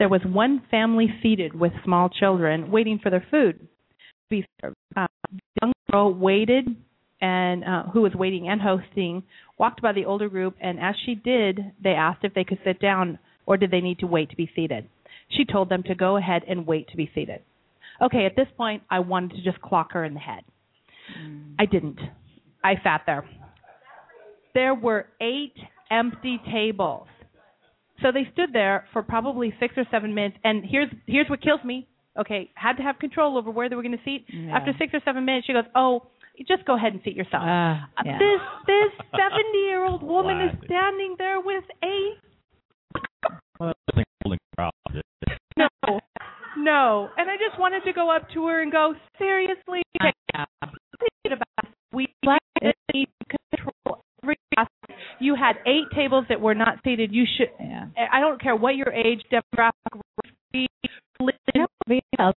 there 0.00 0.08
was 0.08 0.22
one 0.24 0.62
family 0.70 1.08
seated 1.22 1.54
with 1.54 1.72
small 1.84 2.08
children 2.08 2.70
waiting 2.72 2.98
for 3.00 3.10
their 3.10 3.24
food. 3.30 3.68
To 4.32 4.42
uh, 4.96 5.06
the 5.30 5.38
young 5.60 5.72
girl 5.92 6.14
waited 6.14 6.66
and 7.20 7.62
uh, 7.62 7.82
who 7.92 8.00
was 8.00 8.12
waiting 8.14 8.48
and 8.48 8.60
hosting 8.62 9.22
walked 9.58 9.82
by 9.82 9.92
the 9.92 10.06
older 10.06 10.30
group 10.30 10.56
and 10.60 10.80
as 10.80 10.94
she 11.04 11.14
did 11.16 11.60
they 11.84 11.90
asked 11.90 12.20
if 12.22 12.32
they 12.32 12.44
could 12.44 12.58
sit 12.64 12.80
down 12.80 13.18
or 13.44 13.58
did 13.58 13.70
they 13.70 13.80
need 13.82 13.98
to 13.98 14.06
wait 14.06 14.30
to 14.30 14.36
be 14.36 14.50
seated. 14.56 14.88
She 15.36 15.44
told 15.44 15.68
them 15.68 15.82
to 15.82 15.94
go 15.94 16.16
ahead 16.16 16.42
and 16.48 16.66
wait 16.66 16.88
to 16.88 16.96
be 16.96 17.10
seated. 17.14 17.42
Okay 18.00 18.24
at 18.24 18.36
this 18.36 18.48
point 18.56 18.82
i 18.88 19.00
wanted 19.00 19.32
to 19.36 19.42
just 19.42 19.60
clock 19.60 19.92
her 19.92 20.04
in 20.04 20.14
the 20.14 20.20
head. 20.20 20.44
I 21.58 21.66
didn't. 21.66 21.98
I 22.64 22.74
sat 22.82 23.02
there. 23.04 23.28
There 24.54 24.74
were 24.74 25.06
eight 25.20 25.54
empty 25.90 26.40
tables 26.50 27.08
so 28.02 28.10
they 28.12 28.26
stood 28.32 28.52
there 28.52 28.86
for 28.92 29.02
probably 29.02 29.52
six 29.60 29.74
or 29.76 29.84
seven 29.90 30.14
minutes 30.14 30.36
and 30.44 30.64
here's 30.64 30.88
here's 31.06 31.28
what 31.28 31.40
kills 31.42 31.60
me 31.64 31.86
okay 32.18 32.50
had 32.54 32.76
to 32.76 32.82
have 32.82 32.98
control 32.98 33.36
over 33.38 33.50
where 33.50 33.68
they 33.68 33.76
were 33.76 33.82
going 33.82 33.96
to 33.96 34.04
seat 34.04 34.24
Yeah. 34.28 34.56
after 34.56 34.72
six 34.78 34.92
or 34.94 35.00
seven 35.04 35.24
minutes 35.24 35.46
she 35.46 35.52
goes 35.52 35.64
oh 35.74 36.06
just 36.48 36.64
go 36.64 36.74
ahead 36.76 36.92
and 36.92 37.02
seat 37.04 37.16
yourself 37.16 37.42
Uh, 37.42 37.46
uh, 37.46 38.02
yeah. 38.04 38.18
This 38.18 38.40
this 38.66 38.92
seventy 39.20 39.58
year 39.68 39.84
old 39.84 40.02
woman 40.02 40.40
is 40.40 40.52
standing 40.64 41.14
there 41.18 41.40
with 41.40 41.64
a 41.84 41.96
Well, 43.58 43.74
I 43.88 43.92
think 43.94 44.06
Golden 44.24 44.38
Corral 44.56 44.70
did. 44.92 45.02
no, 45.56 45.68
no, 46.56 47.08
and 47.18 47.28
I 47.30 47.36
just 47.36 47.58
wanted 47.60 47.84
to 47.84 47.92
go 47.92 48.10
up 48.14 48.28
to 48.34 48.46
her 48.46 48.62
and 48.62 48.72
go 48.72 48.94
seriously. 49.18 49.82
About 50.00 51.46
this, 51.62 51.72
we 51.92 52.06
to 52.22 52.72
control 53.28 54.02
every 54.22 54.36
aspect. 54.56 54.92
You 55.20 55.34
had 55.34 55.56
eight 55.66 55.86
tables 55.94 56.24
that 56.28 56.40
were 56.40 56.54
not 56.54 56.78
seated. 56.84 57.12
You 57.12 57.24
should 57.36 57.48
Yeah. 57.60 57.86
I 58.12 58.20
don't 58.20 58.40
care 58.40 58.56
what 58.56 58.74
your 58.76 58.92
age, 58.92 59.20
demographic, 59.30 60.00
religion. 61.20 61.66
People 61.86 62.32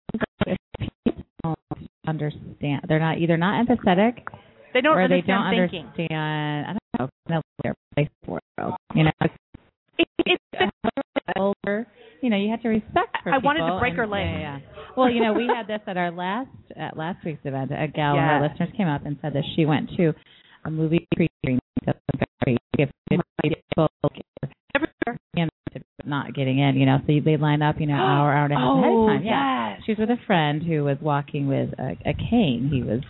don't 1.43 1.57
understand. 2.07 2.81
They're 2.87 2.99
not 2.99 3.17
either 3.19 3.37
not 3.37 3.65
empathetic 3.65 4.19
They 4.73 4.81
don't 4.81 4.97
or 4.97 5.07
they 5.07 5.15
understand 5.15 5.43
don't 5.55 5.69
thinking. 5.69 5.85
understand. 5.85 6.65
I 6.67 6.71
don't 6.97 6.99
know. 6.99 7.09
No, 7.29 7.41
their 7.63 7.73
place 7.95 8.09
for. 8.25 8.39
You 8.95 9.03
know, 9.05 9.11
It, 9.97 10.07
it's 10.25 10.73
older. 11.37 11.87
You 12.21 12.29
know, 12.29 12.37
you 12.37 12.49
have 12.51 12.61
to 12.61 12.69
respect. 12.69 13.15
I 13.25 13.37
wanted 13.37 13.67
to 13.67 13.77
break 13.79 13.91
and- 13.91 13.97
her 13.99 14.07
leg. 14.07 14.25
Yeah, 14.25 14.39
yeah. 14.39 14.59
Well, 14.95 15.09
you 15.09 15.21
know, 15.21 15.33
we 15.33 15.47
had 15.47 15.67
this 15.67 15.81
at 15.87 15.97
our 15.97 16.11
last 16.11 16.49
at 16.75 16.95
last 16.97 17.23
week's 17.25 17.41
event. 17.45 17.71
A 17.71 17.87
gal, 17.87 18.15
one 18.15 18.23
of 18.23 18.29
our 18.29 18.41
listeners 18.49 18.69
came 18.77 18.87
up 18.87 19.05
and 19.05 19.17
said 19.21 19.33
that 19.33 19.43
she 19.55 19.65
went 19.65 19.89
to 19.97 20.13
a 20.65 20.71
movie 20.71 21.07
pre-screening 21.15 21.59
that's 21.85 21.97
very 22.17 22.19
gifted 22.19 22.22
people 23.75 23.89
everywhere. 24.75 25.19
and 25.35 25.49
not 26.05 26.33
getting 26.33 26.59
in. 26.59 26.75
You 26.75 26.85
know, 26.85 26.97
so 27.07 27.13
they 27.23 27.37
line 27.37 27.61
up. 27.61 27.75
You 27.79 27.87
know, 27.87 27.93
hour, 27.97 28.31
hour 28.33 28.45
and 28.45 28.53
a 28.53 28.57
half 28.57 28.77
ahead 28.77 28.91
Oh, 28.91 29.03
of 29.03 29.07
time. 29.09 29.23
Yeah. 29.25 29.69
yes. 29.75 29.81
She 29.85 29.91
was 29.93 29.99
with 29.99 30.09
a 30.09 30.21
friend 30.25 30.61
who 30.63 30.83
was 30.83 30.97
walking 31.01 31.47
with 31.47 31.69
a, 31.79 31.97
a 32.05 32.13
cane. 32.13 32.69
He 32.71 32.83
was 32.83 33.01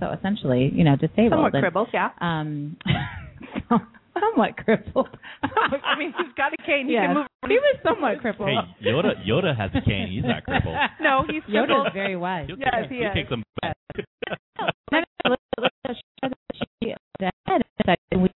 so 0.00 0.10
essentially, 0.12 0.70
you 0.74 0.84
know, 0.84 0.96
disabled. 0.96 1.32
Somewhat 1.32 1.54
and, 1.54 1.62
crippled, 1.62 1.88
yeah. 1.94 2.10
Um, 2.20 2.76
somewhat 4.16 4.56
crippled. 4.56 5.08
I 5.42 5.98
mean, 5.98 6.12
he's 6.18 6.32
got 6.36 6.52
a 6.52 6.62
cane. 6.64 6.86
He 6.86 6.94
Yes. 6.94 7.06
can 7.06 7.14
move. 7.14 7.26
He 7.48 7.54
was 7.56 7.76
somewhat 7.84 8.20
crippled. 8.20 8.48
Hey, 8.48 8.88
Yoda 8.90 9.12
Yoda 9.26 9.56
has 9.56 9.70
a 9.74 9.80
cane. 9.84 10.08
He's 10.10 10.24
not 10.24 10.44
crippled. 10.44 10.74
No, 11.00 11.22
he's 11.28 11.42
Yoda's 11.44 11.92
very 11.94 12.16
wise. 12.16 12.46
He'll 12.48 12.58
Yes, 12.58 12.74
take, 12.82 12.90
he 12.90 12.96
he'll 12.98 13.08
is. 13.08 13.14
take 13.14 13.28
them 13.30 13.42
back. 13.62 13.76
No, 14.60 15.00
no, 15.00 15.30
let's- 15.30 15.42
let's 15.58 15.74
just 15.86 16.00
show 16.22 16.28
that 16.28 16.36
she 16.82 16.94
ahead 17.46 17.62
and 18.12 18.22
we 18.22 18.28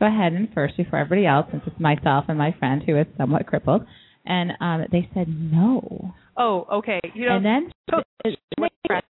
go 0.00 0.06
ahead 0.06 0.32
and 0.32 0.48
first 0.52 0.76
before 0.76 0.98
everybody 0.98 1.26
else, 1.26 1.46
since 1.50 1.62
it's 1.66 1.78
myself 1.78 2.24
and 2.28 2.36
my 2.38 2.52
friend 2.58 2.82
who 2.84 2.98
is 2.98 3.06
somewhat 3.16 3.46
crippled, 3.46 3.82
and 4.26 4.52
um 4.60 4.84
they 4.90 5.08
said 5.14 5.28
no. 5.28 6.12
Oh, 6.36 6.66
okay. 6.72 7.00
You 7.14 7.26
know, 7.28 7.36
and 7.36 7.44
then 7.44 7.70
so- 7.90 8.02
they 8.24 8.34
were 8.58 8.68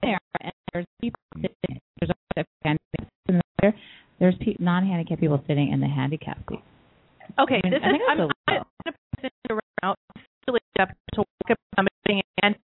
there, 0.04 0.20
and 0.42 0.52
there's 0.74 0.86
people 1.02 1.20
sitting. 1.36 1.80
There's 2.00 2.12
also 2.38 2.48
handicapped 2.64 3.44
there. 3.62 3.74
There's 4.20 4.36
pe- 4.40 4.56
non-handicapped 4.60 5.20
people 5.20 5.44
sitting 5.48 5.72
in 5.72 5.80
the 5.82 5.88
handicap 5.88 6.38
seat. 6.50 6.60
okay. 7.40 7.60
I 7.64 7.68
mean, 7.68 7.74
this 7.74 7.82
I 7.84 7.90
is 7.90 7.96
I'm, 8.08 8.20
I'm 8.20 8.20
illegal. 8.20 8.32
going 8.48 8.64
to 8.86 8.94
present 9.16 9.34
you 9.50 9.60
around 9.84 9.98
silly 10.46 10.60
step 10.78 10.90
to 11.16 11.20
walk 11.20 11.50
up 11.52 11.58
to 11.58 11.76
somebody 11.76 12.22
and 12.44 12.56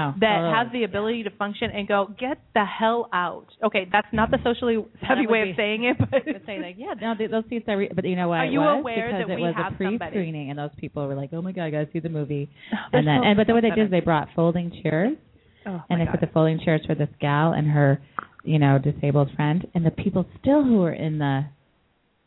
Know. 0.00 0.14
that 0.20 0.36
totally. 0.36 0.54
has 0.54 0.72
the 0.72 0.84
ability 0.84 1.22
to 1.24 1.30
function 1.30 1.70
and 1.70 1.86
go 1.86 2.08
get 2.18 2.38
the 2.54 2.64
hell 2.64 3.08
out. 3.12 3.46
Okay, 3.62 3.88
that's 3.90 4.08
not 4.12 4.30
the 4.30 4.38
socially 4.44 4.84
savvy 5.00 5.26
would 5.26 5.30
way 5.30 5.44
be- 5.44 5.50
of 5.50 5.56
saying 5.56 5.84
it, 5.84 5.96
but 5.98 6.08
I 6.26 6.32
would 6.32 6.46
say 6.46 6.58
like, 6.60 6.76
yeah, 6.78 6.94
no, 7.00 7.14
th- 7.16 7.30
those 7.30 7.44
seats 7.48 7.66
are. 7.68 7.76
Re- 7.76 7.90
but 7.94 8.04
you 8.04 8.16
know 8.16 8.28
what? 8.28 8.40
Are 8.40 8.46
you 8.46 8.60
was? 8.60 8.80
aware 8.80 9.12
because 9.12 9.28
that 9.28 9.32
it 9.34 9.40
was 9.40 9.54
a 9.56 9.76
pre-screening, 9.76 10.50
and 10.50 10.58
those 10.58 10.70
people 10.78 11.06
were 11.06 11.14
like, 11.14 11.30
oh 11.32 11.42
my 11.42 11.52
god, 11.52 11.64
I 11.64 11.70
gotta 11.70 11.88
see 11.92 12.00
the 12.00 12.08
movie. 12.08 12.50
They're 12.92 13.00
and 13.00 13.08
then, 13.08 13.20
so 13.22 13.26
and 13.26 13.36
but 13.36 13.46
the 13.46 13.54
way 13.54 13.60
they 13.60 13.70
did 13.70 13.86
is 13.86 13.90
they 13.90 14.00
brought 14.00 14.28
folding 14.34 14.72
chairs, 14.82 15.16
oh 15.66 15.82
and 15.88 16.00
they 16.00 16.04
God. 16.04 16.12
put 16.12 16.20
the 16.20 16.32
folding 16.32 16.60
chairs 16.64 16.82
for 16.86 16.94
this 16.94 17.08
gal 17.20 17.52
and 17.52 17.68
her, 17.68 18.00
you 18.44 18.58
know, 18.58 18.78
disabled 18.78 19.30
friend, 19.36 19.66
and 19.74 19.84
the 19.84 19.90
people 19.90 20.26
still 20.40 20.62
who 20.64 20.78
were 20.78 20.92
in 20.92 21.18
the, 21.18 21.44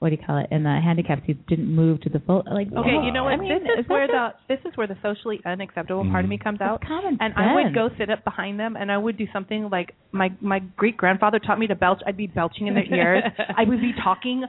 what 0.03 0.09
do 0.09 0.17
you 0.19 0.27
call 0.27 0.37
it, 0.37 0.47
in 0.51 0.63
the 0.63 0.79
handicap 0.83 1.25
seats 1.25 1.39
didn't 1.47 1.73
move 1.73 2.01
to 2.01 2.09
the 2.09 2.19
full 2.19 2.43
Like, 2.45 2.67
Okay, 2.67 2.99
you 3.05 3.13
know 3.13 3.23
what? 3.23 3.31
I 3.31 3.37
mean, 3.37 3.47
this 3.63 3.79
is 3.79 3.87
where 3.87 4.05
not 4.05 4.35
the 4.47 4.53
this 4.53 4.65
is 4.69 4.75
where 4.75 4.85
the 4.85 4.97
socially 5.01 5.39
unacceptable 5.45 6.03
part 6.11 6.25
of 6.25 6.29
me 6.29 6.37
mm. 6.37 6.43
comes 6.43 6.59
out. 6.59 6.81
it's 6.81 6.89
common 6.89 7.17
And 7.21 7.33
I 7.37 7.55
would 7.55 7.73
go 7.73 7.87
sit 7.97 8.09
up 8.09 8.25
behind 8.25 8.59
them, 8.59 8.75
and 8.75 8.91
I 8.91 8.97
would 8.97 9.17
do 9.17 9.27
something 9.31 9.69
like 9.71 9.95
my 10.11 10.29
my 10.41 10.59
great 10.75 10.97
grandfather 10.97 11.39
taught 11.39 11.57
me 11.57 11.67
to 11.67 11.75
belch. 11.75 12.01
I'd 12.05 12.17
be 12.17 12.27
belching 12.27 12.67
in 12.67 12.73
their 12.73 12.83
ears. 12.93 13.23
I 13.57 13.63
would 13.63 13.79
be 13.79 13.93
talking. 14.03 14.43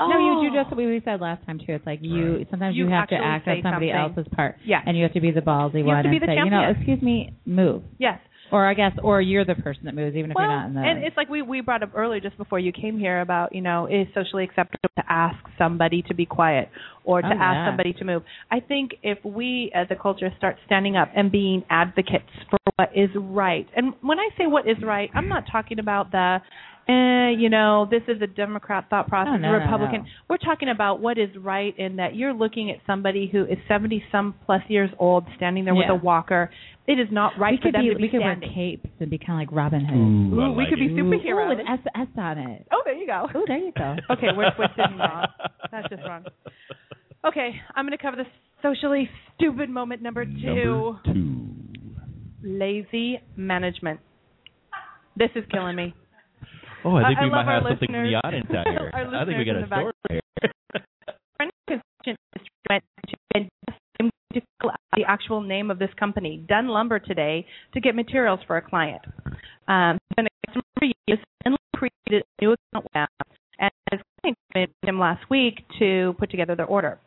Oh, 0.00 0.08
No, 0.08 0.18
you, 0.18 0.48
you 0.48 0.58
oh. 0.58 0.64
just 0.64 0.74
we 0.74 0.86
we 0.86 1.02
said 1.04 1.20
last 1.20 1.44
time 1.44 1.58
too. 1.58 1.74
It's 1.74 1.84
like 1.84 1.98
you 2.00 2.46
sometimes 2.50 2.74
you, 2.74 2.86
You 2.86 2.90
have 2.92 3.08
to 3.08 3.16
act 3.16 3.44
say 3.44 3.50
on 3.50 3.62
somebody 3.64 3.92
something. 3.92 4.16
else's 4.16 4.32
part, 4.34 4.56
Yeah. 4.64 4.80
and 4.86 4.96
you 4.96 5.02
have 5.02 5.12
to 5.12 5.20
be 5.20 5.30
the 5.30 5.40
ballsy 5.42 5.80
You 5.80 5.84
one 5.84 5.96
have 5.96 6.04
to 6.04 6.10
be 6.10 6.16
and 6.16 6.22
the 6.22 6.26
say, 6.26 6.36
you 6.36 6.50
know, 6.50 6.70
excuse 6.74 7.02
me, 7.02 7.34
move. 7.44 7.82
Yes. 7.98 8.18
Or 8.52 8.64
I 8.66 8.74
guess, 8.74 8.92
or 9.02 9.20
you're 9.20 9.44
the 9.44 9.56
person 9.56 9.82
that 9.86 9.94
moves, 9.94 10.14
even 10.16 10.30
if 10.30 10.36
well, 10.36 10.46
you're 10.46 10.56
not 10.56 10.66
in 10.68 10.74
the. 10.74 10.80
and 10.80 11.04
it's 11.04 11.16
like 11.16 11.28
we 11.28 11.42
we 11.42 11.60
brought 11.60 11.82
up 11.82 11.90
earlier 11.96 12.20
just 12.20 12.36
before 12.36 12.58
you 12.60 12.70
came 12.70 12.98
here 12.98 13.20
about 13.20 13.54
you 13.54 13.60
know 13.60 13.86
is 13.86 14.06
socially 14.14 14.44
acceptable 14.44 14.88
to 14.96 15.02
ask 15.08 15.36
somebody 15.58 16.02
to 16.02 16.14
be 16.14 16.26
quiet 16.26 16.68
or 17.04 17.22
to 17.22 17.26
Oh, 17.28 17.30
ask 17.30 17.56
yeah. 17.56 17.68
somebody 17.68 17.92
to 17.94 18.04
move. 18.04 18.22
I 18.50 18.60
think 18.60 18.92
if 19.02 19.18
we 19.24 19.72
uh, 19.74 19.80
as 19.80 19.86
a 19.90 19.96
culture 20.00 20.30
start 20.38 20.56
standing 20.66 20.96
up 20.96 21.08
and 21.16 21.32
being 21.32 21.64
advocates 21.70 22.30
for 22.50 22.58
what 22.76 22.90
is 22.94 23.10
right, 23.16 23.66
and 23.76 23.94
when 24.00 24.18
I 24.18 24.28
say 24.38 24.46
what 24.46 24.68
is 24.68 24.76
right, 24.84 25.10
I'm 25.14 25.28
not 25.28 25.44
talking 25.50 25.78
about 25.78 26.12
the. 26.12 26.38
Eh, 26.88 27.30
you 27.36 27.50
know, 27.50 27.88
this 27.90 28.02
is 28.06 28.22
a 28.22 28.28
Democrat 28.28 28.86
thought 28.88 29.08
process, 29.08 29.32
Oh, 29.34 29.38
no, 29.38 29.48
a 29.48 29.52
no, 29.58 29.64
Republican. 29.64 30.02
no. 30.02 30.08
We're 30.28 30.36
talking 30.36 30.68
about 30.68 31.00
what 31.00 31.18
is 31.18 31.30
right 31.36 31.76
in 31.76 31.96
that 31.96 32.14
you're 32.14 32.32
looking 32.32 32.70
at 32.70 32.76
somebody 32.86 33.26
who 33.30 33.42
is 33.44 33.58
70 33.66 34.04
some 34.12 34.34
plus 34.46 34.62
years 34.68 34.90
old 35.00 35.24
standing 35.36 35.64
there 35.64 35.74
with 35.74 35.90
a 35.90 35.96
walker. 35.96 36.48
It 36.86 37.00
is 37.00 37.08
not 37.10 37.32
right 37.40 37.58
we 37.64 37.70
for 37.70 37.72
them 37.72 37.82
be, 37.82 37.88
to 37.90 37.96
be 37.96 38.02
we 38.02 38.08
could 38.08 38.20
standing. 38.20 38.48
wear 38.48 38.54
capes 38.54 38.86
and 39.00 39.10
be 39.10 39.18
kind 39.18 39.32
of 39.42 39.48
like 39.48 39.56
Robin 39.56 39.84
Hood. 39.84 39.96
Ooh, 39.98 40.40
I 40.40 40.46
Ooh, 40.46 40.52
we 40.52 40.62
like 40.62 40.68
could 40.70 40.78
be 40.78 40.88
superheroes. 40.90 41.46
Ooh, 41.46 41.56
with 41.56 41.66
S 41.68 41.80
S 41.96 42.06
on 42.16 42.38
it. 42.38 42.66
Oh, 42.72 42.82
there 42.84 42.94
you 42.94 43.06
go. 43.08 43.26
Oh, 43.34 43.42
there 43.48 43.58
you 43.58 43.72
go. 43.76 43.96
Okay, 44.12 44.28
we're 44.36 44.54
twisted 44.54 44.78
wrong. 44.96 45.26
That's 45.72 45.88
just 45.88 46.02
wrong. 46.06 46.24
Okay, 47.26 47.50
I'm 47.74 47.84
going 47.84 47.98
to 47.98 48.02
cover 48.02 48.16
the 48.16 48.26
socially 48.62 49.10
stupid 49.34 49.68
moment 49.68 50.02
number 50.02 50.24
two 50.24 50.94
Number 51.04 51.12
two. 51.12 51.46
lazy 52.44 53.20
management. 53.36 53.98
This 55.16 55.30
is 55.34 55.42
killing 55.50 55.74
me. 55.74 55.92
Oh, 56.86 56.96
I 56.96 57.08
think 57.08 57.18
I- 57.18 57.22
I 57.22 57.24
we 57.24 57.30
might 57.30 57.46
have 57.50 57.62
something 57.68 57.88
from 57.90 58.04
the 58.04 58.14
audience 58.24 58.46
out 58.54 58.66
here. 58.68 58.90
I 58.94 59.24
think 59.26 59.38
we 59.38 59.44
got 59.44 59.56
a 59.56 59.66
story 59.66 59.92
here. 60.08 60.20
Friend 61.36 61.50
construction 61.68 62.16
industry 62.32 62.52
went 62.70 62.84
to 63.08 63.16
and 63.34 63.48
I'm 64.00 64.10
going 64.10 64.10
to 64.34 64.40
fill 64.60 64.70
out 64.70 64.80
the 64.96 65.04
actual 65.04 65.40
name 65.40 65.70
of 65.70 65.78
this 65.78 65.90
company, 65.98 66.44
Dunn 66.48 66.68
Lumber, 66.68 66.98
today 66.98 67.44
to 67.74 67.80
get 67.80 67.94
materials 67.94 68.40
for 68.46 68.56
a 68.56 68.62
client. 68.62 69.02
Um, 69.68 69.98
he's 70.08 70.16
been 70.16 70.26
a 70.26 70.46
customer 70.46 70.62
for 70.78 70.86
years 71.08 71.18
and 71.44 71.56
created 71.74 72.22
a 72.24 72.44
new 72.44 72.54
account 72.54 72.84
with 72.84 72.92
them, 72.94 73.08
and 73.58 73.70
his 73.90 74.00
client 74.22 74.38
came 74.54 74.66
to 74.82 74.88
him 74.88 74.98
last 75.00 75.28
week 75.28 75.64
to 75.78 76.14
put 76.18 76.30
together 76.30 76.54
their 76.54 76.66
order. 76.66 76.98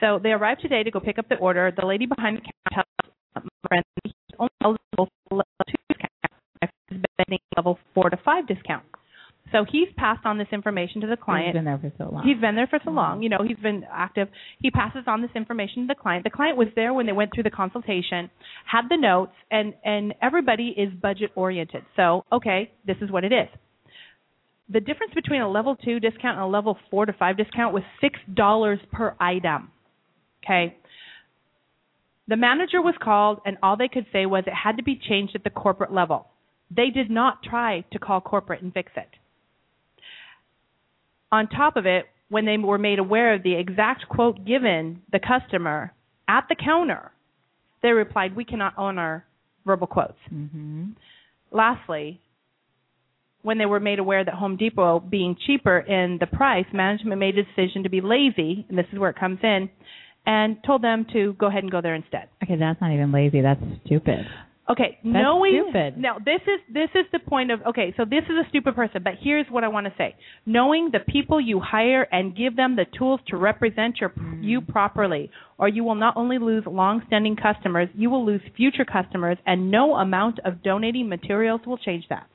So 0.00 0.20
they 0.22 0.30
arrived 0.30 0.60
today 0.60 0.82
to 0.84 0.90
go 0.90 1.00
pick 1.00 1.18
up 1.18 1.28
the 1.28 1.36
order. 1.36 1.72
The 1.76 1.84
lady 1.86 2.06
behind 2.06 2.36
the 2.36 2.42
counter 2.42 2.84
tells 2.94 3.10
my 3.34 3.42
friend 3.68 3.84
he's 4.04 4.12
only 4.38 4.50
eligible 4.62 5.08
for 5.28 5.36
level 5.38 5.64
two 5.66 5.74
discount. 5.88 6.12
Friend's 6.60 6.72
been 6.90 7.02
getting 7.18 7.38
level 7.56 7.78
four 7.94 8.10
to 8.10 8.16
five 8.24 8.46
discount. 8.46 8.84
So 9.52 9.64
he's 9.70 9.88
passed 9.96 10.26
on 10.26 10.38
this 10.38 10.48
information 10.52 11.00
to 11.00 11.06
the 11.06 11.16
client. 11.16 11.46
He's 11.46 11.54
been 11.54 11.64
there 11.64 11.78
for 11.78 11.92
so 11.96 12.10
long. 12.12 12.22
He's 12.26 12.40
been 12.40 12.54
there 12.54 12.66
for 12.66 12.78
so 12.84 12.90
oh. 12.90 12.94
long. 12.94 13.22
You 13.22 13.28
know, 13.28 13.38
he's 13.46 13.56
been 13.58 13.84
active. 13.90 14.28
He 14.60 14.70
passes 14.70 15.04
on 15.06 15.22
this 15.22 15.30
information 15.34 15.82
to 15.82 15.94
the 15.94 16.00
client. 16.00 16.24
The 16.24 16.30
client 16.30 16.56
was 16.56 16.68
there 16.74 16.92
when 16.92 17.06
they 17.06 17.12
went 17.12 17.30
through 17.34 17.44
the 17.44 17.50
consultation, 17.50 18.30
had 18.70 18.82
the 18.90 18.96
notes, 18.96 19.32
and 19.50 19.74
and 19.84 20.14
everybody 20.20 20.74
is 20.76 20.92
budget 21.00 21.30
oriented. 21.34 21.82
So, 21.96 22.24
okay, 22.32 22.70
this 22.86 22.96
is 23.00 23.10
what 23.10 23.24
it 23.24 23.32
is. 23.32 23.48
The 24.70 24.80
difference 24.80 25.14
between 25.14 25.40
a 25.40 25.50
level 25.50 25.76
two 25.76 25.98
discount 25.98 26.36
and 26.36 26.44
a 26.44 26.46
level 26.46 26.76
four 26.90 27.06
to 27.06 27.12
five 27.14 27.36
discount 27.36 27.72
was 27.72 27.82
six 28.00 28.18
dollars 28.34 28.78
per 28.92 29.16
item. 29.18 29.70
Okay. 30.44 30.76
The 32.28 32.36
manager 32.36 32.82
was 32.82 32.94
called, 33.02 33.40
and 33.46 33.56
all 33.62 33.78
they 33.78 33.88
could 33.88 34.04
say 34.12 34.26
was 34.26 34.44
it 34.46 34.52
had 34.52 34.76
to 34.76 34.82
be 34.82 35.00
changed 35.08 35.34
at 35.34 35.44
the 35.44 35.50
corporate 35.50 35.92
level. 35.92 36.26
They 36.70 36.90
did 36.90 37.10
not 37.10 37.42
try 37.42 37.86
to 37.92 37.98
call 37.98 38.20
corporate 38.20 38.60
and 38.60 38.72
fix 38.74 38.92
it. 38.96 39.08
On 41.30 41.46
top 41.48 41.76
of 41.76 41.86
it, 41.86 42.06
when 42.28 42.44
they 42.44 42.56
were 42.58 42.78
made 42.78 42.98
aware 42.98 43.34
of 43.34 43.42
the 43.42 43.54
exact 43.54 44.08
quote 44.08 44.44
given 44.44 45.02
the 45.12 45.18
customer 45.18 45.92
at 46.28 46.46
the 46.48 46.56
counter, 46.56 47.12
they 47.82 47.92
replied, 47.92 48.36
"We 48.36 48.44
cannot 48.44 48.74
honor 48.76 49.24
verbal 49.64 49.86
quotes." 49.86 50.18
hmm 50.28 50.90
Lastly, 51.50 52.20
when 53.42 53.56
they 53.56 53.66
were 53.66 53.80
made 53.80 53.98
aware 53.98 54.22
that 54.24 54.34
Home 54.34 54.56
Depot 54.56 55.00
being 55.00 55.34
cheaper 55.46 55.78
in 55.78 56.18
the 56.18 56.26
price, 56.26 56.66
management 56.72 57.18
made 57.18 57.38
a 57.38 57.44
decision 57.44 57.82
to 57.84 57.88
be 57.88 58.02
lazy, 58.02 58.66
and 58.68 58.76
this 58.76 58.86
is 58.92 58.98
where 58.98 59.10
it 59.10 59.16
comes 59.16 59.38
in, 59.42 59.70
and 60.26 60.62
told 60.64 60.82
them 60.82 61.06
to 61.12 61.32
go 61.34 61.46
ahead 61.46 61.62
and 61.62 61.72
go 61.72 61.80
there 61.80 61.94
instead. 61.94 62.28
Okay, 62.42 62.56
that's 62.56 62.80
not 62.80 62.92
even 62.92 63.12
lazy. 63.12 63.40
That's 63.40 63.62
stupid. 63.86 64.26
Okay, 64.70 64.98
knowing 65.02 65.64
stupid. 65.64 65.96
now 65.96 66.18
this 66.18 66.42
is 66.42 66.60
this 66.72 66.90
is 66.94 67.06
the 67.10 67.18
point 67.18 67.50
of 67.50 67.60
okay, 67.66 67.94
so 67.96 68.04
this 68.04 68.24
is 68.24 68.36
a 68.44 68.48
stupid 68.50 68.76
person, 68.76 69.02
but 69.02 69.14
here's 69.18 69.46
what 69.48 69.64
I 69.64 69.68
want 69.68 69.86
to 69.86 69.92
say. 69.96 70.14
Knowing 70.44 70.90
the 70.92 71.00
people 71.00 71.40
you 71.40 71.58
hire 71.58 72.06
and 72.12 72.36
give 72.36 72.54
them 72.54 72.76
the 72.76 72.84
tools 72.98 73.20
to 73.28 73.36
represent 73.36 73.98
your 73.98 74.10
Mm. 74.10 74.42
you 74.42 74.60
properly, 74.60 75.30
or 75.58 75.68
you 75.68 75.84
will 75.84 75.94
not 75.94 76.16
only 76.16 76.38
lose 76.38 76.64
long-standing 76.66 77.36
customers, 77.36 77.88
you 77.94 78.10
will 78.10 78.24
lose 78.24 78.42
future 78.56 78.84
customers 78.84 79.38
and 79.46 79.70
no 79.70 79.96
amount 79.96 80.38
of 80.44 80.62
donating 80.62 81.08
materials 81.08 81.60
will 81.66 81.78
change 81.78 82.06
that. 82.08 82.26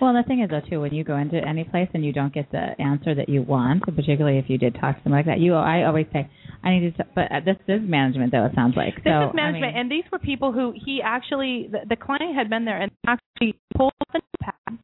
Well, 0.00 0.12
the 0.14 0.22
thing 0.26 0.42
is, 0.42 0.50
though, 0.50 0.60
too, 0.68 0.80
when 0.80 0.94
you 0.94 1.04
go 1.04 1.16
into 1.16 1.36
any 1.36 1.64
place 1.64 1.88
and 1.94 2.04
you 2.04 2.12
don't 2.12 2.32
get 2.32 2.50
the 2.52 2.80
answer 2.80 3.14
that 3.14 3.28
you 3.28 3.42
want, 3.42 3.82
particularly 3.82 4.38
if 4.38 4.46
you 4.48 4.58
did 4.58 4.74
talk 4.74 4.96
to 4.96 5.02
someone 5.02 5.20
like 5.20 5.26
that, 5.26 5.40
you, 5.40 5.54
I 5.54 5.84
always 5.84 6.06
say, 6.12 6.30
I 6.62 6.70
need 6.70 6.96
to. 6.96 7.04
But 7.14 7.32
uh, 7.32 7.40
this 7.44 7.56
is 7.68 7.80
management, 7.82 8.32
though. 8.32 8.46
It 8.46 8.52
sounds 8.54 8.74
like. 8.76 8.94
This 8.96 9.04
so, 9.06 9.28
is 9.28 9.34
management, 9.34 9.64
I 9.64 9.68
mean, 9.68 9.80
and 9.80 9.90
these 9.90 10.04
were 10.10 10.18
people 10.18 10.52
who 10.52 10.72
he 10.74 11.00
actually, 11.04 11.68
the, 11.70 11.80
the 11.88 11.96
client 11.96 12.34
had 12.34 12.48
been 12.48 12.64
there 12.64 12.80
and 12.80 12.90
actually 13.06 13.58
pulled 13.76 13.92
up 14.00 14.22
a 14.22 14.44
pad. 14.44 14.78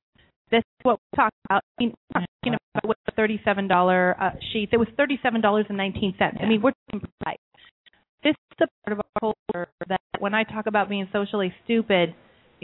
This 0.50 0.60
is 0.60 0.80
what 0.82 0.98
we 1.00 1.16
talked 1.16 1.36
about. 1.46 1.62
I 1.78 1.82
mean, 1.82 1.94
we're 2.14 2.20
talking 2.20 2.58
about 2.74 2.88
what 2.88 2.96
the 3.06 3.12
thirty-seven 3.16 3.66
dollar 3.66 4.14
uh, 4.20 4.30
sheets. 4.52 4.70
It 4.72 4.76
was 4.76 4.88
thirty-seven 4.96 5.40
dollars 5.40 5.66
and 5.68 5.76
nineteen 5.76 6.14
cents. 6.18 6.36
I 6.40 6.46
mean, 6.46 6.62
we're 6.62 6.72
talking 6.90 7.08
price. 7.22 7.38
This 8.22 8.32
is 8.32 8.56
the 8.58 8.68
part 8.84 8.98
of 8.98 9.04
our 9.04 9.20
culture 9.20 9.72
that 9.88 10.00
when 10.20 10.32
I 10.32 10.44
talk 10.44 10.66
about 10.66 10.88
being 10.88 11.08
socially 11.12 11.52
stupid, 11.64 12.14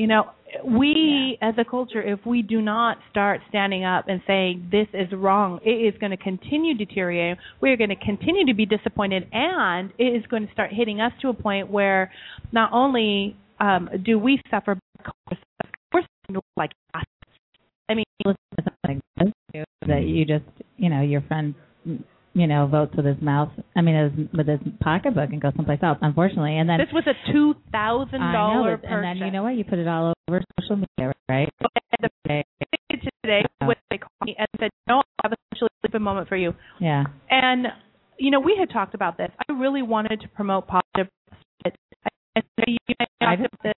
you 0.00 0.06
know, 0.06 0.30
we 0.64 1.36
as 1.42 1.52
a 1.58 1.64
culture, 1.64 2.02
if 2.02 2.20
we 2.24 2.40
do 2.40 2.62
not 2.62 2.96
start 3.10 3.42
standing 3.50 3.84
up 3.84 4.06
and 4.08 4.22
saying 4.26 4.70
this 4.72 4.86
is 4.94 5.12
wrong, 5.12 5.60
it 5.62 5.68
is 5.68 5.92
going 6.00 6.10
to 6.10 6.16
continue 6.16 6.74
deteriorating. 6.74 7.36
We 7.60 7.70
are 7.70 7.76
going 7.76 7.90
to 7.90 7.96
continue 7.96 8.46
to 8.46 8.54
be 8.54 8.64
disappointed, 8.64 9.28
and 9.30 9.92
it 9.98 10.04
is 10.04 10.24
going 10.30 10.46
to 10.46 10.52
start 10.54 10.70
hitting 10.72 11.02
us 11.02 11.12
to 11.20 11.28
a 11.28 11.34
point 11.34 11.70
where 11.70 12.10
not 12.50 12.72
only 12.72 13.36
um, 13.60 13.90
do 14.02 14.18
we 14.18 14.40
suffer, 14.50 14.78
but 15.28 15.36
we're 15.92 16.40
like 16.56 16.70
us. 16.94 17.04
I 17.90 17.94
mean, 17.96 18.04
listen 18.24 18.36
to 18.56 18.64
something 18.86 19.00
that 19.86 20.04
you 20.04 20.24
just, 20.24 20.44
you 20.78 20.88
know, 20.88 21.02
your 21.02 21.20
friend, 21.20 21.54
you 22.40 22.46
know, 22.46 22.66
votes 22.66 22.92
with 22.96 23.04
his 23.06 23.20
mouth. 23.20 23.50
I 23.76 23.82
mean, 23.82 23.94
his, 23.94 24.28
with 24.36 24.48
his 24.48 24.60
pocketbook 24.80 25.30
and 25.30 25.40
go 25.40 25.52
someplace 25.56 25.80
else. 25.82 25.98
Unfortunately, 26.00 26.56
and 26.56 26.68
then 26.68 26.78
this 26.78 26.92
was 26.92 27.04
a 27.06 27.32
two 27.32 27.54
thousand 27.70 28.20
dollar 28.32 28.78
but- 28.78 28.88
and 28.88 29.04
then 29.04 29.16
you 29.18 29.30
know 29.30 29.42
what? 29.42 29.54
You 29.56 29.64
put 29.64 29.78
it 29.78 29.86
all 29.88 30.14
over 30.28 30.42
social 30.60 30.76
media, 30.76 31.12
right? 31.28 31.48
And 32.00 32.10
the 32.28 32.42
today 33.22 33.42
they 33.90 33.98
called 33.98 34.24
me 34.24 34.34
and 34.38 34.48
said, 34.58 34.70
"No, 34.88 35.02
I 35.22 35.28
have 35.28 35.32
a 35.94 35.98
moment 35.98 36.28
for 36.28 36.36
you." 36.36 36.54
Yeah. 36.80 37.04
And 37.30 37.66
you 38.18 38.30
know, 38.30 38.40
we 38.40 38.56
had 38.58 38.70
talked 38.70 38.94
about 38.94 39.16
this. 39.16 39.30
I 39.48 39.52
really 39.52 39.82
wanted 39.82 40.20
to 40.20 40.28
promote 40.28 40.66
positive. 40.66 41.12
I, 41.64 41.70
I, 42.06 42.10
I 42.36 42.42
I 43.22 43.36
talked 43.36 43.42
about 43.42 43.58
this, 43.62 43.74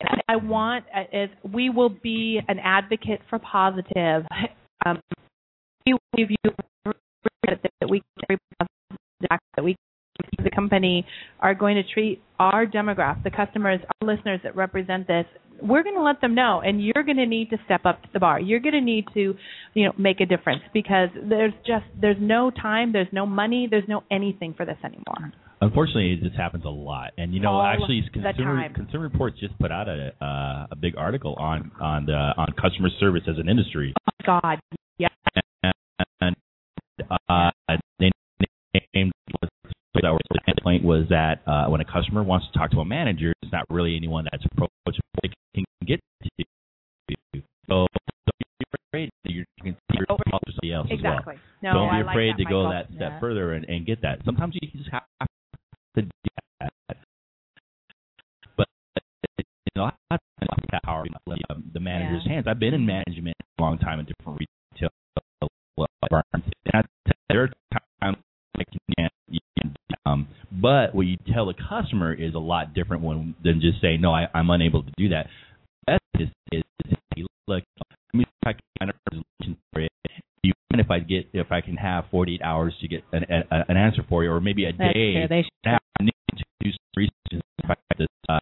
and 0.00 0.22
I 0.28 0.36
want 0.36 0.84
is 1.12 1.30
we 1.52 1.70
will 1.70 1.88
be 1.88 2.40
an 2.48 2.58
advocate 2.62 3.20
for 3.30 3.38
positive. 3.38 4.24
Um, 4.86 5.00
give 6.16 6.28
you 6.30 6.52
that 7.80 7.88
we 7.88 8.02
that 9.56 9.64
we 9.64 9.76
the 10.42 10.50
company 10.50 11.06
are 11.40 11.54
going 11.54 11.76
to 11.76 11.82
treat 11.82 12.20
our 12.38 12.66
demographic, 12.66 13.22
the 13.24 13.30
customers, 13.30 13.80
our 14.00 14.14
listeners 14.14 14.40
that 14.42 14.56
represent 14.56 15.06
this. 15.06 15.24
We're 15.60 15.82
going 15.82 15.96
to 15.96 16.02
let 16.02 16.20
them 16.20 16.34
know, 16.34 16.60
and 16.64 16.84
you're 16.84 17.02
going 17.04 17.16
to 17.16 17.26
need 17.26 17.50
to 17.50 17.56
step 17.64 17.84
up 17.84 18.02
to 18.02 18.08
the 18.12 18.20
bar. 18.20 18.40
You're 18.40 18.60
going 18.60 18.74
to 18.74 18.80
need 18.80 19.06
to, 19.14 19.34
you 19.74 19.84
know, 19.84 19.92
make 19.98 20.20
a 20.20 20.26
difference 20.26 20.62
because 20.72 21.08
there's 21.28 21.52
just 21.66 21.84
there's 22.00 22.16
no 22.20 22.50
time, 22.50 22.92
there's 22.92 23.08
no 23.12 23.26
money, 23.26 23.66
there's 23.68 23.88
no 23.88 24.04
anything 24.10 24.54
for 24.56 24.64
this 24.64 24.76
anymore. 24.84 25.32
Unfortunately, 25.60 26.12
it 26.12 26.22
just 26.22 26.36
happens 26.36 26.64
a 26.64 26.68
lot, 26.68 27.10
and 27.18 27.34
you 27.34 27.40
know, 27.40 27.50
All 27.50 27.66
actually, 27.66 28.00
consumer 28.12 28.68
consumer 28.72 29.02
reports 29.02 29.40
just 29.40 29.58
put 29.58 29.72
out 29.72 29.88
a 29.88 30.12
uh, 30.24 30.66
a 30.70 30.76
big 30.76 30.96
article 30.96 31.34
on 31.34 31.72
on 31.80 32.06
the 32.06 32.12
on 32.12 32.54
customer 32.60 32.90
service 33.00 33.22
as 33.28 33.38
an 33.38 33.48
industry, 33.48 33.92
God, 34.24 34.60
yeah, 34.98 35.08
and 35.34 35.42
uh, 37.10 37.50
they 37.98 38.10
named 38.94 39.12
that 39.32 39.42
the 40.02 40.40
complaint 40.46 40.84
was 40.84 41.06
that 41.08 41.42
uh, 41.46 41.66
when 41.68 41.80
a 41.80 41.84
customer 41.84 42.22
wants 42.22 42.46
to 42.52 42.58
talk 42.58 42.70
to 42.70 42.80
a 42.80 42.84
manager, 42.84 43.32
it's 43.42 43.52
not 43.52 43.64
really 43.70 43.96
anyone 43.96 44.26
that's 44.30 44.44
approachable 44.44 45.02
they 45.22 45.30
can 45.54 45.64
get 45.86 46.00
to. 46.22 46.44
So 47.68 47.86
don't 48.26 48.38
be 48.58 48.66
afraid 48.92 49.10
that 49.24 49.32
you're, 49.32 49.44
you 49.56 49.64
can 49.64 49.76
see 49.90 49.98
yourself 49.98 50.20
to 50.24 50.52
somebody 50.52 50.72
else 50.72 50.88
as 50.92 51.02
well. 51.02 51.24
No, 51.62 51.72
don't 51.74 51.90
be 51.90 51.96
I 51.96 52.02
like 52.02 52.14
afraid 52.14 52.32
that, 52.34 52.44
to 52.44 52.44
go 52.44 52.68
that 52.68 52.86
step 52.94 53.12
Yeah. 53.12 53.20
further 53.20 53.52
and, 53.52 53.64
and 53.64 53.86
get 53.86 54.02
that. 54.02 54.20
Sometimes 54.24 54.54
you 54.60 54.68
just 54.70 54.90
have 54.90 55.02
to 55.96 56.02
do 56.02 56.08
that. 56.60 56.72
But 58.56 58.66
you 59.38 59.44
know, 59.76 59.90
I 60.10 60.16
like 60.40 60.70
that 60.72 60.82
power 60.84 61.04
in 61.04 61.12
um, 61.50 61.70
the 61.72 61.80
manager's 61.80 62.26
hands. 62.26 62.46
I've 62.48 62.58
been 62.58 62.74
in 62.74 62.86
management 62.86 63.36
a 63.58 63.62
long 63.62 63.78
time 63.78 64.00
in 64.00 64.06
different 64.06 64.40
retail 64.40 64.90
environments, 66.02 66.48
and 66.66 66.74
I, 66.74 67.12
there 67.28 67.42
are 67.44 67.50
times 68.00 68.16
like 68.56 68.66
you 68.72 68.80
can't, 68.96 69.12
you 69.28 69.40
can't, 69.58 69.76
um, 70.08 70.28
but 70.50 70.94
what 70.94 71.06
you 71.06 71.16
tell 71.32 71.46
the 71.46 71.54
customer 71.54 72.12
is 72.12 72.34
a 72.34 72.38
lot 72.38 72.74
different 72.74 73.02
when 73.02 73.34
than 73.42 73.60
just 73.60 73.80
say, 73.80 73.96
"No, 73.96 74.12
I, 74.12 74.26
I'm 74.34 74.50
unable 74.50 74.82
to 74.82 74.90
do 74.96 75.10
that." 75.10 75.26
Best 75.86 76.00
is, 76.18 76.28
is, 76.52 76.62
is 77.16 77.26
look, 77.46 77.64
let 77.78 78.18
me 78.18 78.24
see 78.24 78.30
if 78.42 78.46
I 78.46 78.52
can 78.52 78.62
find 78.78 78.90
a 78.90 78.94
resolution 79.10 79.62
for 79.72 79.80
it. 79.80 79.92
Do 80.42 80.48
you 80.48 80.52
mind 80.72 80.80
if 80.80 80.90
I 80.90 80.98
get 81.00 81.28
if 81.32 81.52
I 81.52 81.60
can 81.60 81.76
have 81.76 82.04
48 82.10 82.40
hours 82.42 82.74
to 82.80 82.88
get 82.88 83.02
an, 83.12 83.24
a, 83.30 83.64
an 83.68 83.76
answer 83.76 84.02
for 84.08 84.24
you, 84.24 84.30
or 84.30 84.40
maybe 84.40 84.64
a 84.64 84.72
That's 84.72 84.94
day? 84.94 85.12
true. 85.12 85.28
They 85.28 85.42
should. 85.42 85.78
I 86.00 86.02
need 86.02 86.12
to 86.36 86.44
do 86.64 86.70
some 86.70 86.78
research 86.96 87.42
if 87.58 87.70
I 87.70 87.74
get 87.90 87.98
this. 87.98 88.08
Uh, 88.28 88.38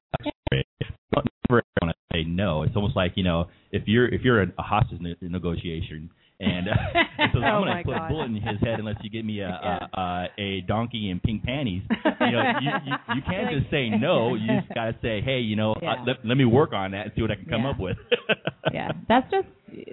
it. 0.52 0.66
Don't 1.14 1.26
never 1.50 1.62
want 1.82 1.94
to 1.94 2.16
say 2.16 2.24
no. 2.24 2.62
It's 2.62 2.76
almost 2.76 2.96
like 2.96 3.12
you 3.16 3.24
know 3.24 3.46
if 3.72 3.84
you're 3.86 4.06
if 4.08 4.22
you're 4.22 4.42
a, 4.42 4.46
a 4.58 4.62
hostage 4.62 5.00
negotiation. 5.20 6.10
And, 6.38 6.68
uh, 6.68 6.72
and 7.18 7.30
so 7.34 7.38
Oh, 7.38 7.42
I'm 7.42 7.62
going 7.64 7.76
to 7.78 7.82
put 7.84 7.96
God. 7.96 8.06
a 8.06 8.08
bullet 8.12 8.26
in 8.26 8.34
his 8.34 8.60
head 8.60 8.78
unless 8.78 8.96
you 9.02 9.08
give 9.08 9.24
me 9.24 9.40
a 9.40 9.48
Yeah. 9.48 9.78
a, 9.94 10.00
a, 10.00 10.28
a 10.38 10.60
donkey 10.62 11.10
in 11.10 11.20
pink 11.20 11.42
panties. 11.44 11.82
You 12.20 12.32
know, 12.32 12.42
you, 12.60 12.70
you, 12.86 12.92
you 13.16 13.22
can't 13.22 13.50
just 13.50 13.70
say 13.70 13.88
no. 13.90 14.34
You 14.34 14.60
just 14.60 14.74
got 14.74 14.86
to 14.86 14.96
say, 15.02 15.20
hey, 15.20 15.38
you 15.40 15.54
know, 15.54 15.74
Yeah. 15.82 15.92
uh, 15.92 16.04
let, 16.06 16.16
let 16.24 16.36
me 16.36 16.44
work 16.44 16.72
on 16.72 16.90
that 16.92 17.02
and 17.06 17.12
see 17.14 17.22
what 17.22 17.30
I 17.30 17.36
can 17.36 17.44
come 17.46 17.62
Yeah. 17.62 17.70
up 17.70 17.78
with. 17.78 17.96
Yeah, 18.72 18.90
that's 19.08 19.30
just 19.30 19.46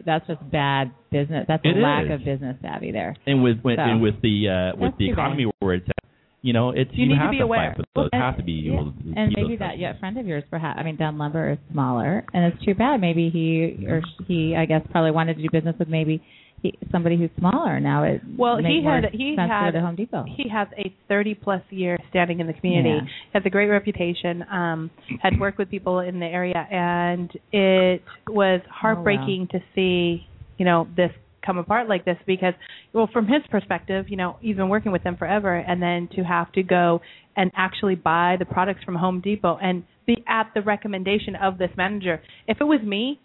that's 0.05 0.25
just 0.27 0.39
bad 0.51 0.91
business. 1.11 1.45
That's 1.47 1.63
a 1.65 1.69
lack 1.79 2.05
is. 2.05 2.11
of 2.11 2.25
business 2.25 2.57
savvy 2.61 2.91
there. 2.91 3.15
And 3.27 3.43
with 3.43 3.57
with, 3.63 3.77
So, 3.77 3.81
and 3.83 4.01
with 4.01 4.15
the 4.21 4.49
uh, 4.73 4.77
with 4.79 4.93
the 4.97 5.07
too 5.09 5.15
bad. 5.15 5.19
economy 5.21 5.45
where 5.59 5.75
it's 5.75 5.87
at, 5.87 6.02
you 6.43 6.53
know, 6.53 6.69
it's 6.69 6.91
You 6.93 7.07
need 7.07 7.15
to 7.15 7.19
have 7.21 7.31
be 7.31 7.37
to 7.37 7.43
aware. 7.45 7.73
fight 7.75 7.85
for 7.95 8.01
those. 8.03 8.09
And- 8.13 8.21
have 8.21 8.37
to 8.37 8.43
be 8.43 8.51
yeah. 8.53 8.73
able 8.73 8.91
to 8.91 9.13
And 9.15 9.33
maybe 9.35 9.55
those 9.55 9.59
that 9.59 9.79
yeah, 9.79 9.97
friend 9.99 10.17
of 10.19 10.27
yours, 10.27 10.43
perhaps. 10.51 10.77
I 10.79 10.83
mean, 10.83 10.97
Dunn 10.97 11.17
Lumber 11.17 11.51
is 11.53 11.57
smaller, 11.71 12.25
and 12.33 12.53
it's 12.53 12.63
too 12.63 12.75
bad. 12.75 13.01
Maybe 13.01 13.29
he 13.31 13.87
or 13.87 14.01
he, 14.27 14.55
I 14.55 14.65
guess, 14.65 14.81
probably 14.91 15.11
wanted 15.11 15.37
to 15.37 15.41
do 15.41 15.49
business 15.51 15.75
with 15.79 15.87
maybe 15.87 16.21
he, 16.61 16.77
somebody 16.91 17.17
who's 17.17 17.29
smaller. 17.39 17.79
Now 17.79 18.03
it 18.03 18.21
Well, 18.37 18.57
he 18.57 18.81
more 18.81 18.95
had 19.01 19.13
he 19.13 19.35
had 19.37 19.73
go 19.73 19.79
Home 19.79 19.95
Depot. 19.95 20.25
he 20.27 20.49
has 20.49 20.67
a 20.77 20.93
30 21.09 21.33
plus 21.35 21.61
year 21.69 21.97
standing 22.09 22.39
in 22.41 22.47
the 22.47 22.53
community. 22.53 22.89
Yeah. 23.05 23.09
Has 23.33 23.43
a 23.45 23.49
great 23.49 23.67
reputation. 23.69 24.43
Um, 24.51 24.91
had 25.21 25.39
worked 25.39 25.57
with 25.57 25.69
people 25.69 25.99
in 25.99 26.19
the 26.19 26.25
area, 26.25 26.67
and 26.69 27.31
it 27.53 28.03
was 28.27 28.61
heartbreaking 28.69 29.47
to 29.51 29.59
see 29.75 30.27
you 30.57 30.65
know 30.65 30.87
this 30.95 31.11
come 31.45 31.57
apart 31.57 31.87
like 31.89 32.05
this 32.05 32.17
because 32.25 32.53
well 32.93 33.09
from 33.11 33.27
his 33.27 33.41
perspective 33.49 34.05
you 34.09 34.17
know 34.17 34.37
he's 34.41 34.55
been 34.55 34.69
working 34.69 34.91
with 34.91 35.03
them 35.03 35.17
forever 35.17 35.55
and 35.55 35.81
then 35.81 36.07
to 36.15 36.23
have 36.23 36.51
to 36.51 36.63
go 36.63 37.01
and 37.35 37.51
actually 37.55 37.95
buy 37.95 38.35
the 38.37 38.45
products 38.45 38.83
from 38.83 38.95
Home 38.95 39.21
Depot 39.21 39.57
and 39.61 39.83
be 40.05 40.23
at 40.27 40.51
the 40.53 40.61
recommendation 40.61 41.35
of 41.35 41.57
this 41.57 41.71
manager. 41.77 42.21
If 42.47 42.57
it 42.61 42.65
was 42.65 42.81
me 42.81 43.19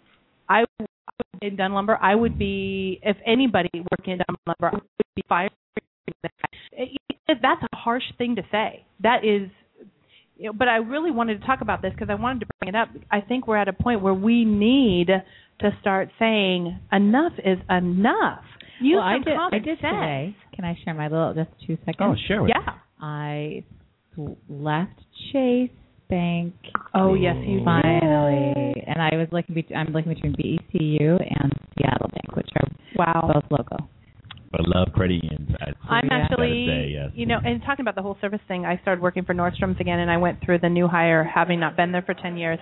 I 0.47 0.61
would 0.61 0.87
in 1.41 1.55
Dunn 1.55 1.73
Lumber. 1.73 1.97
I 2.01 2.15
would 2.15 2.37
be 2.37 2.99
if 3.03 3.17
anybody 3.25 3.69
working 3.73 4.13
in 4.13 4.17
Dunn 4.19 4.35
Lumber 4.47 4.75
I 4.75 4.75
would 4.75 4.83
be 5.15 5.23
fired. 5.27 5.51
That's 7.27 7.61
a 7.61 7.75
harsh 7.75 8.03
thing 8.17 8.35
to 8.35 8.41
say. 8.51 8.85
That 9.01 9.23
is 9.23 9.49
you 10.37 10.45
know, 10.47 10.53
but 10.53 10.69
I 10.69 10.77
really 10.77 11.11
wanted 11.11 11.41
to 11.41 11.45
talk 11.45 11.61
about 11.61 11.81
this 11.81 11.91
because 11.93 12.09
I 12.09 12.15
wanted 12.15 12.39
to 12.41 12.45
bring 12.59 12.69
it 12.69 12.75
up. 12.75 12.89
I 13.11 13.19
think 13.19 13.45
we're 13.45 13.57
at 13.57 13.67
a 13.67 13.73
point 13.73 14.01
where 14.01 14.13
we 14.13 14.45
need 14.45 15.09
to 15.59 15.71
start 15.81 16.09
saying 16.19 16.79
enough 16.91 17.33
is 17.43 17.57
enough. 17.69 18.43
You 18.81 18.95
well, 18.97 19.05
I 19.05 19.13
some 19.15 19.23
did. 19.23 19.35
common 19.35 19.53
I 19.53 19.59
did 19.59 19.77
sense. 19.79 19.93
today. 19.93 20.35
Can 20.55 20.65
I 20.65 20.77
share 20.83 20.93
my 20.93 21.07
little 21.07 21.33
just 21.33 21.49
two 21.67 21.77
seconds? 21.85 21.97
Oh, 21.99 22.15
share 22.27 22.41
with 22.43 22.51
Yeah. 22.55 22.73
I 23.01 23.63
left 24.49 24.99
Chase 25.31 25.69
Bank 26.09 26.53
Oh 26.95 27.13
yes, 27.13 27.35
you 27.45 27.61
finally, 27.63 28.73
and 28.87 28.99
I 29.01 29.15
was 29.15 29.27
looking. 29.31 29.53
Bet- 29.55 29.75
I'm 29.75 29.93
looking 29.93 30.13
between 30.13 30.33
BECU 30.33 31.11
and 31.11 31.53
Seattle 31.77 32.09
Bank, 32.09 32.35
which 32.35 32.49
are 32.55 32.67
Wow. 32.95 33.31
both 33.33 33.45
local. 33.51 33.89
I 34.51 34.57
love 34.65 34.87
credit 34.93 35.23
unions. 35.23 35.55
I, 35.61 35.71
I'm 35.87 36.07
Yeah. 36.11 36.17
actually, 36.17 36.65
say, 36.67 36.87
yes. 36.91 37.11
you 37.13 37.27
know, 37.27 37.39
and 37.43 37.61
talking 37.61 37.83
about 37.83 37.93
the 37.95 38.01
whole 38.01 38.17
service 38.19 38.41
thing, 38.47 38.65
I 38.65 38.77
started 38.81 38.99
working 39.01 39.23
for 39.23 39.35
Nordstrom's 39.35 39.79
again, 39.79 39.99
and 39.99 40.09
I 40.09 40.17
went 40.17 40.41
through 40.43 40.57
the 40.59 40.69
new 40.69 40.87
hire, 40.87 41.23
having 41.23 41.59
not 41.59 41.77
been 41.77 41.91
there 41.91 42.01
for 42.01 42.15
10 42.15 42.35
years. 42.35 42.57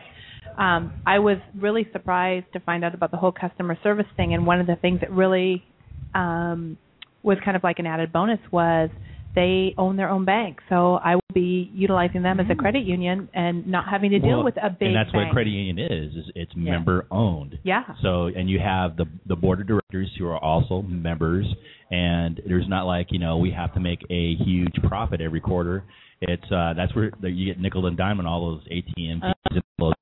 Um, 0.57 0.91
I 1.05 1.19
was 1.19 1.37
really 1.57 1.87
surprised 1.91 2.45
to 2.53 2.59
find 2.61 2.83
out 2.83 2.93
about 2.95 3.11
the 3.11 3.17
whole 3.17 3.31
customer 3.31 3.77
service 3.83 4.07
thing, 4.15 4.33
and 4.33 4.45
one 4.45 4.59
of 4.59 4.67
the 4.67 4.75
things 4.75 5.01
that 5.01 5.11
really 5.11 5.63
um, 6.15 6.77
was 7.23 7.37
kind 7.43 7.55
of 7.55 7.63
like 7.63 7.79
an 7.79 7.85
added 7.85 8.11
bonus 8.11 8.39
was 8.51 8.89
they 9.35 9.75
own 9.77 9.97
their 9.97 10.09
own 10.09 10.25
bank, 10.25 10.57
so 10.67 10.95
I 10.95 11.13
will 11.15 11.21
be 11.33 11.69
utilizing 11.75 12.23
them 12.23 12.39
as 12.39 12.47
a 12.49 12.55
credit 12.55 12.85
union 12.85 13.29
and 13.35 13.67
not 13.67 13.85
having 13.87 14.09
to 14.09 14.17
deal 14.19 14.37
Well, 14.37 14.45
with 14.45 14.57
a 14.57 14.71
big 14.71 14.87
and 14.87 14.95
that's 14.95 15.11
bank. 15.11 15.25
what 15.25 15.29
a 15.29 15.33
credit 15.33 15.51
union 15.51 15.77
is. 15.77 16.15
Is 16.15 16.31
it's 16.33 16.51
Yeah. 16.55 16.71
member 16.71 17.05
owned. 17.11 17.59
Yeah. 17.61 17.83
So 18.01 18.25
and 18.35 18.49
you 18.49 18.57
have 18.59 18.97
the 18.97 19.05
the 19.27 19.35
board 19.35 19.61
of 19.61 19.67
directors 19.67 20.09
who 20.17 20.25
are 20.25 20.43
also 20.43 20.81
members, 20.81 21.45
and 21.91 22.41
there's 22.47 22.67
not 22.67 22.87
like 22.87 23.11
you 23.11 23.19
know 23.19 23.37
we 23.37 23.51
have 23.51 23.73
to 23.75 23.79
make 23.79 24.03
a 24.09 24.35
huge 24.43 24.73
profit 24.87 25.21
every 25.21 25.41
quarter. 25.41 25.83
It's 26.19 26.51
uh 26.51 26.73
that's 26.75 26.95
where 26.95 27.11
you 27.21 27.45
get 27.45 27.59
nickel 27.61 27.85
and 27.85 27.95
dime 27.95 28.19
on 28.19 28.25
all 28.25 28.41
those 28.55 28.63
ATM 28.69 29.21
fees 29.21 29.33
and 29.51 29.61
those 29.77 29.93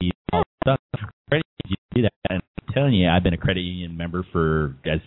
tech 0.00 0.12
fees 0.12 0.12
all 0.32 0.42
stuff. 0.64 0.78
Credit 1.28 1.44
unions, 1.64 1.68
you 1.68 1.76
do 1.94 2.02
that, 2.02 2.12
and 2.30 2.42
I'm 2.68 2.74
telling 2.74 2.94
you, 2.94 3.08
I've 3.08 3.22
been 3.22 3.34
a 3.34 3.38
credit 3.38 3.60
union 3.60 3.96
member 3.96 4.24
for 4.32 4.74
as 4.84 5.00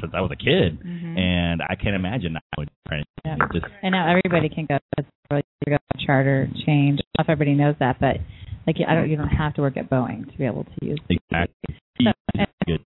since 0.00 0.12
I 0.14 0.20
was 0.20 0.30
a 0.30 0.36
kid, 0.36 0.78
Mhm. 0.80 1.18
and 1.18 1.62
I 1.62 1.74
can't 1.74 1.96
imagine 1.96 2.36
I 2.36 2.40
would 2.56 2.70
credit 2.86 3.06
Yeah. 3.24 3.36
just 3.52 3.66
And 3.82 3.92
now 3.92 4.06
everybody 4.06 4.48
can 4.48 4.66
go. 4.66 4.78
It's 4.96 5.08
to 5.30 5.70
go 5.70 5.76
charter 6.06 6.48
change. 6.66 7.00
I 7.00 7.02
don't 7.02 7.18
know 7.18 7.22
if 7.24 7.28
everybody 7.30 7.54
knows 7.56 7.74
that, 7.80 7.98
but 7.98 8.18
like 8.66 8.76
I 8.86 8.94
don't, 8.94 9.10
you 9.10 9.16
don't 9.16 9.28
have 9.28 9.54
to 9.54 9.62
work 9.62 9.76
at 9.76 9.90
Boeing 9.90 10.30
to 10.30 10.38
be 10.38 10.44
able 10.44 10.64
to 10.64 10.86
use. 10.86 10.98
exactly. 11.08 11.76
So, 12.02 12.12
and- 12.36 12.46
good. 12.66 12.84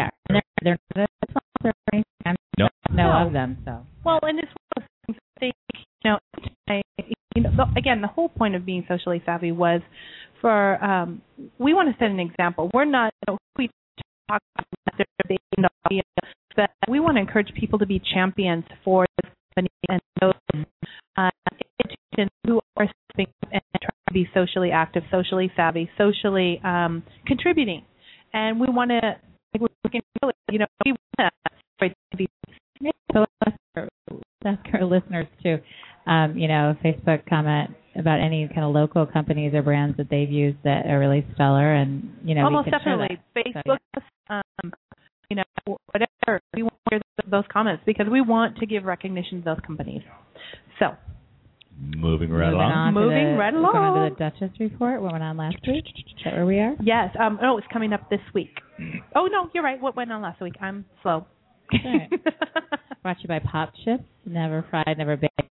Yeah, 0.00 0.10
and 0.30 0.42
they're 0.62 0.78
they're 0.94 1.06
not 1.22 1.28
a 1.28 1.30
sponsor 1.30 1.76
or. 1.92 2.02
I 2.26 2.34
No. 2.58 2.68
know 2.90 3.12
No. 3.20 3.26
of 3.26 3.32
them, 3.32 3.58
so. 3.64 3.84
Well, 4.04 4.20
and 4.22 4.38
it's 4.38 4.48
one 4.48 4.64
of 4.76 4.82
those 4.82 4.88
things. 5.06 5.18
I 5.36 5.40
think 5.40 5.54
you 6.04 6.10
know, 6.10 6.18
I, 6.68 6.82
you 7.36 7.42
know, 7.42 7.50
the, 7.50 7.66
again, 7.76 8.00
the 8.00 8.06
whole 8.08 8.28
point 8.28 8.54
of 8.54 8.64
being 8.64 8.84
socially 8.88 9.22
savvy 9.26 9.52
was 9.52 9.82
for 10.44 10.84
um, 10.84 11.22
we 11.58 11.72
want 11.72 11.88
to 11.88 11.96
set 11.98 12.10
an 12.10 12.20
example. 12.20 12.70
We're 12.74 12.84
not 12.84 13.14
you 13.26 13.32
know, 13.32 13.38
we 13.56 13.70
talk 14.28 14.42
about 14.52 14.66
we 16.86 17.00
want 17.00 17.16
to 17.16 17.20
encourage 17.20 17.48
people 17.58 17.78
to 17.78 17.86
be 17.86 17.98
champions 18.12 18.64
for 18.84 19.06
the 19.22 19.30
company 19.56 19.70
and 19.88 20.00
those 20.20 20.34
uh, 21.16 21.30
institutions 21.82 22.30
who 22.46 22.60
are 22.76 22.86
stepping 23.08 23.32
up 23.42 23.48
and 23.52 23.62
trying 23.80 24.04
to 24.08 24.12
be 24.12 24.28
socially 24.34 24.70
active, 24.70 25.02
socially 25.10 25.50
savvy, 25.56 25.88
socially 25.96 26.60
um, 26.62 27.02
contributing. 27.26 27.82
And 28.34 28.60
we 28.60 28.66
want 28.68 28.90
to, 28.90 29.00
like 29.00 29.60
we're 29.60 29.68
looking, 29.82 30.02
you 30.52 30.58
know, 30.58 30.66
we 30.84 30.92
want 31.18 31.32
to 31.80 32.16
be 32.18 32.28
So 33.14 33.24
our 34.74 34.84
listeners 34.84 35.26
too. 35.42 35.56
Um, 36.06 36.36
you 36.36 36.48
know, 36.48 36.76
Facebook 36.84 37.26
comment 37.28 37.70
about 37.96 38.20
any 38.20 38.46
kind 38.48 38.64
of 38.64 38.74
local 38.74 39.06
companies 39.06 39.54
or 39.54 39.62
brands 39.62 39.96
that 39.96 40.10
they've 40.10 40.30
used 40.30 40.58
that 40.64 40.86
are 40.86 40.98
really 40.98 41.24
stellar, 41.34 41.74
and 41.74 42.12
you 42.24 42.34
know, 42.34 42.42
we 42.42 42.44
Almost 42.46 42.68
can 42.70 42.80
share 42.84 42.96
definitely. 42.98 43.18
that. 43.34 43.44
Facebook, 43.66 43.78
um, 44.30 44.72
you 45.30 45.36
know, 45.36 45.76
whatever. 45.92 46.40
We 46.54 46.62
want 46.64 46.74
to 46.90 46.96
hear 46.96 47.00
those 47.30 47.44
comments 47.52 47.82
because 47.86 48.06
we 48.10 48.20
want 48.20 48.58
to 48.58 48.66
give 48.66 48.84
recognition 48.84 49.38
to 49.38 49.44
those 49.44 49.60
companies. 49.66 50.02
So, 50.78 50.88
Moving 51.96 52.30
right 52.30 52.46
Moving 52.52 52.60
along. 52.60 52.72
on 52.72 52.94
to 52.94 53.00
Moving 53.00 53.32
the- 53.32 53.38
right 53.38 53.52
we're 53.54 53.62
Going 53.62 53.76
along. 53.76 54.08
to 54.10 54.14
the 54.14 54.18
Dutchess 54.30 54.60
report. 54.60 55.02
What 55.02 55.10
went 55.12 55.24
on 55.24 55.36
last 55.36 55.56
week? 55.66 55.84
Is 55.86 56.04
that 56.24 56.34
where 56.34 56.46
we 56.46 56.58
are? 56.60 56.74
yes. 56.82 57.10
Um, 57.18 57.38
oh, 57.42 57.58
it's 57.58 57.66
coming 57.72 57.92
up 57.92 58.08
this 58.10 58.20
week. 58.32 58.58
Oh 59.16 59.26
no, 59.26 59.48
you're 59.54 59.64
right. 59.64 59.80
What 59.80 59.96
went 59.96 60.12
on 60.12 60.22
last 60.22 60.40
week? 60.40 60.54
I'm 60.60 60.84
slow. 61.02 61.26
Right. 61.72 62.10
Brought 63.02 63.16
to 63.16 63.22
you 63.22 63.28
by 63.28 63.38
Pop 63.40 63.72
Chips. 63.84 64.04
Never 64.26 64.64
fried, 64.70 64.96
never 64.98 65.16
baked, 65.16 65.43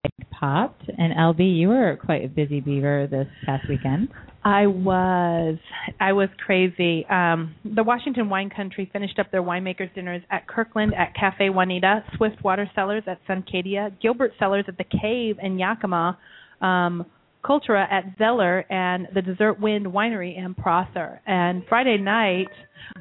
popped. 0.43 0.83
And 0.99 1.15
LB, 1.15 1.57
you 1.57 1.69
were 1.69 1.97
quite 2.05 2.25
a 2.25 2.29
busy 2.29 2.61
beaver 2.61 3.07
this 3.09 3.29
past 3.47 3.69
weekend. 3.69 4.09
I 4.45 4.67
was. 4.67 5.57
I 6.01 6.13
was 6.13 6.29
crazy. 6.45 7.07
Um, 7.07 7.55
the 7.65 7.85
Washington 7.85 8.29
Wine 8.29 8.51
Country 8.51 8.91
finished 8.93 9.21
up 9.21 9.31
their 9.31 9.43
winemakers 9.43 9.95
dinners 9.95 10.21
at 10.33 10.49
Kirkland 10.49 10.95
at 10.99 11.15
Cafe 11.15 11.49
Juanita, 11.49 12.03
Swift 12.17 12.43
Water 12.43 12.69
Cellars 12.75 13.05
at 13.07 13.21
Suncadia, 13.29 13.93
Gilbert 14.03 14.33
Cellars 14.41 14.65
at 14.67 14.77
the 14.79 14.85
Cave 14.85 15.37
in 15.41 15.61
Yakima, 15.61 16.19
um, 16.61 17.07
Cultura 17.45 17.87
at 17.89 18.05
Zillah, 18.19 18.63
and 18.69 19.07
the 19.15 19.23
Desert 19.23 19.61
Wind 19.61 19.87
Winery 19.87 20.37
in 20.37 20.55
Prosser. 20.55 21.21
And 21.25 21.63
Friday 21.69 21.99
night, 21.99 22.49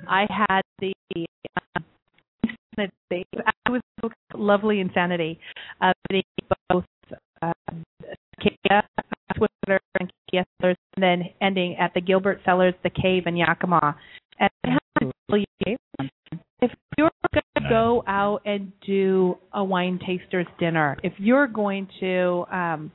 I 0.07 0.27
had 0.29 0.61
the 0.79 0.93
um, 1.75 1.85
it 2.77 3.25
was 3.71 3.81
lovely 4.35 4.79
insanity 4.79 5.39
of 5.81 5.89
uh, 5.89 6.17
Kia, 8.41 8.83
Twitter, 9.35 9.79
and 9.99 10.11
Kia 10.29 10.43
Cellars, 10.59 10.77
and 10.95 11.03
then 11.03 11.23
ending 11.41 11.75
at 11.77 11.93
the 11.93 12.01
Gilbert 12.01 12.41
Cellars, 12.45 12.73
the 12.83 12.89
Cave, 12.89 13.23
in 13.27 13.35
Yakima. 13.35 13.95
And 14.39 14.49
I 14.63 14.69
have 14.69 14.79
to 15.01 15.11
you, 15.67 15.77
if 16.61 16.71
you're 16.97 17.11
going 17.33 17.43
to 17.57 17.69
go 17.69 18.03
out 18.07 18.41
and 18.45 18.71
do 18.85 19.37
a 19.53 19.63
wine 19.63 19.99
taster's 19.99 20.47
dinner, 20.59 20.97
if 21.03 21.13
you're 21.17 21.47
going 21.47 21.87
to, 21.99 22.45
um, 22.51 22.91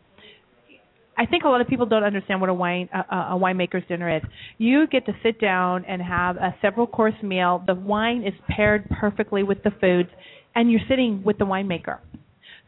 I 1.19 1.27
think 1.27 1.45
a 1.45 1.49
lot 1.49 1.61
of 1.61 1.69
people 1.69 1.87
don't 1.87 2.05
understand 2.05 2.41
what 2.41 2.51
a 2.51 2.55
wine 2.55 2.89
a, 2.93 3.15
a 3.15 3.39
winemaker's 3.39 3.87
dinner 3.89 4.15
is. 4.17 4.23
You 4.59 4.87
get 4.87 5.07
to 5.07 5.13
sit 5.23 5.41
down 5.41 5.85
and 5.87 6.03
have 6.03 6.37
a 6.37 6.55
several 6.61 6.87
course 6.87 7.15
meal. 7.23 7.63
The 7.67 7.75
wine 7.75 8.23
is 8.23 8.35
paired 8.49 8.89
perfectly 8.91 9.43
with 9.43 9.63
the 9.63 9.71
foods, 9.81 10.11
and 10.55 10.71
you're 10.71 10.81
sitting 10.89 11.23
with 11.25 11.39
the 11.39 11.47
winemaker. 11.47 11.99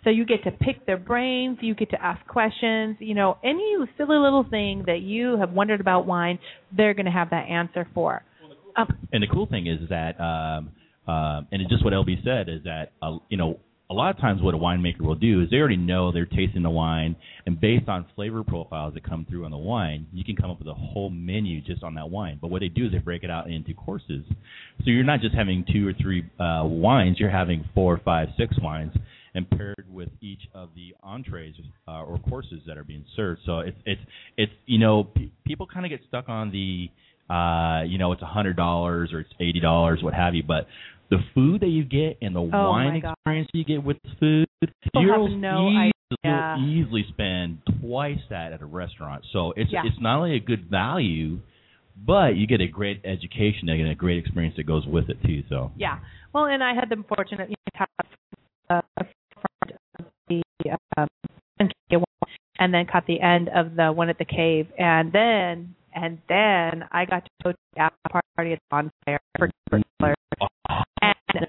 So 0.08 0.12
you 0.12 0.24
get 0.24 0.42
to 0.44 0.50
pick 0.50 0.86
their 0.86 0.96
brains, 0.96 1.58
you 1.60 1.74
get 1.74 1.90
to 1.90 2.02
ask 2.02 2.26
questions, 2.26 2.96
you 2.98 3.14
know, 3.14 3.36
any 3.44 3.76
silly 3.98 4.16
little 4.16 4.42
thing 4.42 4.84
that 4.86 5.02
you 5.02 5.36
have 5.36 5.52
wondered 5.52 5.82
about 5.82 6.06
wine, 6.06 6.38
they're 6.74 6.94
going 6.94 7.04
to 7.04 7.12
have 7.12 7.28
that 7.28 7.46
answer 7.46 7.86
for. 7.92 8.22
Um, 8.74 8.88
And 9.12 9.22
the 9.22 9.26
cool 9.26 9.44
thing 9.44 9.66
is 9.66 9.86
that, 9.90 10.18
um, 10.18 10.70
um, 11.06 11.46
and 11.52 11.60
it's 11.60 11.70
just 11.70 11.84
what 11.84 11.92
LB 11.92 12.24
said 12.24 12.48
is 12.48 12.62
that, 12.64 12.92
uh, 13.02 13.18
you 13.28 13.36
know, 13.36 13.58
a 13.90 13.94
lot 13.94 14.08
of 14.08 14.18
times 14.18 14.40
what 14.40 14.54
a 14.54 14.56
winemaker 14.56 15.02
will 15.02 15.14
do 15.14 15.42
is 15.42 15.50
they 15.50 15.58
already 15.58 15.76
know 15.76 16.10
they're 16.10 16.24
tasting 16.24 16.62
the 16.62 16.70
wine, 16.70 17.14
and 17.44 17.60
based 17.60 17.90
on 17.90 18.06
flavor 18.16 18.42
profiles 18.42 18.94
that 18.94 19.04
come 19.04 19.26
through 19.28 19.44
on 19.44 19.50
the 19.50 19.58
wine, 19.58 20.06
you 20.14 20.24
can 20.24 20.36
come 20.36 20.50
up 20.50 20.58
with 20.58 20.68
a 20.68 20.74
whole 20.74 21.10
menu 21.10 21.60
just 21.60 21.82
on 21.82 21.94
that 21.96 22.08
wine. 22.08 22.38
But 22.40 22.50
what 22.50 22.60
they 22.60 22.68
do 22.68 22.86
is 22.86 22.92
they 22.92 22.98
break 22.98 23.24
it 23.24 23.30
out 23.30 23.50
into 23.50 23.74
courses, 23.74 24.24
so 24.28 24.84
you're 24.84 25.04
not 25.04 25.20
just 25.20 25.34
having 25.34 25.66
two 25.70 25.86
or 25.86 25.92
three 25.94 26.24
uh, 26.38 26.64
wines; 26.64 27.18
you're 27.18 27.30
having 27.30 27.64
four, 27.74 27.98
five, 28.04 28.28
six 28.36 28.54
wines, 28.60 28.92
and 29.34 29.48
paired 29.50 29.86
with 29.90 30.08
each 30.20 30.42
of 30.54 30.70
the 30.74 30.94
entrees 31.02 31.54
uh, 31.86 32.02
or 32.02 32.18
courses 32.28 32.60
that 32.66 32.76
are 32.78 32.84
being 32.84 33.04
served. 33.16 33.40
So 33.46 33.60
it's 33.60 33.78
it's 33.86 34.00
it's 34.36 34.52
you 34.66 34.78
know 34.78 35.04
pe- 35.04 35.30
people 35.44 35.66
kind 35.66 35.84
of 35.86 35.90
get 35.90 36.00
stuck 36.08 36.28
on 36.28 36.50
the 36.50 36.88
uh, 37.32 37.82
you 37.84 37.98
know 37.98 38.12
it's 38.12 38.22
a 38.22 38.26
hundred 38.26 38.56
dollars 38.56 39.10
or 39.12 39.20
it's 39.20 39.30
eighty 39.40 39.60
dollars, 39.60 40.00
what 40.02 40.14
have 40.14 40.34
you, 40.34 40.42
but 40.42 40.66
the 41.10 41.18
food 41.34 41.62
that 41.62 41.68
you 41.68 41.84
get 41.84 42.18
and 42.20 42.34
the 42.36 42.40
Oh, 42.40 42.68
wine 42.70 42.96
experience 42.96 43.48
you 43.54 43.64
get 43.64 43.82
with 43.82 43.96
the 44.02 44.10
food, 44.20 44.46
People 44.92 45.02
you'll 45.02 45.28
no 45.38 45.68
easily, 45.70 45.92
idea. 46.24 46.56
easily 46.58 47.06
spend 47.08 47.58
twice 47.80 48.18
that 48.30 48.52
at 48.52 48.60
a 48.60 48.66
restaurant. 48.66 49.24
So 49.32 49.52
it's 49.56 49.70
Yeah. 49.72 49.82
it's 49.86 49.98
not 50.00 50.18
only 50.18 50.34
a 50.36 50.40
good 50.40 50.66
value, 50.70 51.40
but 51.96 52.36
you 52.36 52.46
get 52.46 52.60
a 52.60 52.66
great 52.66 53.00
education 53.04 53.68
and 53.68 53.88
a 53.88 53.94
great 53.94 54.18
experience 54.18 54.56
that 54.56 54.64
goes 54.66 54.86
with 54.86 55.08
it 55.08 55.16
too. 55.24 55.42
So 55.48 55.72
Yeah. 55.76 55.98
Well, 56.32 56.44
and 56.46 56.62
I 56.62 56.74
had 56.74 56.88
the 56.90 57.02
fortunate 57.08 57.48
you 57.50 57.56
know, 57.56 57.72
to 57.72 57.78
have 57.78 58.06
uh, 58.70 58.80
a 59.00 59.04
the 59.04 59.06
um, 60.96 61.08
and 62.58 62.74
then 62.74 62.86
caught 62.90 63.06
the 63.06 63.20
end 63.20 63.48
of 63.54 63.76
the 63.76 63.92
one 63.92 64.08
at 64.08 64.18
the 64.18 64.24
cave, 64.24 64.66
and 64.78 65.12
then 65.12 65.74
and 65.94 66.18
then 66.28 66.84
I 66.92 67.04
got 67.04 67.24
to 67.24 67.30
go 67.42 67.52
to 67.52 67.58
the 67.74 67.80
after 67.80 67.96
party 68.36 68.52
at 68.52 68.58
the 68.58 68.68
bonfire 68.70 69.20
for 69.38 69.48
Gilbert 69.70 70.16
and 71.02 71.46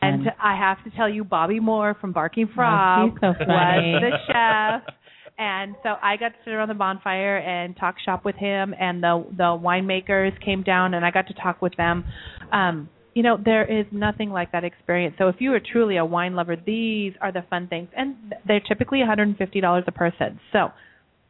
and 0.00 0.28
I 0.42 0.56
have 0.56 0.82
to 0.84 0.96
tell 0.96 1.08
you, 1.08 1.24
Bobby 1.24 1.60
Moore 1.60 1.96
from 2.00 2.12
Barking 2.12 2.48
Frog 2.54 3.10
Oh, 3.14 3.18
so 3.20 3.44
was 3.46 4.00
the 4.00 4.10
chef. 4.26 4.94
And 5.38 5.76
so 5.82 5.90
I 6.02 6.16
got 6.16 6.30
to 6.30 6.34
sit 6.44 6.52
around 6.52 6.68
the 6.68 6.74
bonfire 6.74 7.38
and 7.38 7.76
talk 7.76 7.96
shop 8.04 8.24
with 8.24 8.34
him, 8.36 8.74
and 8.78 9.02
the 9.02 9.24
the 9.36 9.44
winemakers 9.44 10.32
came 10.44 10.62
down, 10.62 10.94
and 10.94 11.04
I 11.04 11.10
got 11.12 11.28
to 11.28 11.34
talk 11.34 11.62
with 11.62 11.76
them. 11.76 12.04
Um, 12.52 12.88
you 13.18 13.24
know, 13.24 13.36
there 13.36 13.64
is 13.64 13.84
nothing 13.90 14.30
like 14.30 14.52
that 14.52 14.62
experience. 14.62 15.16
So 15.18 15.26
if 15.26 15.40
you 15.40 15.52
are 15.52 15.58
truly 15.58 15.96
a 15.96 16.04
wine 16.04 16.36
lover, 16.36 16.54
these 16.54 17.14
are 17.20 17.32
the 17.32 17.42
fun 17.50 17.66
things, 17.66 17.88
and 17.96 18.14
they're 18.46 18.60
typically 18.60 19.00
$150 19.00 19.88
a 19.88 19.90
person. 19.90 20.38
So 20.52 20.68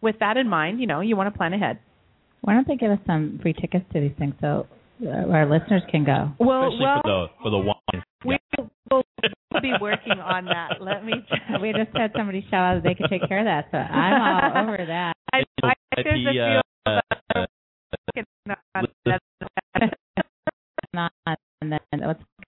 with 0.03 0.17
that 0.21 0.37
in 0.37 0.51
mind, 0.51 0.83
you 0.83 0.87
know, 0.87 1.01
you 1.01 1.17
want 1.17 1.33
to 1.33 1.39
plan 1.39 1.55
ahead. 1.55 1.79
Why 2.43 2.53
don't 2.53 2.69
they 2.69 2.77
give 2.77 2.91
us 2.91 2.99
some 3.07 3.39
free 3.41 3.55
tickets 3.55 3.87
to 3.95 4.01
these 4.01 4.13
things 4.19 4.35
so 4.39 4.67
uh, 5.03 5.33
our 5.33 5.49
listeners 5.49 5.81
can 5.91 6.05
go? 6.05 6.31
Well, 6.39 6.69
especially 6.69 6.85
well, 6.85 7.01
for 7.03 7.09
the 7.09 7.27
for 7.43 7.51
the 7.51 7.57
wine. 7.57 8.05
we 8.23 8.37
will 8.91 9.03
we'll 9.51 9.63
be 9.63 9.73
working 9.81 10.21
on 10.21 10.45
that. 10.45 10.83
Let 10.83 11.07
me. 11.07 11.15
we 11.63 11.73
just 11.73 11.97
had 11.97 12.13
somebody 12.15 12.45
shout 12.51 12.77
out 12.77 12.83
that 12.83 12.89
they 12.89 12.95
could 12.95 13.09
take 13.09 13.27
care 13.31 13.39
of 13.39 13.47
that, 13.47 13.69
so 13.73 13.79
I'm 13.79 14.21
all 14.21 14.69
over 14.69 14.77
that. 14.77 15.15
I, 15.33 15.39
I 15.65 15.73
think 15.95 16.05
there's 16.05 16.27
a 16.27 16.33
few. 16.33 16.61
uh, 16.85 17.01
uh, 17.35 17.47
Not, 20.95 21.13
and 21.61 21.73
then 21.73 21.81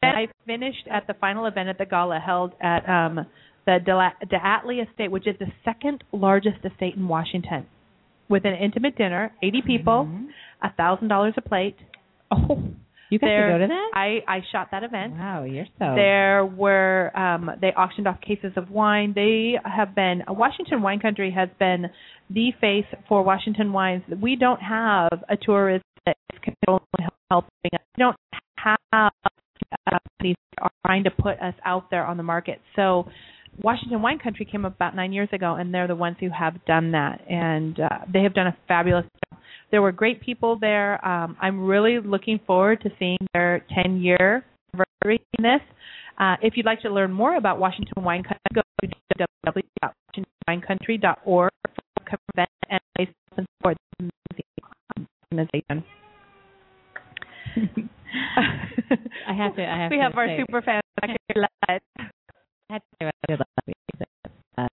I 0.03 0.29
finished 0.47 0.87
at 0.91 1.07
the 1.07 1.15
final 1.15 1.47
event 1.47 1.69
at 1.69 1.79
the 1.79 1.87
gala 1.87 2.19
held 2.19 2.53
at 2.61 2.89
um, 2.89 3.27
the 3.67 3.79
DeAtley 3.87 4.89
Estate, 4.89 5.11
which 5.11 5.27
is 5.27 5.37
the 5.39 5.47
second 5.65 6.05
largest 6.13 6.59
estate 6.65 6.95
in 6.97 7.09
Washington, 7.09 7.67
with 8.29 8.45
an 8.45 8.55
intimate 8.55 8.97
dinner, 8.97 9.33
80 9.43 9.63
people, 9.67 10.07
Mhm. 10.09 10.29
a 10.63 10.73
thousand 10.73 11.09
dollars 11.09 11.35
a 11.37 11.41
plate. 11.43 11.77
Oh, 12.33 12.63
you 13.11 13.19
got 13.19 13.27
There- 13.27 13.47
to 13.49 13.53
go 13.55 13.59
to 13.59 13.67
that? 13.67 13.91
I 13.95 14.23
I 14.29 14.41
shot 14.53 14.71
that 14.71 14.85
event. 14.85 15.15
wow, 15.15 15.43
you're 15.43 15.67
so. 15.81 15.95
There 15.97 16.47
were 16.47 17.11
um, 17.19 17.51
they 17.61 17.73
auctioned 17.73 18.07
off 18.07 18.21
cases 18.21 18.53
of 18.57 18.71
wine. 18.71 19.13
They 19.15 19.59
have 19.65 19.95
been 19.97 20.23
Washington 20.29 20.81
Wine 20.83 21.01
Country 21.01 21.33
has 21.33 21.49
been 21.59 21.91
the 22.31 22.53
face 22.61 22.87
for 23.09 23.25
Washington 23.25 23.73
wines. 23.73 24.05
We 24.21 24.37
don't 24.37 24.61
have 24.63 25.25
a 25.29 25.37
tourist 25.37 25.85
that 26.07 26.17
is 26.33 26.39
controlling 26.39 26.85
helping 27.31 27.71
us. 27.75 27.81
We 27.97 28.03
don't 28.05 28.17
have 28.65 29.13
companies 29.89 30.37
are 30.61 30.71
trying 30.87 31.05
to 31.05 31.11
put 31.11 31.39
us 31.41 31.55
out 31.65 31.91
there 31.91 32.05
on 32.05 32.17
the 32.17 32.23
market. 32.23 32.61
So 32.77 33.09
Washington 33.63 34.03
Wine 34.03 34.19
Country 34.19 34.47
came 34.51 34.65
up 34.65 34.75
about 34.75 34.95
nine 34.95 35.13
years 35.13 35.29
ago, 35.33 35.55
and 35.55 35.75
they're 35.75 35.89
the 35.89 35.95
ones 35.95 36.17
who 36.21 36.31
have 36.31 36.65
done 36.67 36.93
that, 36.93 37.21
and 37.29 37.79
uh, 37.79 37.89
they 38.13 38.23
have 38.23 38.35
done 38.35 38.47
a 38.47 38.57
fabulous 38.69 39.05
job. 39.05 39.41
There 39.71 39.83
were 39.83 39.93
great 39.93 40.21
people 40.21 40.59
there. 40.59 41.05
Um, 41.07 41.37
I'm 41.41 41.67
really 41.67 41.99
looking 42.05 42.41
forward 42.47 42.81
to 42.83 42.91
seeing 42.99 43.19
their 43.35 43.65
10 43.83 44.01
year 44.01 44.45
anniversary 44.75 45.21
in 45.39 45.43
this. 45.43 45.61
Uh, 46.19 46.37
if 46.43 46.55
you'd 46.57 46.67
like 46.67 46.83
to 46.83 46.91
learn 46.91 47.13
more 47.13 47.37
about 47.37 47.59
Washington 47.59 48.03
Wine 48.03 48.23
Country, 48.23 48.41
go 48.55 48.61
to 48.83 48.89
www.washingtonwinecountry.org 49.47 51.51
for 51.65 52.19
event 52.35 52.51
and 52.69 52.81
and 52.99 53.09
support 53.35 53.77
the 53.99 54.11
organization. 55.33 55.85
I 59.29 59.33
have 59.35 59.57
to. 59.57 59.63
I 59.65 59.83
have 59.83 59.91
we 59.91 59.97
to 59.99 60.03
have 60.03 60.13
our 60.17 60.27
say, 60.27 60.39
super 60.41 60.63
fan 60.63 60.81
back 61.01 61.11
here. 61.11 61.43
Let- 61.43 61.83
I 61.99 62.75
have 62.75 62.83
to 62.83 62.89
say 63.01 63.05
what 63.07 63.15
I 63.29 63.33
did 63.33 63.39
last 63.41 63.67
week. 63.67 63.77
Uh, 64.59 64.69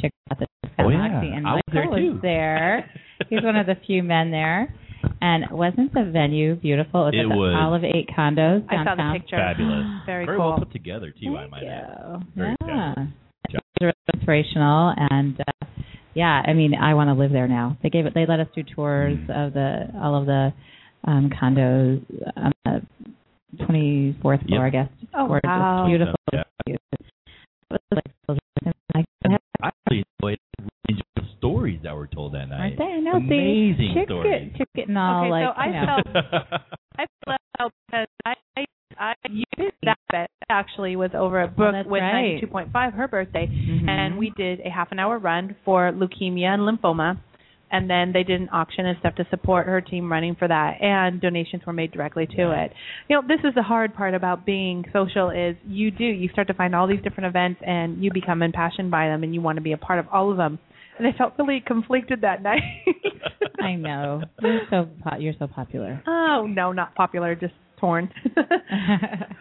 check 0.00 0.12
out 0.30 0.38
the 0.38 0.46
Oh, 0.78 0.88
yeah. 0.88 1.08
Moxie, 1.08 1.32
and 1.32 1.46
I 1.46 1.52
was 1.54 1.62
there, 1.72 1.84
Michael 1.90 2.12
too. 2.14 2.18
there. 2.22 2.90
He's 3.30 3.42
one 3.42 3.56
of 3.56 3.66
the 3.66 3.76
few 3.86 4.02
men 4.02 4.30
there. 4.30 4.72
And 5.22 5.44
wasn't 5.50 5.94
the 5.94 6.04
venue 6.12 6.56
beautiful? 6.56 7.06
It 7.08 7.14
was 7.14 7.14
It 7.14 7.18
at 7.24 7.28
the 7.30 7.36
was. 7.36 7.54
Olive 7.58 7.84
Eight 7.84 8.08
condos 8.16 8.68
downtown. 8.68 8.70
I 8.70 8.76
saw 8.76 8.84
downtown. 8.84 9.12
the 9.14 9.20
picture. 9.20 9.36
Fabulous. 9.36 9.86
Very, 10.06 10.26
Very 10.26 10.38
cool. 10.38 10.48
well 10.50 10.58
put 10.58 10.72
together 10.72 11.10
too. 11.18 11.36
I 11.36 11.40
Thank 11.42 11.50
might 11.52 11.62
you. 11.62 11.68
add. 11.68 12.22
Very 12.34 12.56
yeah. 12.66 12.94
fabulous. 12.94 13.10
It 13.48 13.54
was 13.54 13.62
really 13.80 13.92
inspirational 14.14 14.94
and 15.10 15.40
uh, 15.40 15.66
yeah, 16.14 16.42
I 16.46 16.52
mean, 16.54 16.74
I 16.74 16.94
want 16.94 17.08
to 17.08 17.14
live 17.14 17.30
there 17.30 17.46
now. 17.48 17.76
They 17.82 17.90
gave 17.90 18.06
it. 18.06 18.14
They 18.14 18.26
let 18.26 18.40
us 18.40 18.48
do 18.54 18.62
tours 18.62 19.16
Mm. 19.18 19.46
of 19.46 19.52
the 19.54 19.86
all 20.02 20.14
of 20.18 20.26
the 20.26 20.52
um 21.04 21.30
condos 21.30 22.02
on 22.36 22.52
the 22.64 22.82
24th 23.68 24.20
floor, 24.22 24.40
Yep. 24.46 24.60
I 24.60 24.70
guess. 24.70 24.88
Oh, 25.14 25.26
Gorgeous, 25.28 25.48
wow. 25.48 25.86
beautiful. 25.86 26.14
Yeah. 26.32 26.42
It 26.66 26.80
was 27.70 27.80
like, 27.94 28.38
I 28.94 29.04
I 29.62 29.70
really 29.90 30.04
enjoyed, 30.20 30.38
enjoyed 30.88 31.04
the 31.16 31.22
stories 31.38 31.80
that 31.82 31.94
were 31.94 32.06
told 32.06 32.34
that 32.34 32.48
night. 32.48 32.60
Aren't 32.60 32.78
they? 32.78 32.84
I 32.84 33.00
know. 33.00 33.16
Amazing 33.16 33.76
see, 33.78 33.94
chicks 33.94 34.06
stories. 34.08 34.48
Get, 34.52 34.58
chicks 34.58 34.70
getting 34.74 34.96
all 34.96 35.24
Okay, 35.24 35.44
so 35.44 35.60
I 35.60 35.66
you 35.66 35.72
know. 35.72 35.98
felt- 36.12 36.62
I 36.98 37.06
felt 37.58 37.72
because 37.88 38.06
I 38.24 38.34
I, 38.56 38.64
I 38.98 39.14
used 39.28 39.74
that 39.82 39.98
bet 40.10 40.30
actually 40.48 40.96
was 40.96 41.10
over 41.14 41.40
at 41.40 41.56
Brooke 41.56 41.74
Oh, 41.86 41.90
with 41.90 42.00
right. 42.02 42.40
92.5 42.42 42.92
her 42.94 43.08
birthday, 43.08 43.46
Mhm. 43.48 43.88
and 43.88 44.16
we 44.18 44.30
did 44.36 44.60
a 44.60 44.70
half 44.70 44.92
an 44.92 44.98
hour 44.98 45.18
run 45.18 45.56
for 45.64 45.92
leukemia 45.92 46.46
and 46.54 46.62
lymphoma. 46.62 47.18
And 47.76 47.90
then 47.90 48.12
they 48.12 48.22
did 48.22 48.40
an 48.40 48.48
auction 48.52 48.86
and 48.86 48.98
stuff 49.00 49.16
to 49.16 49.26
support 49.28 49.66
her 49.66 49.82
team 49.82 50.10
running 50.10 50.34
for 50.34 50.48
that, 50.48 50.80
and 50.80 51.20
donations 51.20 51.62
were 51.66 51.74
made 51.74 51.92
directly 51.92 52.26
to 52.26 52.64
it. 52.64 52.72
You 53.06 53.16
know, 53.16 53.22
this 53.26 53.40
is 53.44 53.54
the 53.54 53.62
hard 53.62 53.94
part 53.94 54.14
about 54.14 54.46
being 54.46 54.84
social 54.94 55.28
is 55.28 55.56
you 55.66 55.90
do 55.90 56.04
you 56.04 56.30
start 56.30 56.46
to 56.48 56.54
find 56.54 56.74
all 56.74 56.86
these 56.86 57.02
different 57.02 57.26
events 57.26 57.60
and 57.66 58.02
you 58.02 58.10
become 58.10 58.40
impassioned 58.40 58.90
by 58.90 59.08
them 59.08 59.22
and 59.22 59.34
you 59.34 59.42
want 59.42 59.56
to 59.56 59.62
be 59.62 59.72
a 59.72 59.76
part 59.76 59.98
of 59.98 60.06
all 60.10 60.30
of 60.30 60.38
them. 60.38 60.58
And 60.98 61.06
I 61.06 61.12
felt 61.18 61.34
really 61.38 61.62
conflicted 61.64 62.22
that 62.22 62.42
night. 62.50 62.62
I 63.60 63.74
know. 63.74 64.22
You're 64.40 64.60
so 64.70 64.88
po- 65.04 65.18
you're 65.18 65.34
so 65.38 65.46
popular. 65.46 66.02
Oh 66.06 66.46
no, 66.48 66.72
not 66.72 66.94
popular, 66.94 67.34
just 67.34 67.52
torn. 67.78 68.10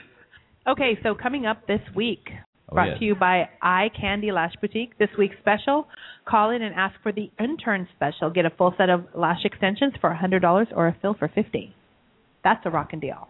okay, 0.68 1.00
so 1.04 1.16
coming 1.16 1.46
up 1.46 1.68
this 1.68 1.82
week, 1.96 2.28
Oh, 2.70 2.76
brought 2.76 2.90
yes. 2.90 3.00
to 3.00 3.06
you 3.06 3.16
by 3.16 3.50
Eye 3.62 3.90
Candy 4.00 4.32
Lash 4.32 4.54
Boutique. 4.60 4.98
This 4.98 5.10
week's 5.18 5.38
special: 5.40 5.88
call 6.26 6.50
in 6.50 6.62
and 6.62 6.74
ask 6.76 6.96
for 7.04 7.12
the 7.12 7.30
intern 7.40 7.88
special. 7.96 8.30
Get 8.30 8.46
a 8.46 8.50
full 8.50 8.74
set 8.78 8.90
of 8.90 9.06
lash 9.14 9.46
extensions 9.46 9.94
for 10.02 10.10
a 10.10 10.18
hundred 10.18 10.42
dollars 10.42 10.68
or 10.76 10.88
a 10.88 10.98
fill 11.02 11.14
for 11.14 11.28
fifty. 11.28 11.76
That's 12.44 12.66
a 12.66 12.70
rockin' 12.70 13.00
deal. 13.00 13.28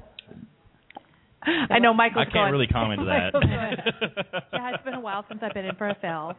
I 1.69 1.79
know 1.79 1.93
Michael. 1.93 2.21
I 2.21 2.25
can't 2.25 2.33
going. 2.33 2.51
really 2.51 2.67
comment 2.67 2.99
to 3.01 3.05
that. 3.05 3.31
yeah, 4.53 4.71
it's 4.73 4.83
been 4.83 4.93
a 4.95 4.99
while 4.99 5.25
since 5.27 5.39
I've 5.43 5.53
been 5.53 5.65
in 5.65 5.75
for 5.75 5.87
a 5.89 5.95
fill. 6.01 6.33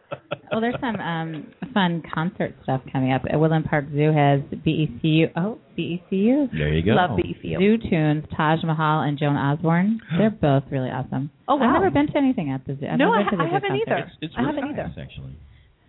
well, 0.51 0.61
there's 0.61 0.75
some 0.81 0.97
um 0.97 1.53
fun 1.75 2.03
concert 2.13 2.55
stuff 2.63 2.81
coming 2.93 3.13
up. 3.13 3.23
Uh, 3.33 3.39
Woodland 3.39 3.65
Park 3.67 3.87
Zoo 3.93 4.13
has 4.13 4.41
BECU. 4.65 5.31
Oh, 5.37 5.59
BECU. 5.79 6.51
There 6.53 6.73
you 6.73 6.83
go. 6.85 6.93
Love 6.93 7.11
BECU. 7.19 7.59
Zoo 7.59 7.79
Tunes, 7.91 8.25
Taj 8.37 8.63
Mahal, 8.65 9.03
and 9.03 9.19
Joan 9.19 9.37
Osborne. 9.37 10.01
They're 10.19 10.31
both 10.31 10.65
really 10.71 10.91
awesome. 10.91 11.31
Oh, 11.49 11.57
wow. 11.57 11.67
I've 11.67 11.73
never 11.83 11.91
been 11.91 12.07
to 12.09 12.19
anything 12.19 12.51
at 12.51 12.67
the 12.67 12.77
zoo. 12.81 12.87
I've 12.91 12.99
No, 12.99 13.13
I 13.13 13.23
been 13.31 13.41
I 13.41 13.45
haven't 13.49 13.71
concert. 13.71 13.83
either. 13.93 13.99
It's, 13.99 14.17
it's 14.23 14.35
I 14.37 14.43
haven't 14.43 14.73
nice, 14.73 14.73
either. 14.91 15.01
actually. 15.01 15.37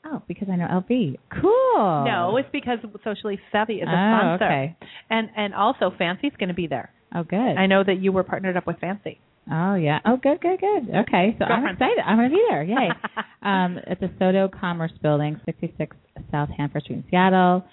Oh, 0.07 0.22
because 0.28 0.48
I 0.50 0.57
know 0.57 0.66
LB. 0.66 1.16
Cool. 1.40 2.05
No, 2.05 2.36
it's 2.36 2.48
because 2.52 2.78
Socially 3.02 3.38
Savvy 3.50 3.74
is 3.74 3.88
a 3.88 3.90
oh, 3.90 4.36
sponsor, 4.36 4.44
okay. 4.44 4.76
and 5.11 5.28
and 5.36 5.55
also 5.55 5.92
Fancy's 5.96 6.32
going 6.38 6.48
to 6.48 6.55
be 6.55 6.66
there. 6.66 6.92
Oh, 7.14 7.22
good. 7.22 7.36
I 7.36 7.66
know 7.66 7.82
that 7.84 8.00
you 8.00 8.12
were 8.12 8.24
partnered 8.24 8.57
up 8.57 8.66
with 8.66 8.78
Fancy. 8.80 9.20
Oh 9.50 9.74
yeah. 9.74 9.98
Oh, 10.07 10.16
good, 10.16 10.40
good, 10.40 10.59
good. 10.59 10.94
Okay, 11.07 11.36
so 11.38 11.44
I'm 11.44 11.66
excited. 11.66 11.98
I'm 12.05 12.16
gonna 12.16 12.30
be 12.30 12.42
there. 12.48 12.62
Yay. 12.62 12.88
um, 13.42 13.78
at 13.86 14.00
the 14.00 14.11
Soto 14.18 14.48
Commerce 14.48 14.92
Building, 15.02 15.38
66 15.44 15.96
South 16.30 16.48
Hanford 16.57 16.82
Street 16.82 16.96
in 16.96 17.05
Seattle. 17.11 17.64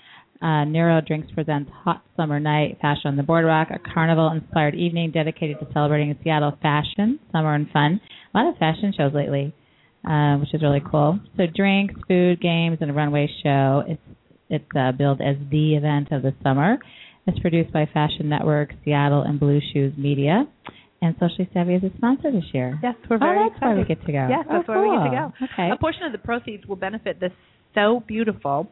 Uh, 0.41 0.65
Neuro 0.65 1.01
Drinks 1.01 1.31
presents 1.33 1.71
Hot 1.83 2.03
Summer 2.17 2.39
Night 2.39 2.79
Fashion 2.81 3.09
on 3.09 3.15
the 3.15 3.23
Boardwalk, 3.23 3.67
a 3.69 3.77
carnival-inspired 3.77 4.73
evening 4.73 5.11
dedicated 5.11 5.59
to 5.59 5.67
celebrating 5.71 6.17
Seattle 6.23 6.57
fashion, 6.61 7.19
summer, 7.31 7.53
and 7.53 7.69
fun. 7.69 8.01
A 8.33 8.37
lot 8.37 8.49
of 8.51 8.57
fashion 8.57 8.91
shows 8.97 9.13
lately, 9.13 9.53
uh, 10.07 10.37
which 10.37 10.53
is 10.53 10.61
really 10.61 10.81
cool. 10.89 11.19
So 11.37 11.43
drinks, 11.53 11.93
food, 12.07 12.39
games, 12.41 12.77
and 12.81 12.89
a 12.89 12.93
runway 12.93 13.29
show. 13.43 13.83
It's 13.87 14.01
it's 14.49 14.65
uh, 14.77 14.91
billed 14.91 15.21
as 15.21 15.37
the 15.49 15.75
event 15.75 16.11
of 16.11 16.23
the 16.23 16.33
summer. 16.43 16.77
It's 17.25 17.39
produced 17.39 17.71
by 17.71 17.85
Fashion 17.93 18.27
Network, 18.27 18.73
Seattle, 18.83 19.21
and 19.21 19.39
Blue 19.39 19.61
Shoes 19.73 19.93
Media. 19.97 20.45
And 21.01 21.15
Socially 21.19 21.49
Savvy 21.53 21.75
is 21.75 21.83
a 21.83 21.91
sponsor 21.97 22.31
this 22.31 22.43
year. 22.53 22.77
Yes, 22.83 22.95
we're 23.09 23.17
very 23.17 23.39
oh, 23.39 23.45
that's 23.45 23.55
excited. 23.55 23.71
where 23.71 23.79
we 23.79 23.85
get 23.87 24.05
to 24.05 24.11
go. 24.11 24.27
Yes, 24.29 24.45
that's 24.49 24.65
oh, 24.67 24.73
where 24.73 24.83
we 24.83 24.89
get 24.97 25.05
to 25.05 25.09
go. 25.09 25.31
Okay. 25.53 25.69
A 25.71 25.77
portion 25.77 26.03
of 26.03 26.11
the 26.11 26.17
proceeds 26.17 26.67
will 26.67 26.75
benefit 26.75 27.17
the 27.19 27.29
Sew 27.73 28.03
Beautiful, 28.05 28.69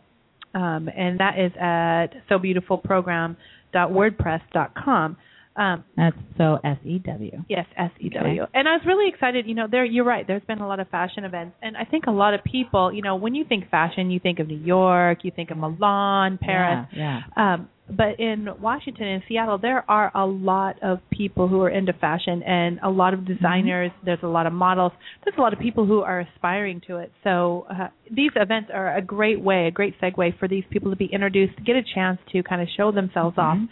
um, 0.53 0.89
and 0.95 1.19
that 1.19 1.39
is 1.39 1.51
at 1.59 2.09
sobeautifulprogram.wordpress.com. 2.29 5.17
Um, 5.59 5.83
That's 5.97 6.15
so 6.37 6.57
S 6.63 6.77
E 6.85 6.99
W. 6.99 7.43
Yes, 7.49 7.65
S 7.77 7.91
E 7.99 8.09
W. 8.09 8.45
And 8.53 8.67
I 8.67 8.71
was 8.77 8.81
really 8.85 9.09
excited. 9.13 9.45
You 9.45 9.55
know, 9.55 9.67
there 9.69 9.83
you're 9.83 10.05
right. 10.05 10.25
There's 10.25 10.43
been 10.47 10.59
a 10.59 10.67
lot 10.67 10.79
of 10.79 10.87
fashion 10.89 11.25
events, 11.25 11.55
and 11.61 11.75
I 11.75 11.83
think 11.83 12.05
a 12.07 12.11
lot 12.11 12.33
of 12.33 12.41
people, 12.43 12.93
you 12.93 13.01
know, 13.01 13.15
when 13.17 13.35
you 13.35 13.43
think 13.43 13.69
fashion, 13.69 14.09
you 14.09 14.19
think 14.19 14.39
of 14.39 14.47
New 14.47 14.57
York, 14.57 15.19
you 15.23 15.31
think 15.35 15.51
of 15.51 15.57
Milan, 15.57 16.39
Paris. 16.41 16.87
Yeah. 16.93 17.19
yeah. 17.35 17.53
Um, 17.53 17.69
but 17.91 18.19
in 18.19 18.47
Washington 18.61 19.07
and 19.07 19.23
Seattle, 19.27 19.57
there 19.57 19.83
are 19.89 20.11
a 20.15 20.25
lot 20.25 20.75
of 20.83 20.99
people 21.11 21.47
who 21.47 21.61
are 21.63 21.69
into 21.71 21.91
fashion, 21.91 22.43
and 22.43 22.79
a 22.83 22.89
lot 22.89 23.13
of 23.15 23.25
designers. 23.25 23.91
There's 24.05 24.19
a 24.23 24.27
lot 24.27 24.45
of 24.45 24.53
models. 24.53 24.91
There's 25.25 25.35
a 25.37 25.41
lot 25.41 25.53
of 25.53 25.59
people 25.59 25.87
who 25.87 26.01
are 26.01 26.19
aspiring 26.21 26.81
to 26.87 26.97
it. 26.97 27.11
So 27.23 27.65
uh, 27.69 27.87
these 28.09 28.31
events 28.35 28.69
are 28.73 28.95
a 28.95 29.01
great 29.01 29.41
way, 29.41 29.65
a 29.67 29.71
great 29.71 29.99
segue 29.99 30.37
for 30.37 30.47
these 30.47 30.63
people 30.69 30.91
to 30.91 30.95
be 30.97 31.07
introduced, 31.11 31.57
to 31.57 31.63
get 31.63 31.75
a 31.75 31.83
chance 31.95 32.19
to 32.31 32.43
kind 32.43 32.61
of 32.61 32.67
show 32.77 32.91
themselves 32.91 33.37
off 33.39 33.57
Mhm. 33.57 33.67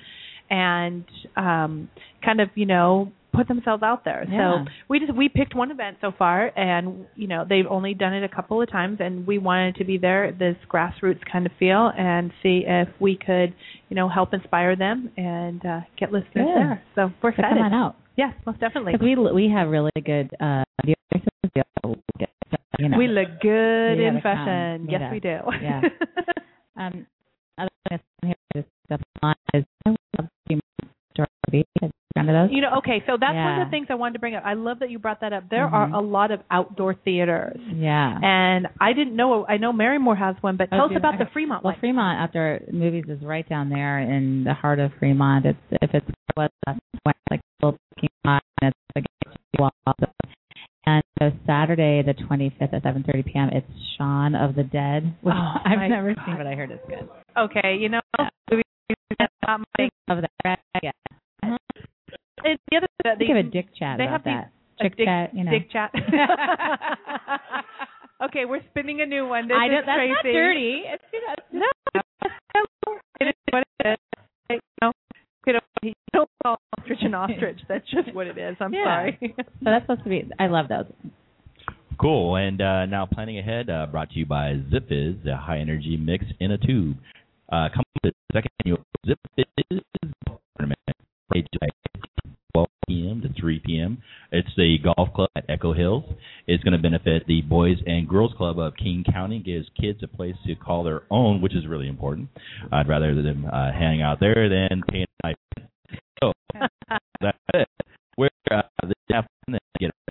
And 0.49 1.05
um, 1.35 1.89
kind 2.23 2.41
of 2.41 2.49
you 2.55 2.65
know 2.65 3.11
put 3.33 3.47
themselves 3.47 3.83
out 3.83 4.03
there. 4.03 4.25
Yeah. 4.29 4.65
So 4.65 4.71
we 4.89 4.99
just 4.99 5.13
we 5.15 5.29
picked 5.29 5.55
one 5.55 5.69
event 5.71 5.97
so 6.01 6.11
far, 6.17 6.51
and 6.57 7.05
you 7.15 7.27
know 7.27 7.45
they've 7.47 7.67
only 7.69 7.93
done 7.93 8.13
it 8.13 8.23
a 8.23 8.33
couple 8.35 8.61
of 8.61 8.69
times, 8.71 8.97
and 8.99 9.27
we 9.27 9.37
wanted 9.37 9.75
to 9.75 9.85
be 9.85 9.97
there, 9.97 10.31
this 10.31 10.55
grassroots 10.71 11.19
kind 11.31 11.45
of 11.45 11.51
feel, 11.59 11.91
and 11.97 12.31
see 12.41 12.63
if 12.65 12.87
we 12.99 13.15
could, 13.17 13.53
you 13.89 13.95
know, 13.95 14.09
help 14.09 14.33
inspire 14.33 14.75
them 14.75 15.11
and 15.17 15.63
uh, 15.65 15.79
get 15.99 16.11
listeners 16.11 16.33
Good. 16.33 16.55
there. 16.55 16.83
So 16.95 17.11
we're 17.21 17.31
So 17.31 17.35
excited. 17.41 17.57
come 17.57 17.61
on 17.65 17.73
out. 17.73 17.95
Yes, 18.17 18.33
most 18.47 18.59
definitely. 18.59 18.93
We 18.99 19.15
we 19.15 19.51
have 19.55 19.69
really 19.69 19.91
good 20.03 20.31
uh. 20.39 20.63
We 20.85 20.95
you 22.79 22.89
know. 22.89 22.97
We 22.97 23.07
look 23.07 23.39
good 23.41 23.99
in 23.99 24.13
come, 24.15 24.21
fashion. 24.21 24.87
Yes, 24.89 25.01
we 25.11 25.19
do. 25.19 25.37
Yeah. 25.61 25.81
um, 26.77 27.05
other 27.57 27.69
thing 27.89 27.99
that's 27.99 28.03
here 28.23 28.35
just 28.55 28.67
stuff 28.85 29.01
on 29.21 29.35
is 29.53 29.63
I 29.85 29.89
love 29.89 29.96
Steam 29.96 29.96
Have 31.25 31.53
you 31.53 31.63
gone 32.15 32.25
to 32.25 32.33
those? 32.33 32.49
You 32.51 32.61
know, 32.61 32.75
okay, 32.79 33.03
so 33.07 33.17
that's 33.19 33.35
one 33.35 33.61
of 33.61 33.67
the 33.67 33.71
things 33.71 33.87
I 33.89 33.95
wanted 33.95 34.13
to 34.13 34.19
bring 34.19 34.35
up. 34.35 34.43
I 34.45 34.53
love 34.53 34.79
that 34.79 34.89
you 34.89 34.99
brought 34.99 35.21
that 35.21 35.33
up. 35.33 35.49
There 35.49 35.67
Mhm. 35.67 35.73
are 35.73 35.89
a 35.93 36.01
lot 36.01 36.31
of 36.31 36.41
outdoor 36.51 36.93
theaters. 36.93 37.59
Yeah. 37.67 38.17
And 38.21 38.67
I 38.81 38.93
didn't 38.93 39.15
know 39.15 39.45
I 39.47 39.57
know 39.57 39.71
Marymoor 39.71 40.17
has 40.17 40.35
one, 40.41 40.57
but 40.57 40.69
Oh, 40.71 40.77
tell 40.77 40.85
us 40.91 40.95
about 40.97 41.17
the 41.19 41.25
Fremont 41.27 41.63
Well, 41.63 41.73
one. 41.73 41.79
Fremont 41.79 42.19
Outdoor 42.19 42.59
Movies 42.71 43.05
is 43.07 43.21
right 43.23 43.47
down 43.47 43.69
there 43.69 43.99
in 43.99 44.43
the 44.43 44.53
heart 44.53 44.79
of 44.79 44.91
Fremont. 44.99 45.45
It's 45.45 45.59
if 45.81 45.93
it's 45.93 46.07
west, 46.35 46.53
west 47.05 47.17
like 47.31 47.41
little 47.61 47.77
parking 47.95 48.09
lot, 48.25 48.43
and 48.61 48.73
it's 48.73 49.07
against 49.23 49.39
the 49.53 49.61
wall. 49.61 49.71
And 50.85 51.03
so 51.19 51.31
Saturday, 51.45 52.01
the 52.01 52.13
25th 52.13 52.73
at 52.73 52.81
7:30 52.83 53.25
p.m., 53.25 53.49
it's 53.51 53.67
Shaun 53.97 54.35
of 54.35 54.55
the 54.55 54.63
Dead, 54.63 55.13
which 55.21 55.35
Oh, 55.35 55.55
I've 55.65 55.89
never 55.89 56.13
God. 56.13 56.23
seen, 56.25 56.37
but 56.37 56.47
I 56.47 56.55
heard 56.55 56.71
it's 56.71 56.85
good. 56.87 57.07
Okay, 57.37 57.75
you 57.75 57.89
know, 57.89 57.99
Yeah. 58.17 58.29
movies, 58.49 58.63
not 59.19 59.29
my 59.79 59.89
Of 60.09 60.23
that, 60.43 60.59
yeah. 60.83 60.91
Uh-huh. 61.43 61.57
and 62.45 62.59
the 62.71 62.77
other 62.77 62.87
they, 63.03 63.15
Think 63.25 63.31
of 63.31 63.37
a 63.37 63.43
dick 63.43 63.67
chat 63.77 63.97
they 63.97 64.05
about 64.05 64.11
have 64.11 64.23
these- 64.23 64.33
that. 64.79 64.85
a 64.85 64.89
dick, 64.89 65.05
chat, 65.07 65.33
you 65.35 65.43
know. 65.43 65.51
dick 65.51 65.71
chat. 65.71 65.91
okay, 68.25 68.45
we're 68.45 68.61
spinning 68.71 69.01
a 69.01 69.05
new 69.05 69.27
one. 69.27 69.47
This 69.47 69.57
I 69.59 69.65
is 69.65 69.71
don't, 69.71 69.85
that's 69.85 70.09
not 70.09 70.23
dirty. 70.23 70.83
It's, 70.85 71.03
that's 71.11 71.53
No, 71.53 71.67
it 73.19 73.27
is 73.27 73.33
what 73.51 73.63
it 73.79 73.87
is. 73.89 73.97
You 74.49 74.59
know, 74.81 74.91
you 75.45 75.53
know, 75.53 75.59
you 75.81 75.93
don't 76.13 76.29
call 76.43 76.57
ostrich 76.77 76.99
an 77.01 77.13
ostrich. 77.15 77.59
That's 77.67 77.85
just 77.89 78.13
what 78.13 78.27
it 78.27 78.37
is. 78.37 78.55
I'm 78.59 78.73
Yeah. 78.73 78.83
sorry. 78.85 79.17
So 79.37 79.43
that's 79.65 79.83
supposed 79.83 80.03
to 80.03 80.09
be. 80.09 80.29
I 80.39 80.47
love 80.47 80.67
those. 80.69 80.85
Cool. 81.99 82.35
And 82.35 82.61
uh, 82.61 82.85
now 82.85 83.05
planning 83.05 83.39
ahead, 83.39 83.69
uh, 83.69 83.85
brought 83.87 84.09
to 84.11 84.19
you 84.19 84.25
by 84.25 84.53
ZipFizz, 84.71 85.25
a 85.27 85.35
high 85.37 85.59
energy 85.59 85.97
mix 85.97 86.25
in 86.39 86.51
a 86.51 86.57
tube. 86.57 86.97
Uh, 87.51 87.69
come 87.73 87.83
to 87.83 87.86
the 88.03 88.11
second 88.33 88.51
annual 88.65 88.83
ZipFizz 89.05 89.81
tournament, 90.57 90.79
Friday, 91.29 91.47
July 91.53 91.69
12 92.53 92.67
p.m. 92.87 93.21
to 93.21 93.39
3 93.39 93.61
p.m. 93.65 94.01
It's 94.31 94.49
the 94.57 94.77
golf 94.83 95.09
club 95.13 95.29
at 95.35 95.45
Echo 95.49 95.73
Hills. 95.73 96.03
It's 96.47 96.63
going 96.63 96.73
to 96.73 96.81
benefit 96.81 97.27
the 97.27 97.41
Boys 97.41 97.77
and 97.85 98.07
Girls 98.07 98.33
Club 98.35 98.59
of 98.59 98.75
King 98.75 99.03
County, 99.11 99.39
gives 99.39 99.67
kids 99.79 99.99
a 100.03 100.07
place 100.07 100.35
to 100.45 100.55
call 100.55 100.83
their 100.83 101.03
own, 101.11 101.41
which 101.41 101.55
is 101.55 101.67
really 101.67 101.87
important. 101.87 102.29
I'd 102.71 102.87
rather 102.87 103.21
them 103.21 103.45
uh, 103.45 103.71
hang 103.71 104.01
out 104.01 104.19
there 104.19 104.49
than 104.49 104.81
paying 104.89 105.05
a 105.23 105.33
So 106.21 106.33
that's 107.21 107.37
it. 107.53 107.67
Where 108.15 108.31
uh, 108.49 108.63
they 108.83 109.13
have 109.13 109.25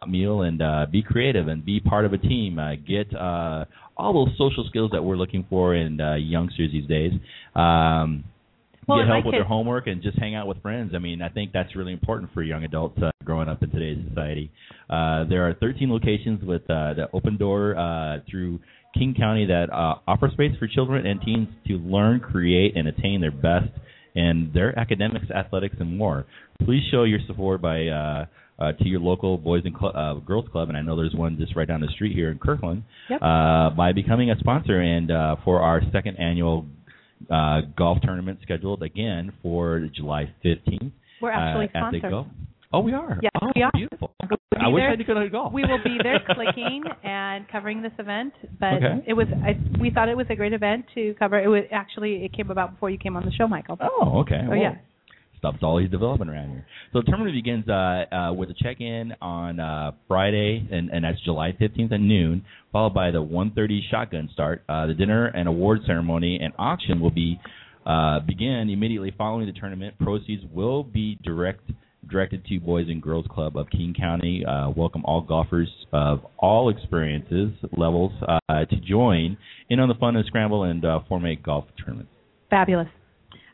fun 0.00 0.08
and 0.08 0.08
get 0.08 0.08
a 0.08 0.10
meal 0.10 0.42
and 0.42 0.62
uh, 0.62 0.86
be 0.90 1.02
creative 1.02 1.48
and 1.48 1.64
be 1.64 1.80
part 1.80 2.04
of 2.04 2.12
a 2.12 2.18
team. 2.18 2.58
Uh, 2.58 2.74
get 2.76 3.14
uh, 3.14 3.64
all 3.96 4.12
those 4.12 4.36
social 4.38 4.64
skills 4.68 4.90
that 4.92 5.02
we're 5.02 5.16
looking 5.16 5.46
for 5.48 5.74
in 5.74 6.00
uh, 6.00 6.14
youngsters 6.14 6.70
these 6.72 6.88
days. 6.88 7.12
Um, 7.54 8.24
Well, 8.86 8.98
get 8.98 9.08
help 9.08 9.24
with 9.24 9.34
their 9.34 9.44
homework 9.44 9.86
and 9.86 10.02
just 10.02 10.18
hang 10.18 10.34
out 10.34 10.46
with 10.46 10.62
friends. 10.62 10.92
I 10.94 10.98
mean, 10.98 11.22
I 11.22 11.28
think 11.28 11.52
that's 11.52 11.74
really 11.74 11.92
important 11.92 12.32
for 12.32 12.42
young 12.42 12.64
adults 12.64 12.98
uh, 13.02 13.10
growing 13.24 13.48
up 13.48 13.62
in 13.62 13.70
today's 13.70 13.98
society. 14.08 14.50
Uh, 14.88 15.24
there 15.28 15.48
are 15.48 15.54
13 15.54 15.90
locations 15.90 16.44
with 16.44 16.62
uh, 16.70 16.94
the 16.94 17.08
open 17.12 17.36
door 17.36 17.76
uh, 17.76 18.18
through 18.30 18.60
King 18.94 19.14
County 19.18 19.46
that 19.46 19.66
uh, 19.72 19.96
offer 20.06 20.30
space 20.32 20.52
for 20.58 20.68
children 20.68 21.06
and 21.06 21.20
teens 21.20 21.48
to 21.66 21.74
learn, 21.74 22.20
create, 22.20 22.76
and 22.76 22.88
attain 22.88 23.20
their 23.20 23.32
best 23.32 23.70
in 24.14 24.50
their 24.54 24.78
academics, 24.78 25.30
athletics, 25.30 25.76
and 25.80 25.98
more. 25.98 26.24
Please 26.64 26.82
show 26.90 27.04
your 27.04 27.18
support 27.26 27.60
by 27.60 27.86
uh, 27.88 28.24
uh, 28.58 28.72
to 28.72 28.88
your 28.88 29.00
local 29.00 29.36
boys 29.38 29.62
and 29.64 29.74
cl- 29.78 29.96
uh, 29.96 30.14
girls 30.14 30.46
club, 30.52 30.68
and 30.68 30.76
I 30.78 30.82
know 30.82 30.96
there's 30.96 31.14
one 31.14 31.36
just 31.38 31.54
right 31.56 31.68
down 31.68 31.80
the 31.80 31.88
street 31.88 32.14
here 32.14 32.30
in 32.30 32.38
Kirkland. 32.38 32.82
Yep. 33.10 33.20
Uh, 33.22 33.70
by 33.70 33.92
becoming 33.92 34.30
a 34.30 34.38
sponsor 34.38 34.80
and 34.80 35.10
uh, 35.10 35.36
for 35.44 35.60
our 35.60 35.82
second 35.92 36.16
annual 36.16 36.66
uh, 37.30 37.60
golf 37.76 37.98
tournament 38.02 38.38
scheduled 38.42 38.82
again 38.82 39.32
for 39.42 39.88
July 39.94 40.32
15th. 40.44 40.92
We're 41.20 41.30
actually 41.32 41.66
uh, 41.74 41.78
at 41.86 41.90
the 41.92 41.98
sponsored. 41.98 42.10
golf. 42.10 42.26
Oh, 42.72 42.80
we 42.80 42.92
are. 42.92 43.18
Yes, 43.22 43.30
oh, 43.40 43.48
we 43.54 43.62
are. 43.62 43.70
Beautiful. 43.72 44.10
We'll 44.20 44.38
I 44.60 44.68
wish 44.68 44.80
there. 44.82 44.90
I 44.90 44.96
could 44.96 45.06
go 45.06 45.14
to 45.20 45.28
golf. 45.30 45.52
we 45.52 45.62
will 45.62 45.82
be 45.84 45.96
there 46.02 46.20
clicking 46.34 46.82
and 47.04 47.46
covering 47.48 47.80
this 47.80 47.92
event. 47.98 48.34
But 48.58 48.74
Okay. 48.74 49.04
it 49.06 49.12
was 49.14 49.26
I, 49.32 49.56
we 49.80 49.90
thought 49.90 50.08
it 50.08 50.16
was 50.16 50.26
a 50.30 50.34
great 50.34 50.52
event 50.52 50.86
to 50.94 51.14
cover. 51.18 51.38
It 51.40 51.46
was 51.48 51.62
actually 51.72 52.24
it 52.24 52.32
came 52.34 52.50
about 52.50 52.72
before 52.74 52.90
you 52.90 52.98
came 52.98 53.16
on 53.16 53.24
the 53.24 53.32
show, 53.32 53.46
Michael. 53.46 53.78
Oh, 53.80 54.18
okay. 54.20 54.40
Oh, 54.44 54.48
Well, 54.50 54.58
yeah. 54.58 54.74
Stuff's 55.38 55.62
always 55.62 55.90
developing 55.90 56.28
around 56.28 56.50
here. 56.50 56.66
So 56.92 57.00
the 57.00 57.04
tournament 57.06 57.34
begins 57.34 57.68
uh, 57.68 58.14
uh, 58.14 58.32
with 58.32 58.50
a 58.50 58.54
check-in 58.54 59.12
on 59.20 59.60
uh, 59.60 59.92
Friday, 60.08 60.66
and, 60.70 60.90
and 60.90 61.04
that's 61.04 61.22
July 61.24 61.52
15th 61.60 61.92
at 61.92 62.00
noon, 62.00 62.44
followed 62.72 62.94
by 62.94 63.10
the 63.10 63.22
1:30 63.22 63.80
shotgun 63.90 64.28
start. 64.32 64.64
Uh, 64.68 64.86
the 64.86 64.94
dinner 64.94 65.26
and 65.26 65.48
award 65.48 65.80
ceremony 65.86 66.38
and 66.42 66.52
auction 66.58 67.00
will 67.00 67.10
be 67.10 67.38
uh, 67.86 68.20
begin 68.20 68.68
immediately 68.70 69.14
following 69.16 69.46
the 69.46 69.52
tournament. 69.52 69.98
Proceeds 69.98 70.42
will 70.52 70.82
be 70.82 71.18
direct 71.22 71.60
directed 72.10 72.44
to 72.46 72.60
Boys 72.60 72.86
and 72.88 73.02
Girls 73.02 73.26
Club 73.30 73.56
of 73.56 73.68
King 73.70 73.94
County. 73.98 74.44
Uh, 74.44 74.70
welcome 74.76 75.04
all 75.04 75.20
golfers 75.20 75.68
of 75.92 76.20
all 76.38 76.68
experiences 76.68 77.50
levels 77.76 78.12
uh, 78.28 78.64
to 78.64 78.76
join 78.76 79.36
in 79.68 79.80
on 79.80 79.88
the 79.88 79.94
fun 79.94 80.16
and 80.16 80.24
scramble 80.26 80.64
and 80.64 80.84
uh, 80.84 81.00
form 81.08 81.24
a 81.26 81.36
golf 81.36 81.64
tournament. 81.78 82.08
Fabulous. 82.50 82.88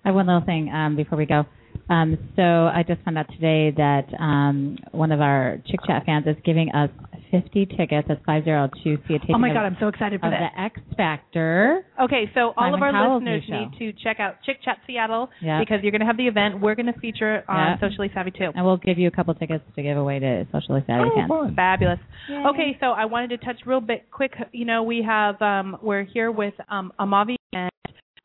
I 0.04 0.08
have 0.08 0.14
one 0.14 0.26
little 0.26 0.44
thing 0.44 0.70
um, 0.70 0.96
before 0.96 1.16
we 1.16 1.26
go. 1.26 1.44
Um, 1.92 2.16
so 2.36 2.42
I 2.42 2.82
just 2.86 3.02
found 3.02 3.18
out 3.18 3.26
today 3.32 3.70
that 3.76 4.06
um, 4.18 4.78
one 4.92 5.12
of 5.12 5.20
our 5.20 5.58
Chick 5.66 5.80
Chat 5.86 6.04
fans 6.06 6.26
is 6.26 6.36
giving 6.44 6.70
us 6.72 6.88
50 7.30 7.66
tickets. 7.76 8.08
That's 8.08 8.20
50 8.24 8.44
to 8.84 8.96
see 9.08 9.14
a 9.14 9.18
taping 9.18 9.34
Oh 9.34 9.38
my 9.38 9.48
of, 9.50 9.54
God, 9.54 9.64
I'm 9.64 9.76
so 9.80 9.88
excited 9.88 10.20
for 10.20 10.26
of 10.26 10.32
that. 10.32 10.52
the 10.56 10.60
X 10.60 10.80
Factor. 10.96 11.84
Okay, 12.00 12.30
so 12.34 12.52
all 12.56 12.74
of 12.74 12.80
our 12.82 12.92
Cowell's 12.92 13.22
listeners 13.22 13.42
need 13.48 13.78
to 13.78 13.92
check 14.02 14.20
out 14.20 14.36
Chick 14.44 14.58
Chat 14.64 14.78
Seattle 14.86 15.28
Yeah. 15.42 15.60
because 15.60 15.80
you're 15.82 15.90
going 15.92 16.00
to 16.00 16.06
have 16.06 16.16
the 16.16 16.28
event. 16.28 16.60
We're 16.60 16.74
going 16.74 16.92
to 16.92 16.98
feature 17.00 17.36
it 17.36 17.44
on 17.48 17.78
Yeah. 17.80 17.88
Socially 17.88 18.10
Savvy 18.14 18.30
too. 18.30 18.50
And 18.54 18.64
we'll 18.64 18.76
give 18.78 18.98
you 18.98 19.08
a 19.08 19.10
couple 19.10 19.34
tickets 19.34 19.64
to 19.76 19.82
give 19.82 19.96
away 19.98 20.18
to 20.18 20.46
Socially 20.52 20.82
Savvy 20.86 21.08
Oh, 21.10 21.14
fans. 21.14 21.28
fun. 21.28 21.54
Fabulous. 21.54 21.98
Yay. 22.28 22.42
Okay, 22.48 22.76
so 22.80 22.86
I 22.92 23.04
wanted 23.06 23.28
to 23.30 23.38
touch 23.38 23.60
real 23.66 23.80
bit 23.80 24.10
quick. 24.10 24.32
You 24.52 24.64
know, 24.64 24.82
we 24.82 25.02
have 25.06 25.40
um 25.42 25.76
we're 25.82 26.04
here 26.04 26.30
with 26.30 26.54
um 26.70 26.92
Amavi 27.00 27.36
and 27.52 27.70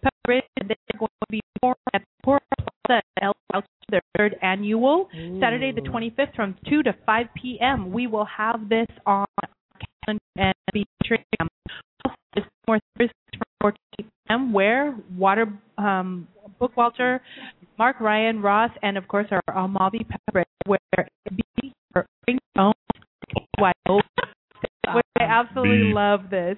Pepperbridge, 0.03 0.41
they're 0.67 0.99
going 0.99 1.09
to 1.21 1.31
be 1.31 1.41
more 1.63 1.75
at 1.93 2.03
Plaza 2.87 3.01
at 3.53 3.63
their 3.89 4.01
third 4.17 4.35
annual 4.41 5.07
Saturday 5.39 5.71
the 5.71 5.81
25th 5.81 6.35
from 6.35 6.55
2 6.69 6.83
to 6.83 6.93
5 7.05 7.25
p.m. 7.35 7.91
We 7.91 8.07
will 8.07 8.25
have 8.25 8.67
this 8.69 8.87
on 9.05 9.25
calendar 10.05 10.21
and 10.37 10.53
be 10.73 10.85
featuring 11.03 11.23
um, 11.39 11.47
more 12.67 12.79
Thursdays 12.97 13.11
from 13.31 13.47
4 13.61 13.71
to 13.71 13.77
8 13.99 14.05
p.m. 14.05 14.53
where 14.53 14.95
Water 15.17 15.45
um 15.77 16.27
Bookwalter, 16.61 17.19
Mark 17.77 17.99
Ryan 17.99 18.41
Ross, 18.41 18.71
and 18.81 18.97
of 18.97 19.07
course 19.07 19.27
our 19.31 19.41
Amavi 19.55 20.05
Pepperbridge 20.05 20.45
where 20.65 20.79
be 21.35 21.73
your 21.95 22.05
own. 22.57 22.73
I 25.19 25.23
absolutely 25.23 25.93
love 25.93 26.29
this. 26.29 26.57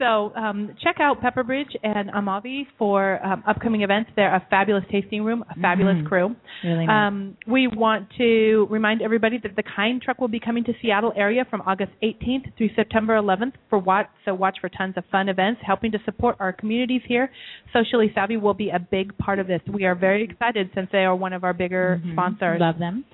So 0.00 0.32
um, 0.34 0.74
check 0.82 0.96
out 0.98 1.20
Pepperbridge 1.20 1.76
and 1.82 2.10
Amavi 2.10 2.62
for 2.78 3.24
um, 3.24 3.44
upcoming 3.46 3.82
events. 3.82 4.10
They're 4.16 4.34
a 4.34 4.44
fabulous 4.48 4.82
tasting 4.90 5.22
room, 5.22 5.44
a 5.50 5.54
fabulous 5.60 5.98
Mhm. 5.98 6.06
crew. 6.08 6.36
Really 6.64 6.86
nice. 6.86 7.08
Um, 7.08 7.36
we 7.46 7.66
want 7.66 8.08
to 8.16 8.66
remind 8.70 9.02
everybody 9.02 9.36
that 9.42 9.54
the 9.56 9.62
Kind 9.62 10.00
Truck 10.00 10.18
will 10.18 10.28
be 10.28 10.40
coming 10.40 10.64
to 10.64 10.72
Seattle 10.80 11.12
area 11.16 11.44
from 11.44 11.62
August 11.66 11.92
18th 12.02 12.46
through 12.56 12.70
September 12.74 13.14
11th 13.16 13.54
for 13.68 13.78
watch. 13.78 14.08
So 14.24 14.32
watch 14.34 14.56
for 14.60 14.70
tons 14.70 14.94
of 14.96 15.04
fun 15.12 15.28
events 15.28 15.60
helping 15.62 15.92
to 15.92 15.98
support 16.06 16.36
our 16.40 16.52
communities 16.54 17.02
here. 17.06 17.30
Socially 17.74 18.10
Savvy 18.14 18.38
will 18.38 18.54
be 18.54 18.70
a 18.70 18.78
big 18.78 19.16
part 19.18 19.38
of 19.38 19.46
this. 19.46 19.60
We 19.68 19.84
are 19.84 19.94
very 19.94 20.22
excited 20.22 20.70
since 20.74 20.88
they 20.90 21.04
are 21.04 21.14
one 21.14 21.34
of 21.34 21.44
our 21.44 21.52
bigger 21.52 22.00
Mhm. 22.02 22.12
sponsors. 22.12 22.58
Love 22.58 22.78
them. 22.78 23.04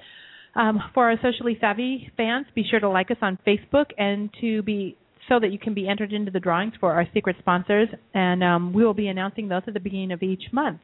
Um, 0.55 0.79
for 0.95 1.11
our 1.11 1.19
socially 1.21 1.59
savvy 1.61 2.11
fans, 2.17 2.47
be 2.55 2.63
sure 2.63 2.81
to 2.81 2.89
like 2.89 3.11
us 3.11 3.19
on 3.21 3.39
Facebook 3.47 3.91
and 3.99 4.33
to 4.41 4.63
be 4.63 4.97
so 5.29 5.41
that 5.41 5.53
you 5.53 5.59
can 5.59 5.75
be 5.75 5.89
entered 5.89 6.13
into 6.13 6.31
the 6.31 6.41
drawings 6.41 6.75
for 6.79 6.93
our 6.93 7.07
secret 7.13 7.37
sponsors. 7.39 7.89
And 8.15 8.43
um, 8.43 8.73
we 8.73 8.85
will 8.85 8.95
be 8.95 9.09
announcing 9.09 9.49
those 9.49 9.63
at 9.67 9.75
the 9.75 9.81
beginning 9.81 10.13
of 10.13 10.23
each 10.23 10.45
month. 10.53 10.81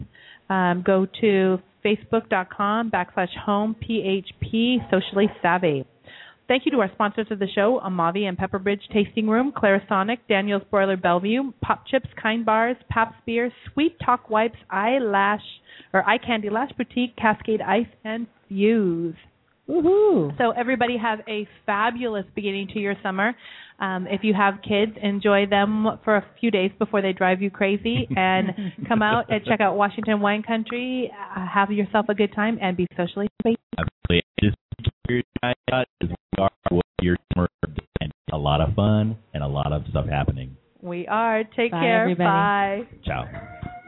Um, 0.50 0.82
go 0.84 1.06
to 1.20 1.58
facebook.com 1.84 2.90
backslash 2.90 3.34
home 3.44 3.74
php 3.82 4.90
socially 4.90 5.26
savvy. 5.40 5.84
Thank 6.48 6.66
you 6.66 6.72
to 6.72 6.80
our 6.80 6.90
sponsors 6.92 7.28
of 7.30 7.38
the 7.38 7.46
show, 7.54 7.80
Amavi 7.84 8.28
and 8.28 8.36
Pepperbridge 8.36 8.80
Tasting 8.92 9.28
Room, 9.28 9.52
Clarisonic, 9.52 10.18
Daniel's 10.28 10.62
Broiler 10.70 10.96
Bellevue, 10.96 11.52
Pop 11.62 11.86
Chips, 11.86 12.08
Kind 12.20 12.44
Bars, 12.44 12.76
Pabst 12.90 13.16
Beer, 13.24 13.50
Sweet 13.72 13.96
Talk 14.04 14.28
Wipes, 14.28 14.58
Eyelash 14.68 15.40
or 15.94 16.06
Eye 16.08 16.18
Candy 16.18 16.50
Lash 16.50 16.70
Boutique, 16.76 17.16
Cascade 17.16 17.62
Ice, 17.62 17.86
and 18.04 18.26
Fuse. 18.48 19.14
Woohoo! 19.68 20.36
So 20.38 20.50
everybody 20.50 20.96
have 20.98 21.20
a 21.28 21.46
fabulous 21.66 22.24
beginning 22.34 22.68
to 22.74 22.78
your 22.78 22.94
summer. 23.02 23.34
Um, 23.78 24.06
if 24.06 24.22
you 24.22 24.34
have 24.34 24.54
kids, 24.62 24.92
enjoy 25.02 25.46
them 25.46 25.86
for 26.04 26.16
a 26.16 26.24
few 26.40 26.50
days 26.50 26.70
before 26.78 27.02
they 27.02 27.12
drive 27.12 27.42
you 27.42 27.50
crazy, 27.50 28.08
and 28.16 28.50
come 28.88 29.02
out 29.02 29.26
and 29.30 29.44
check 29.44 29.60
out 29.60 29.76
Washington 29.76 30.20
Wine 30.20 30.42
Country. 30.42 31.10
Uh, 31.12 31.46
have 31.52 31.70
yourself 31.70 32.06
a 32.08 32.14
good 32.14 32.32
time 32.34 32.58
and 32.60 32.76
be 32.76 32.86
socially 32.96 33.28
safe. 33.42 33.56
Absolutely. 33.78 34.22
Just 34.40 34.56
keep 34.84 34.92
your 35.08 35.22
eye 35.42 35.54
out 35.72 35.86
because 36.00 36.16
we 36.36 36.42
are 36.42 36.82
your 37.00 37.16
summer 37.34 37.48
and 38.00 38.12
a 38.32 38.36
lot 38.36 38.60
of 38.60 38.74
fun 38.74 39.16
and 39.34 39.42
a 39.42 39.48
lot 39.48 39.72
of 39.72 39.82
stuff 39.90 40.06
happening. 40.06 40.56
We 40.80 41.06
are. 41.06 41.44
Take 41.44 41.72
Bye, 41.72 41.80
care. 41.80 42.02
everybody. 42.02 42.86
Bye. 42.86 42.88
Ciao. 43.04 43.78